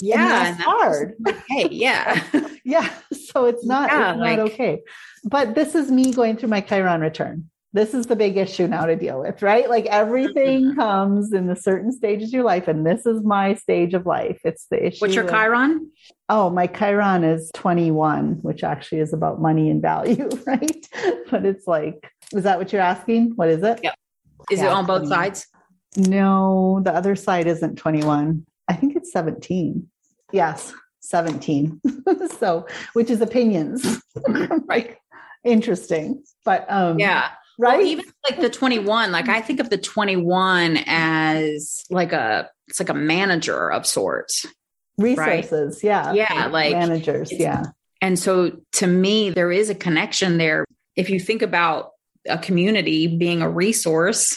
Yeah, 0.00 0.46
and 0.46 0.58
that's 0.58 0.62
hard. 0.62 1.14
Okay, 1.28 1.68
yeah. 1.70 2.22
yeah. 2.64 2.88
So 3.12 3.46
it's 3.46 3.66
not, 3.66 3.90
yeah, 3.90 4.12
it's 4.12 4.20
like, 4.20 4.38
not 4.38 4.50
okay. 4.52 4.82
But 5.24 5.56
this 5.56 5.74
is 5.74 5.90
me 5.90 6.12
going 6.12 6.36
through 6.36 6.50
my 6.50 6.60
Chiron 6.60 7.00
return. 7.00 7.50
This 7.74 7.94
is 7.94 8.06
the 8.06 8.16
big 8.16 8.36
issue 8.36 8.66
now 8.66 8.84
to 8.84 8.96
deal 8.96 9.20
with, 9.20 9.40
right? 9.40 9.68
Like 9.68 9.86
everything 9.86 10.74
comes 10.74 11.32
in 11.32 11.46
the 11.46 11.56
certain 11.56 11.90
stages 11.90 12.28
of 12.28 12.34
your 12.34 12.44
life, 12.44 12.68
and 12.68 12.86
this 12.86 13.06
is 13.06 13.24
my 13.24 13.54
stage 13.54 13.94
of 13.94 14.04
life. 14.04 14.40
It's 14.44 14.66
the 14.70 14.86
issue. 14.86 14.98
What's 15.00 15.14
your 15.14 15.26
Chiron? 15.26 15.90
Oh, 16.28 16.50
my 16.50 16.66
Chiron 16.66 17.24
is 17.24 17.50
21, 17.54 18.40
which 18.42 18.62
actually 18.62 19.00
is 19.00 19.14
about 19.14 19.40
money 19.40 19.70
and 19.70 19.80
value, 19.80 20.28
right? 20.46 20.86
But 21.30 21.46
it's 21.46 21.66
like, 21.66 22.10
is 22.34 22.42
that 22.44 22.58
what 22.58 22.72
you're 22.72 22.82
asking? 22.82 23.32
What 23.36 23.48
is 23.48 23.62
it? 23.62 23.80
Yeah. 23.82 23.94
Is 24.50 24.60
yeah, 24.60 24.66
it 24.66 24.72
on 24.72 24.84
both 24.84 25.02
21. 25.02 25.18
sides? 25.18 25.46
No, 25.96 26.80
the 26.84 26.92
other 26.92 27.16
side 27.16 27.46
isn't 27.46 27.76
21. 27.76 28.46
I 28.68 28.74
think 28.74 28.96
it's 28.96 29.12
17. 29.12 29.88
Yes, 30.32 30.72
17. 31.00 31.80
so, 32.38 32.66
which 32.94 33.10
is 33.10 33.20
opinions. 33.20 34.02
right. 34.66 34.96
Interesting. 35.44 36.22
But 36.44 36.66
um 36.70 36.98
yeah. 36.98 37.30
Right. 37.62 37.78
Well, 37.78 37.86
even 37.86 38.04
like 38.28 38.40
the 38.40 38.50
21, 38.50 39.12
like 39.12 39.28
I 39.28 39.40
think 39.40 39.60
of 39.60 39.70
the 39.70 39.78
21 39.78 40.78
as 40.86 41.84
like 41.90 42.12
a 42.12 42.50
it's 42.66 42.80
like 42.80 42.88
a 42.88 42.94
manager 42.94 43.70
of 43.70 43.86
sorts. 43.86 44.44
Resources, 44.98 45.76
right? 45.76 45.84
yeah. 45.84 46.12
Yeah, 46.12 46.46
like 46.46 46.72
managers, 46.72 47.32
yeah. 47.32 47.66
And 48.00 48.18
so 48.18 48.58
to 48.72 48.86
me 48.88 49.30
there 49.30 49.52
is 49.52 49.70
a 49.70 49.76
connection 49.76 50.38
there. 50.38 50.64
If 50.96 51.08
you 51.08 51.20
think 51.20 51.40
about 51.40 51.90
a 52.28 52.36
community 52.36 53.16
being 53.16 53.42
a 53.42 53.48
resource 53.48 54.36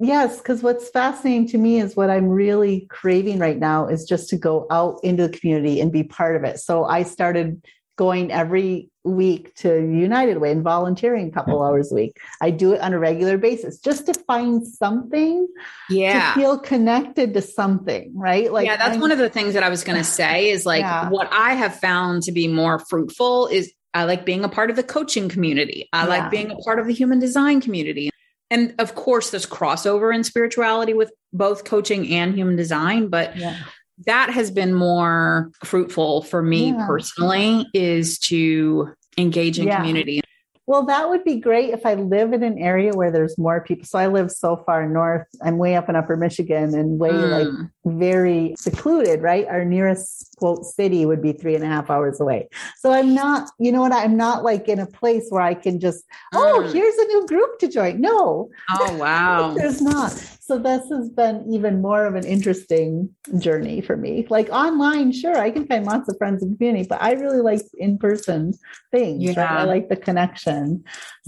Yes, 0.00 0.38
because 0.38 0.62
what's 0.62 0.90
fascinating 0.90 1.48
to 1.48 1.58
me 1.58 1.80
is 1.80 1.96
what 1.96 2.08
I'm 2.08 2.28
really 2.28 2.86
craving 2.88 3.40
right 3.40 3.58
now 3.58 3.88
is 3.88 4.04
just 4.04 4.28
to 4.28 4.36
go 4.36 4.68
out 4.70 5.00
into 5.02 5.26
the 5.26 5.36
community 5.36 5.80
and 5.80 5.90
be 5.90 6.04
part 6.04 6.36
of 6.36 6.44
it. 6.44 6.60
So 6.60 6.84
I 6.84 7.02
started 7.02 7.64
going 7.98 8.32
every 8.32 8.88
week 9.04 9.54
to 9.56 9.68
United 9.68 10.38
Way 10.38 10.52
and 10.52 10.62
volunteering 10.62 11.28
a 11.28 11.30
couple 11.30 11.54
mm-hmm. 11.54 11.64
hours 11.64 11.92
a 11.92 11.96
week. 11.96 12.16
I 12.40 12.50
do 12.50 12.72
it 12.72 12.80
on 12.80 12.94
a 12.94 12.98
regular 12.98 13.36
basis 13.36 13.78
just 13.78 14.06
to 14.06 14.14
find 14.14 14.66
something, 14.66 15.46
yeah, 15.90 16.32
to 16.32 16.40
feel 16.40 16.58
connected 16.58 17.34
to 17.34 17.42
something, 17.42 18.12
right? 18.14 18.50
Like, 18.50 18.66
yeah, 18.66 18.76
that's 18.76 18.94
I'm, 18.94 19.00
one 19.00 19.12
of 19.12 19.18
the 19.18 19.28
things 19.28 19.54
that 19.54 19.62
I 19.62 19.68
was 19.68 19.84
going 19.84 19.98
to 20.04 20.04
say 20.04 20.48
is 20.48 20.64
like 20.64 20.80
yeah. 20.80 21.10
what 21.10 21.28
I 21.30 21.54
have 21.54 21.78
found 21.78 22.22
to 22.22 22.32
be 22.32 22.48
more 22.48 22.78
fruitful 22.78 23.48
is 23.48 23.70
I 23.92 24.04
like 24.04 24.24
being 24.24 24.44
a 24.44 24.48
part 24.48 24.70
of 24.70 24.76
the 24.76 24.82
coaching 24.82 25.28
community. 25.28 25.88
I 25.92 26.04
yeah. 26.04 26.08
like 26.08 26.30
being 26.30 26.50
a 26.50 26.56
part 26.56 26.78
of 26.78 26.86
the 26.86 26.94
human 26.94 27.18
design 27.18 27.60
community 27.60 28.10
and 28.50 28.74
of 28.78 28.94
course 28.94 29.30
there's 29.30 29.46
crossover 29.46 30.14
in 30.14 30.24
spirituality 30.24 30.94
with 30.94 31.12
both 31.32 31.64
coaching 31.64 32.12
and 32.14 32.34
human 32.34 32.56
design 32.56 33.08
but 33.08 33.36
yeah. 33.36 33.58
That 34.06 34.30
has 34.30 34.50
been 34.50 34.74
more 34.74 35.50
fruitful 35.64 36.22
for 36.22 36.42
me 36.42 36.70
yeah. 36.70 36.86
personally 36.86 37.66
is 37.74 38.18
to 38.18 38.92
engage 39.16 39.58
in 39.58 39.66
yeah. 39.66 39.78
community 39.78 40.20
well, 40.68 40.84
that 40.84 41.08
would 41.08 41.24
be 41.24 41.36
great 41.36 41.70
if 41.70 41.86
I 41.86 41.94
live 41.94 42.34
in 42.34 42.42
an 42.42 42.58
area 42.58 42.92
where 42.92 43.10
there's 43.10 43.38
more 43.38 43.62
people. 43.62 43.86
So 43.86 43.98
I 43.98 44.06
live 44.06 44.30
so 44.30 44.62
far 44.66 44.86
north. 44.86 45.26
I'm 45.42 45.56
way 45.56 45.76
up 45.76 45.88
in 45.88 45.96
upper 45.96 46.14
Michigan 46.14 46.74
and 46.74 46.98
way 46.98 47.08
mm. 47.08 47.30
like 47.30 47.70
very 47.86 48.54
secluded, 48.58 49.22
right? 49.22 49.46
Our 49.46 49.64
nearest 49.64 50.27
quote 50.38 50.64
city 50.64 51.04
would 51.06 51.22
be 51.22 51.32
three 51.32 51.54
and 51.54 51.64
a 51.64 51.66
half 51.66 51.90
hours 51.90 52.20
away. 52.20 52.48
So 52.78 52.92
I'm 52.92 53.14
not, 53.14 53.50
you 53.58 53.72
know 53.72 53.80
what? 53.80 53.92
I'm 53.92 54.16
not 54.16 54.44
like 54.44 54.68
in 54.68 54.78
a 54.78 54.86
place 54.86 55.26
where 55.30 55.42
I 55.42 55.54
can 55.54 55.80
just, 55.80 56.04
oh, 56.34 56.62
mm. 56.64 56.72
here's 56.72 56.96
a 56.96 57.04
new 57.04 57.26
group 57.26 57.58
to 57.60 57.68
join. 57.68 58.00
No. 58.00 58.50
Oh, 58.70 58.96
wow. 58.96 59.54
there's 59.56 59.80
not 59.80 60.12
so 60.48 60.58
this 60.58 60.88
has 60.88 61.10
been 61.10 61.44
even 61.52 61.82
more 61.82 62.06
of 62.06 62.14
an 62.14 62.24
interesting 62.24 63.10
journey 63.36 63.82
for 63.82 63.98
me. 63.98 64.26
Like 64.30 64.48
online, 64.48 65.12
sure, 65.12 65.36
I 65.36 65.50
can 65.50 65.66
find 65.66 65.84
lots 65.84 66.08
of 66.08 66.16
friends 66.16 66.42
and 66.42 66.56
community, 66.56 66.86
but 66.88 67.02
I 67.02 67.12
really 67.12 67.42
like 67.42 67.60
in-person 67.76 68.54
things. 68.90 69.22
Yeah. 69.22 69.38
Right? 69.38 69.60
I 69.60 69.64
like 69.64 69.90
the 69.90 69.96
connection. 69.96 70.84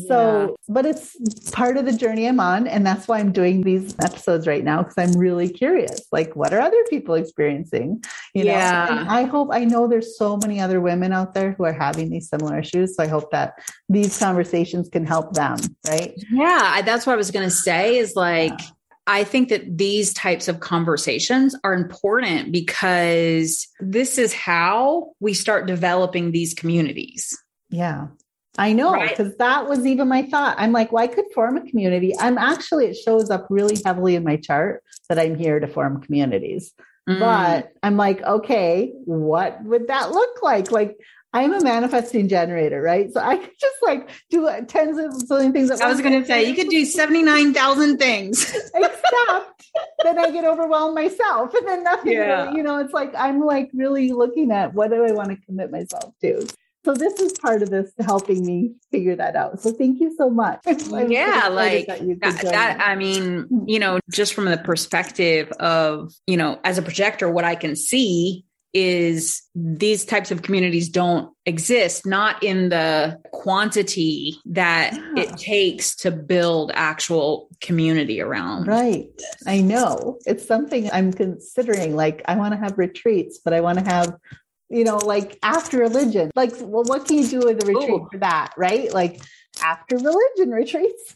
So, 0.09 0.41
yeah. 0.41 0.55
but 0.71 0.87
it's 0.87 1.19
part 1.51 1.77
of 1.77 1.85
the 1.85 1.93
journey 1.93 2.27
I'm 2.27 2.41
on. 2.41 2.67
And 2.67 2.87
that's 2.87 3.09
why 3.09 3.19
I'm 3.19 3.31
doing 3.31 3.61
these 3.61 3.95
episodes 4.03 4.47
right 4.47 4.65
now, 4.65 4.85
because 4.85 4.97
I'm 4.97 5.21
really 5.21 5.51
curious. 5.51 6.01
Like, 6.13 6.35
what 6.35 6.55
are 6.55 6.61
other 6.61 6.83
people 6.89 7.15
experiencing? 7.15 8.03
You 8.33 8.45
know, 8.45 8.53
yeah. 9.05 9.13
I 9.13 9.25
hope 9.25 9.49
I 9.53 9.65
know 9.65 9.87
there's 9.87 10.17
so 10.17 10.37
many 10.37 10.61
other 10.61 10.81
women 10.81 11.13
out 11.13 11.35
there 11.35 11.53
who 11.53 11.65
are 11.65 11.73
having 11.73 12.11
these 12.11 12.29
similar 12.29 12.59
issues. 12.59 12.97
So 12.97 13.03
I 13.03 13.07
hope 13.07 13.31
that 13.31 13.55
these 13.89 14.19
conversations 14.19 14.89
can 14.89 15.07
help 15.07 15.35
them, 15.35 15.57
right? 15.89 16.15
Yeah, 16.31 16.83
that's 16.83 17.07
what 17.07 17.13
I 17.13 17.17
was 17.17 17.31
gonna 17.31 17.51
say 17.51 17.99
is 17.99 18.17
like 18.17 18.53
yeah 18.59 18.67
I 19.11 19.25
think 19.25 19.49
that 19.49 19.77
these 19.77 20.15
types 20.15 20.47
of 20.47 20.61
conversations 20.61 21.57
are 21.65 21.75
important 21.75 22.53
because 22.53 23.67
this 23.81 24.19
is 24.19 24.33
how 24.33 25.13
we 25.19 25.35
start 25.35 25.67
developing 25.67 26.31
these 26.31 26.55
communities. 26.55 27.37
Yeah. 27.71 28.07
I 28.57 28.73
know 28.73 28.93
because 29.01 29.29
right? 29.29 29.39
that 29.39 29.69
was 29.69 29.85
even 29.85 30.07
my 30.07 30.23
thought. 30.23 30.55
I'm 30.59 30.71
like, 30.71 30.93
well, 30.93 31.03
I 31.03 31.09
could 31.09 31.25
form 31.35 31.57
a 31.57 31.69
community. 31.69 32.15
I'm 32.21 32.39
actually, 32.39 32.87
it 32.87 32.97
shows 32.97 33.31
up 33.31 33.49
really 33.51 33.81
heavily 33.85 34.15
in 34.15 34.23
my 34.23 34.37
chart 34.37 34.85
that 35.09 35.19
I'm 35.19 35.35
here 35.35 35.59
to 35.59 35.67
form 35.67 36.01
communities. 36.03 36.73
Mm. 37.09 37.19
But 37.19 37.73
I'm 37.83 37.97
like, 37.97 38.23
okay, 38.23 38.93
what 39.05 39.63
would 39.65 39.89
that 39.89 40.13
look 40.13 40.43
like? 40.43 40.71
Like, 40.71 40.99
I'm 41.33 41.53
a 41.53 41.61
manifesting 41.63 42.29
generator, 42.29 42.83
right? 42.83 43.13
So 43.13 43.21
I 43.21 43.37
could 43.37 43.53
just 43.61 43.77
like 43.83 44.11
do 44.31 44.49
tens 44.67 44.99
of 44.99 45.13
zillion 45.29 45.53
things. 45.53 45.71
I 45.71 45.89
was 45.89 46.01
going 46.01 46.21
to 46.21 46.27
say 46.27 46.49
you 46.49 46.57
could 46.57 46.69
do 46.69 46.85
seventy 46.85 47.23
nine 47.23 47.55
thousand 47.55 47.99
things, 47.99 48.51
except 48.75 49.63
then 50.03 50.19
I 50.19 50.31
get 50.33 50.45
overwhelmed 50.45 50.97
myself, 50.97 51.55
and 51.55 51.69
then 51.69 51.85
nothing. 51.85 52.13
Yeah. 52.13 52.45
Really, 52.45 52.57
you 52.57 52.63
know, 52.65 52.79
it's 52.79 52.93
like 52.93 53.13
I'm 53.17 53.41
like 53.41 53.71
really 53.73 54.11
looking 54.11 54.51
at 54.51 54.75
what 54.75 54.91
do 54.91 55.05
I 55.05 55.13
want 55.13 55.31
to 55.31 55.37
commit 55.47 55.71
myself 55.71 56.13
to. 56.23 56.49
So 56.85 56.95
this 56.95 57.21
is 57.21 57.33
part 57.33 57.63
of 57.63 57.71
this 57.71 57.93
helping 58.01 58.45
me 58.45 58.73
figure 58.91 59.17
that 59.17 59.37
out. 59.37 59.61
So 59.61 59.73
thank 59.73 60.01
you 60.01 60.15
so 60.17 60.31
much. 60.31 60.61
I'm 60.67 61.11
yeah, 61.11 61.45
so 61.45 61.53
like 61.53 61.87
that, 61.87 62.41
that 62.43 62.81
I 62.81 62.97
mean, 62.97 63.43
hmm. 63.43 63.65
you 63.67 63.79
know, 63.79 64.01
just 64.11 64.33
from 64.33 64.47
the 64.47 64.57
perspective 64.57 65.51
of, 65.53 66.13
you 66.27 66.37
know, 66.39 66.59
as 66.65 66.79
a 66.79 66.83
projector, 66.83 67.31
what 67.31 67.45
I 67.45 67.55
can 67.55 67.77
see 67.77 68.45
is 68.73 69.43
these 69.55 70.05
types 70.05 70.31
of 70.31 70.43
communities 70.43 70.89
don't 70.89 71.35
exist, 71.45 72.07
not 72.07 72.43
in 72.43 72.69
the 72.69 73.19
quantity 73.33 74.39
that 74.45 74.95
yeah. 74.95 75.25
it 75.25 75.37
takes 75.37 75.97
to 75.97 76.11
build 76.13 76.71
actual 76.75 77.49
community 77.61 78.21
around. 78.21 78.69
Right. 78.69 79.09
I 79.47 79.61
know. 79.61 80.19
It's 80.25 80.47
something 80.47 80.89
I'm 80.93 81.13
considering. 81.13 81.97
Like, 81.97 82.23
I 82.27 82.37
want 82.37 82.55
to 82.55 82.59
have 82.59 82.79
retreats, 82.79 83.41
but 83.45 83.53
I 83.53 83.61
want 83.61 83.81
to 83.81 83.85
have 83.85 84.17
you 84.71 84.85
know, 84.85 84.97
like 84.97 85.39
after 85.43 85.79
religion. 85.79 86.31
Like, 86.35 86.53
well, 86.61 86.85
what 86.85 87.07
can 87.07 87.19
you 87.19 87.29
do 87.29 87.39
with 87.41 87.63
a 87.63 87.67
retreat 87.67 87.91
Ooh. 87.91 88.09
for 88.11 88.19
that, 88.19 88.55
right? 88.57 88.93
Like 88.93 89.21
after 89.63 89.97
religion 89.97 90.51
retreats. 90.51 91.15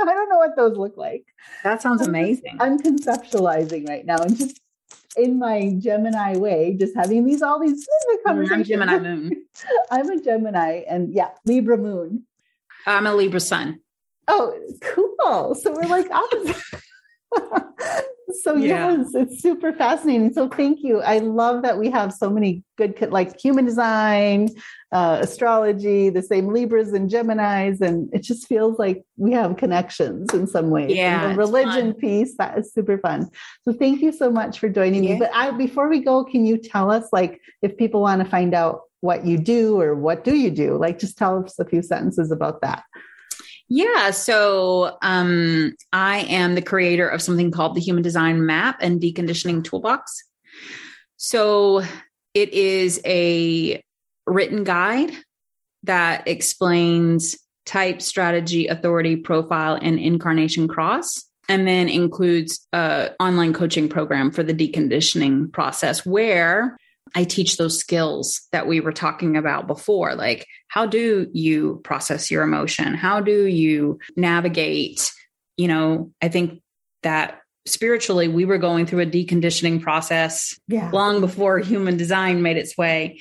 I 0.00 0.06
don't 0.06 0.28
know 0.28 0.38
what 0.38 0.56
those 0.56 0.76
look 0.76 0.96
like. 0.96 1.24
That 1.62 1.80
sounds 1.80 2.04
amazing. 2.04 2.56
I'm 2.58 2.78
conceptualizing 2.78 3.88
right 3.88 4.04
now 4.04 4.16
and 4.16 4.36
just 4.36 4.60
in 5.16 5.38
my 5.38 5.72
Gemini 5.78 6.36
way, 6.36 6.76
just 6.78 6.96
having 6.96 7.24
these 7.24 7.42
all 7.42 7.60
these 7.60 7.86
conversations. 8.26 8.52
I'm 8.52 8.64
Gemini 8.86 8.98
moon. 8.98 9.46
I'm 9.90 10.10
a 10.10 10.20
Gemini 10.20 10.82
and 10.88 11.14
yeah, 11.14 11.30
Libra 11.44 11.78
moon. 11.78 12.26
I'm 12.86 13.06
a 13.06 13.14
Libra 13.14 13.38
sun. 13.38 13.80
Oh, 14.26 14.58
cool. 14.82 15.54
So 15.54 15.72
we're 15.72 15.88
like 15.88 16.10
opposite. 16.10 16.56
so 18.42 18.56
yeah. 18.56 18.92
yes, 18.92 19.14
it's 19.14 19.40
super 19.40 19.72
fascinating. 19.72 20.32
So 20.32 20.48
thank 20.48 20.82
you. 20.82 21.00
I 21.00 21.18
love 21.18 21.62
that 21.62 21.78
we 21.78 21.90
have 21.90 22.12
so 22.12 22.30
many 22.30 22.62
good 22.76 23.00
like 23.10 23.40
human 23.40 23.64
design, 23.64 24.48
uh, 24.92 25.18
astrology, 25.22 26.10
the 26.10 26.22
same 26.22 26.48
Libras 26.48 26.92
and 26.92 27.10
Geminis, 27.10 27.80
and 27.80 28.08
it 28.12 28.22
just 28.22 28.46
feels 28.46 28.78
like 28.78 29.04
we 29.16 29.32
have 29.32 29.56
connections 29.56 30.32
in 30.32 30.46
some 30.46 30.70
ways. 30.70 30.94
Yeah, 30.94 31.24
and 31.24 31.34
the 31.34 31.38
religion 31.38 31.92
fun. 31.92 32.00
piece 32.00 32.36
that 32.36 32.58
is 32.58 32.72
super 32.72 32.98
fun. 32.98 33.28
So 33.62 33.72
thank 33.72 34.00
you 34.00 34.12
so 34.12 34.30
much 34.30 34.58
for 34.58 34.68
joining 34.68 35.04
yeah. 35.04 35.14
me. 35.14 35.18
But 35.18 35.30
I, 35.34 35.50
before 35.50 35.88
we 35.88 36.00
go, 36.00 36.24
can 36.24 36.44
you 36.44 36.56
tell 36.58 36.90
us 36.90 37.08
like 37.12 37.40
if 37.62 37.76
people 37.76 38.00
want 38.00 38.22
to 38.22 38.28
find 38.28 38.54
out 38.54 38.82
what 39.00 39.26
you 39.26 39.36
do 39.36 39.80
or 39.80 39.94
what 39.94 40.24
do 40.24 40.34
you 40.34 40.50
do? 40.50 40.76
Like 40.76 40.98
just 40.98 41.18
tell 41.18 41.44
us 41.44 41.58
a 41.58 41.64
few 41.64 41.82
sentences 41.82 42.30
about 42.30 42.60
that. 42.62 42.84
Yeah. 43.74 44.12
So 44.12 44.98
um, 45.02 45.74
I 45.92 46.18
am 46.18 46.54
the 46.54 46.62
creator 46.62 47.08
of 47.08 47.20
something 47.20 47.50
called 47.50 47.74
the 47.74 47.80
Human 47.80 48.04
Design 48.04 48.46
Map 48.46 48.76
and 48.80 49.00
Deconditioning 49.00 49.64
Toolbox. 49.64 50.22
So 51.16 51.82
it 52.34 52.50
is 52.50 53.00
a 53.04 53.82
written 54.28 54.62
guide 54.62 55.10
that 55.82 56.28
explains 56.28 57.36
type, 57.66 58.00
strategy, 58.00 58.68
authority, 58.68 59.16
profile, 59.16 59.76
and 59.82 59.98
incarnation 59.98 60.68
cross. 60.68 61.24
And 61.48 61.66
then 61.66 61.88
includes 61.88 62.64
a 62.72 63.10
online 63.18 63.54
coaching 63.54 63.88
program 63.88 64.30
for 64.30 64.44
the 64.44 64.54
deconditioning 64.54 65.52
process 65.52 66.06
where 66.06 66.78
I 67.14 67.24
teach 67.24 67.56
those 67.56 67.78
skills 67.78 68.42
that 68.52 68.66
we 68.66 68.80
were 68.80 68.92
talking 68.92 69.36
about 69.36 69.66
before. 69.66 70.14
Like, 70.14 70.46
how 70.68 70.86
do 70.86 71.28
you 71.32 71.80
process 71.84 72.30
your 72.30 72.42
emotion? 72.42 72.94
How 72.94 73.20
do 73.20 73.46
you 73.46 74.00
navigate? 74.16 75.12
You 75.56 75.68
know, 75.68 76.12
I 76.20 76.28
think 76.28 76.60
that 77.02 77.40
spiritually 77.66 78.28
we 78.28 78.44
were 78.44 78.58
going 78.58 78.86
through 78.86 79.00
a 79.00 79.06
deconditioning 79.06 79.80
process 79.80 80.58
yeah. 80.68 80.90
long 80.90 81.20
before 81.20 81.58
human 81.60 81.96
design 81.96 82.42
made 82.42 82.56
its 82.56 82.76
way. 82.76 83.20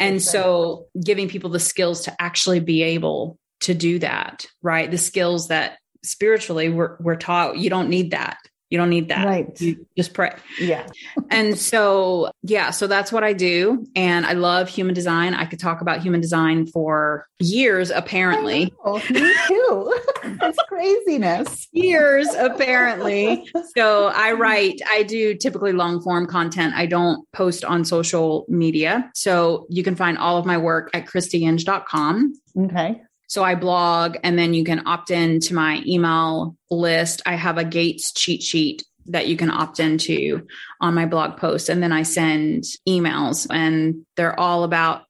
And 0.00 0.16
That's 0.16 0.30
so 0.30 0.86
giving 1.02 1.28
people 1.28 1.50
the 1.50 1.60
skills 1.60 2.02
to 2.02 2.16
actually 2.20 2.60
be 2.60 2.82
able 2.82 3.38
to 3.60 3.74
do 3.74 3.98
that, 4.00 4.46
right? 4.62 4.90
The 4.90 4.98
skills 4.98 5.48
that 5.48 5.78
spiritually 6.02 6.68
we're, 6.68 6.96
we're 7.00 7.16
taught 7.16 7.58
you 7.58 7.70
don't 7.70 7.88
need 7.88 8.10
that 8.10 8.38
you 8.74 8.78
don't 8.78 8.90
need 8.90 9.06
that. 9.06 9.24
Right. 9.24 9.60
You 9.60 9.86
just 9.96 10.14
pray. 10.14 10.34
Yeah. 10.58 10.84
and 11.30 11.56
so, 11.56 12.32
yeah, 12.42 12.72
so 12.72 12.88
that's 12.88 13.12
what 13.12 13.22
I 13.22 13.32
do. 13.32 13.86
And 13.94 14.26
I 14.26 14.32
love 14.32 14.68
human 14.68 14.96
design. 14.96 15.32
I 15.32 15.44
could 15.44 15.60
talk 15.60 15.80
about 15.80 16.02
human 16.02 16.20
design 16.20 16.66
for 16.66 17.28
years, 17.38 17.90
apparently. 17.92 18.72
Me 18.84 19.34
too. 19.46 19.94
It's 20.24 20.58
craziness. 20.68 21.68
years, 21.70 22.26
apparently. 22.34 23.48
So 23.76 24.06
I 24.06 24.32
write, 24.32 24.80
I 24.90 25.04
do 25.04 25.34
typically 25.34 25.72
long 25.72 26.00
form 26.00 26.26
content. 26.26 26.74
I 26.74 26.86
don't 26.86 27.30
post 27.32 27.64
on 27.64 27.84
social 27.84 28.44
media. 28.48 29.10
So 29.14 29.66
you 29.68 29.84
can 29.84 29.94
find 29.94 30.18
all 30.18 30.36
of 30.36 30.46
my 30.46 30.58
work 30.58 30.90
at 30.94 31.06
christyinge.com. 31.06 32.34
Okay. 32.58 33.02
So 33.26 33.42
I 33.42 33.54
blog 33.54 34.16
and 34.22 34.38
then 34.38 34.54
you 34.54 34.64
can 34.64 34.86
opt 34.86 35.10
in 35.10 35.40
to 35.40 35.54
my 35.54 35.82
email 35.86 36.56
list. 36.70 37.22
I 37.26 37.34
have 37.34 37.58
a 37.58 37.64
Gates 37.64 38.12
cheat 38.12 38.42
sheet 38.42 38.84
that 39.06 39.28
you 39.28 39.36
can 39.36 39.50
opt 39.50 39.80
into 39.80 40.46
on 40.80 40.94
my 40.94 41.06
blog 41.06 41.36
post. 41.36 41.68
And 41.68 41.82
then 41.82 41.92
I 41.92 42.02
send 42.02 42.64
emails 42.88 43.46
and 43.50 44.06
they're 44.16 44.38
all 44.38 44.64
about, 44.64 45.02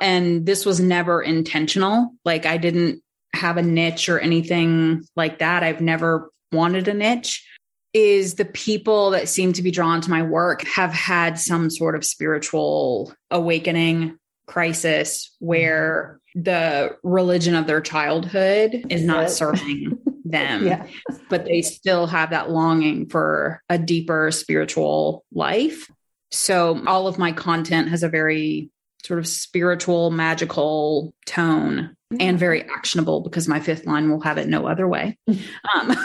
and 0.00 0.46
this 0.46 0.64
was 0.64 0.80
never 0.80 1.22
intentional. 1.22 2.12
Like 2.24 2.46
I 2.46 2.56
didn't 2.58 3.02
have 3.34 3.56
a 3.56 3.62
niche 3.62 4.08
or 4.08 4.18
anything 4.18 5.02
like 5.16 5.38
that. 5.38 5.62
I've 5.62 5.80
never 5.80 6.30
wanted 6.52 6.88
a 6.88 6.94
niche. 6.94 7.46
Is 7.92 8.34
the 8.34 8.44
people 8.44 9.10
that 9.10 9.28
seem 9.28 9.52
to 9.54 9.62
be 9.62 9.72
drawn 9.72 10.00
to 10.00 10.10
my 10.10 10.22
work 10.22 10.62
have 10.62 10.92
had 10.92 11.40
some 11.40 11.70
sort 11.70 11.96
of 11.96 12.04
spiritual 12.04 13.12
awakening 13.32 14.16
crisis 14.46 15.34
where 15.40 16.19
the 16.34 16.96
religion 17.02 17.54
of 17.54 17.66
their 17.66 17.80
childhood 17.80 18.86
is 18.88 19.02
not 19.02 19.30
serving 19.30 19.98
them, 20.24 20.66
yeah. 20.66 20.86
but 21.28 21.44
they 21.44 21.62
still 21.62 22.06
have 22.06 22.30
that 22.30 22.50
longing 22.50 23.08
for 23.08 23.62
a 23.68 23.78
deeper 23.78 24.30
spiritual 24.30 25.24
life. 25.32 25.90
So 26.30 26.82
all 26.86 27.08
of 27.08 27.18
my 27.18 27.32
content 27.32 27.88
has 27.88 28.02
a 28.02 28.08
very 28.08 28.70
sort 29.04 29.18
of 29.18 29.26
spiritual, 29.26 30.10
magical 30.10 31.14
tone 31.26 31.96
and 32.18 32.38
very 32.38 32.62
actionable 32.62 33.20
because 33.20 33.48
my 33.48 33.60
fifth 33.60 33.86
line 33.86 34.10
will 34.10 34.20
have 34.20 34.38
it 34.38 34.48
no 34.48 34.66
other 34.66 34.88
way. 34.88 35.18
Um. 35.74 35.96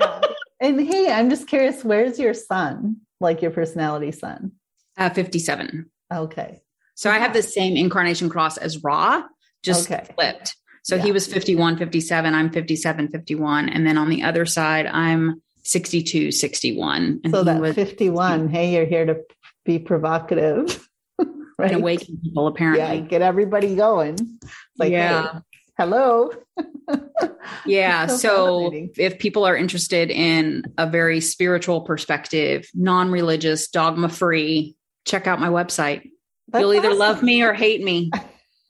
yeah. 0.00 0.20
And 0.60 0.80
hey, 0.80 1.12
I'm 1.12 1.30
just 1.30 1.48
curious, 1.48 1.84
where's 1.84 2.18
your 2.18 2.34
sun, 2.34 2.96
Like 3.20 3.42
your 3.42 3.50
personality 3.50 4.12
sun? 4.12 4.52
Uh, 4.96 5.10
57. 5.10 5.90
Okay. 6.12 6.60
So. 6.94 7.10
I 7.10 7.18
have 7.18 7.34
the 7.34 7.42
same 7.42 7.76
incarnation 7.76 8.28
cross 8.28 8.56
as 8.56 8.82
Ra, 8.82 9.22
just 9.66 9.90
okay. 9.90 10.06
flipped. 10.14 10.56
So 10.84 10.96
yeah. 10.96 11.02
he 11.02 11.12
was 11.12 11.26
51, 11.26 11.78
57. 11.78 12.34
I'm 12.34 12.50
57, 12.50 13.08
51. 13.08 13.68
And 13.68 13.86
then 13.86 13.98
on 13.98 14.08
the 14.08 14.22
other 14.22 14.46
side, 14.46 14.86
I'm 14.86 15.42
62, 15.64 16.30
61. 16.30 17.20
And 17.24 17.34
so 17.34 17.42
that 17.42 17.60
was 17.60 17.74
51, 17.74 18.48
hey, 18.48 18.74
you're 18.74 18.86
here 18.86 19.04
to 19.04 19.20
be 19.64 19.80
provocative. 19.80 20.88
right? 21.58 21.72
And 21.72 21.80
awaken 21.80 22.18
people, 22.22 22.46
apparently. 22.46 22.98
Yeah, 22.98 23.00
get 23.00 23.20
everybody 23.20 23.74
going. 23.74 24.38
like, 24.78 24.92
yeah. 24.92 25.32
Hey, 25.32 25.38
hello. 25.76 26.30
yeah. 27.66 28.06
so, 28.06 28.16
so 28.16 28.88
if 28.96 29.18
people 29.18 29.44
are 29.44 29.56
interested 29.56 30.12
in 30.12 30.62
a 30.78 30.88
very 30.88 31.20
spiritual 31.20 31.80
perspective, 31.80 32.68
non 32.74 33.10
religious, 33.10 33.68
dogma 33.68 34.08
free, 34.08 34.76
check 35.04 35.26
out 35.26 35.40
my 35.40 35.48
website. 35.48 36.10
That's 36.48 36.62
You'll 36.62 36.74
either 36.74 36.90
awesome. 36.90 36.98
love 36.98 37.22
me 37.24 37.42
or 37.42 37.52
hate 37.52 37.82
me. 37.82 38.12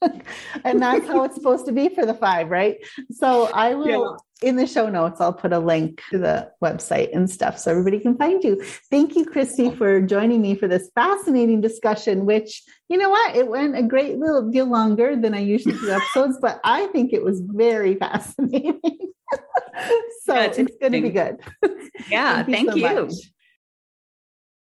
and 0.64 0.80
that's 0.80 1.06
how 1.06 1.24
it's 1.24 1.34
supposed 1.34 1.66
to 1.66 1.72
be 1.72 1.88
for 1.88 2.04
the 2.04 2.14
five, 2.14 2.50
right? 2.50 2.76
So 3.10 3.50
I 3.52 3.74
will 3.74 4.18
yeah. 4.42 4.48
in 4.48 4.56
the 4.56 4.66
show 4.66 4.88
notes, 4.88 5.20
I'll 5.20 5.32
put 5.32 5.52
a 5.52 5.58
link 5.58 6.02
to 6.10 6.18
the 6.18 6.50
website 6.62 7.14
and 7.14 7.30
stuff 7.30 7.58
so 7.58 7.70
everybody 7.70 8.00
can 8.00 8.16
find 8.16 8.42
you. 8.44 8.62
Thank 8.90 9.16
you, 9.16 9.24
Christy, 9.24 9.70
for 9.70 10.00
joining 10.00 10.42
me 10.42 10.54
for 10.54 10.68
this 10.68 10.90
fascinating 10.94 11.60
discussion, 11.60 12.26
which 12.26 12.62
you 12.88 12.98
know 12.98 13.10
what? 13.10 13.36
It 13.36 13.48
went 13.48 13.76
a 13.76 13.82
great 13.82 14.18
little 14.18 14.50
deal 14.50 14.66
longer 14.66 15.16
than 15.16 15.34
I 15.34 15.40
usually 15.40 15.76
do 15.78 15.90
episodes, 15.90 16.38
but 16.40 16.60
I 16.62 16.86
think 16.88 17.12
it 17.12 17.24
was 17.24 17.40
very 17.40 17.94
fascinating. 17.94 18.80
so 20.22 20.34
yeah, 20.34 20.44
it's, 20.44 20.58
it's 20.58 20.76
going 20.78 20.92
to 20.92 21.00
be 21.00 21.10
good. 21.10 21.38
Yeah, 22.08 22.44
thank 22.44 22.74
you. 22.76 22.82
So 22.82 23.08
you. 23.08 23.10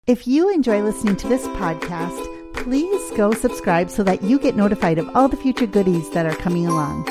If 0.07 0.27
you 0.27 0.53
enjoy 0.53 0.83
listening 0.83 1.17
to 1.17 1.29
this 1.29 1.47
podcast, 1.47 2.40
please 2.63 3.11
go 3.17 3.33
subscribe 3.33 3.91
so 3.91 4.03
that 4.03 4.23
you 4.23 4.39
get 4.39 4.57
notified 4.57 4.99
of 4.99 5.09
all 5.15 5.29
the 5.29 5.37
future 5.37 5.67
goodies 5.67 6.11
that 6.11 6.27
are 6.27 6.37
coming 6.37 6.67
along. 6.67 7.05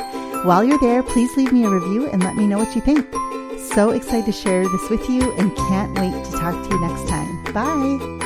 While 0.46 0.64
you're 0.64 0.80
there, 0.80 1.04
please 1.04 1.36
leave 1.36 1.52
me 1.52 1.66
a 1.66 1.70
review 1.70 2.08
and 2.10 2.24
let 2.24 2.36
me 2.36 2.48
know 2.48 2.58
what 2.58 2.76
you 2.76 2.82
think. 2.82 3.06
So 3.74 3.90
excited 3.92 4.26
to 4.26 4.32
share 4.32 4.64
this 4.64 4.90
with 4.90 5.10
you 5.10 5.32
and 5.38 5.56
can't 5.56 5.98
wait 6.00 6.24
to 6.26 6.32
talk 6.32 6.54
to 6.64 6.70
you 6.70 6.82
next 6.82 7.08
time. 7.10 7.54
Bye. 7.54 8.26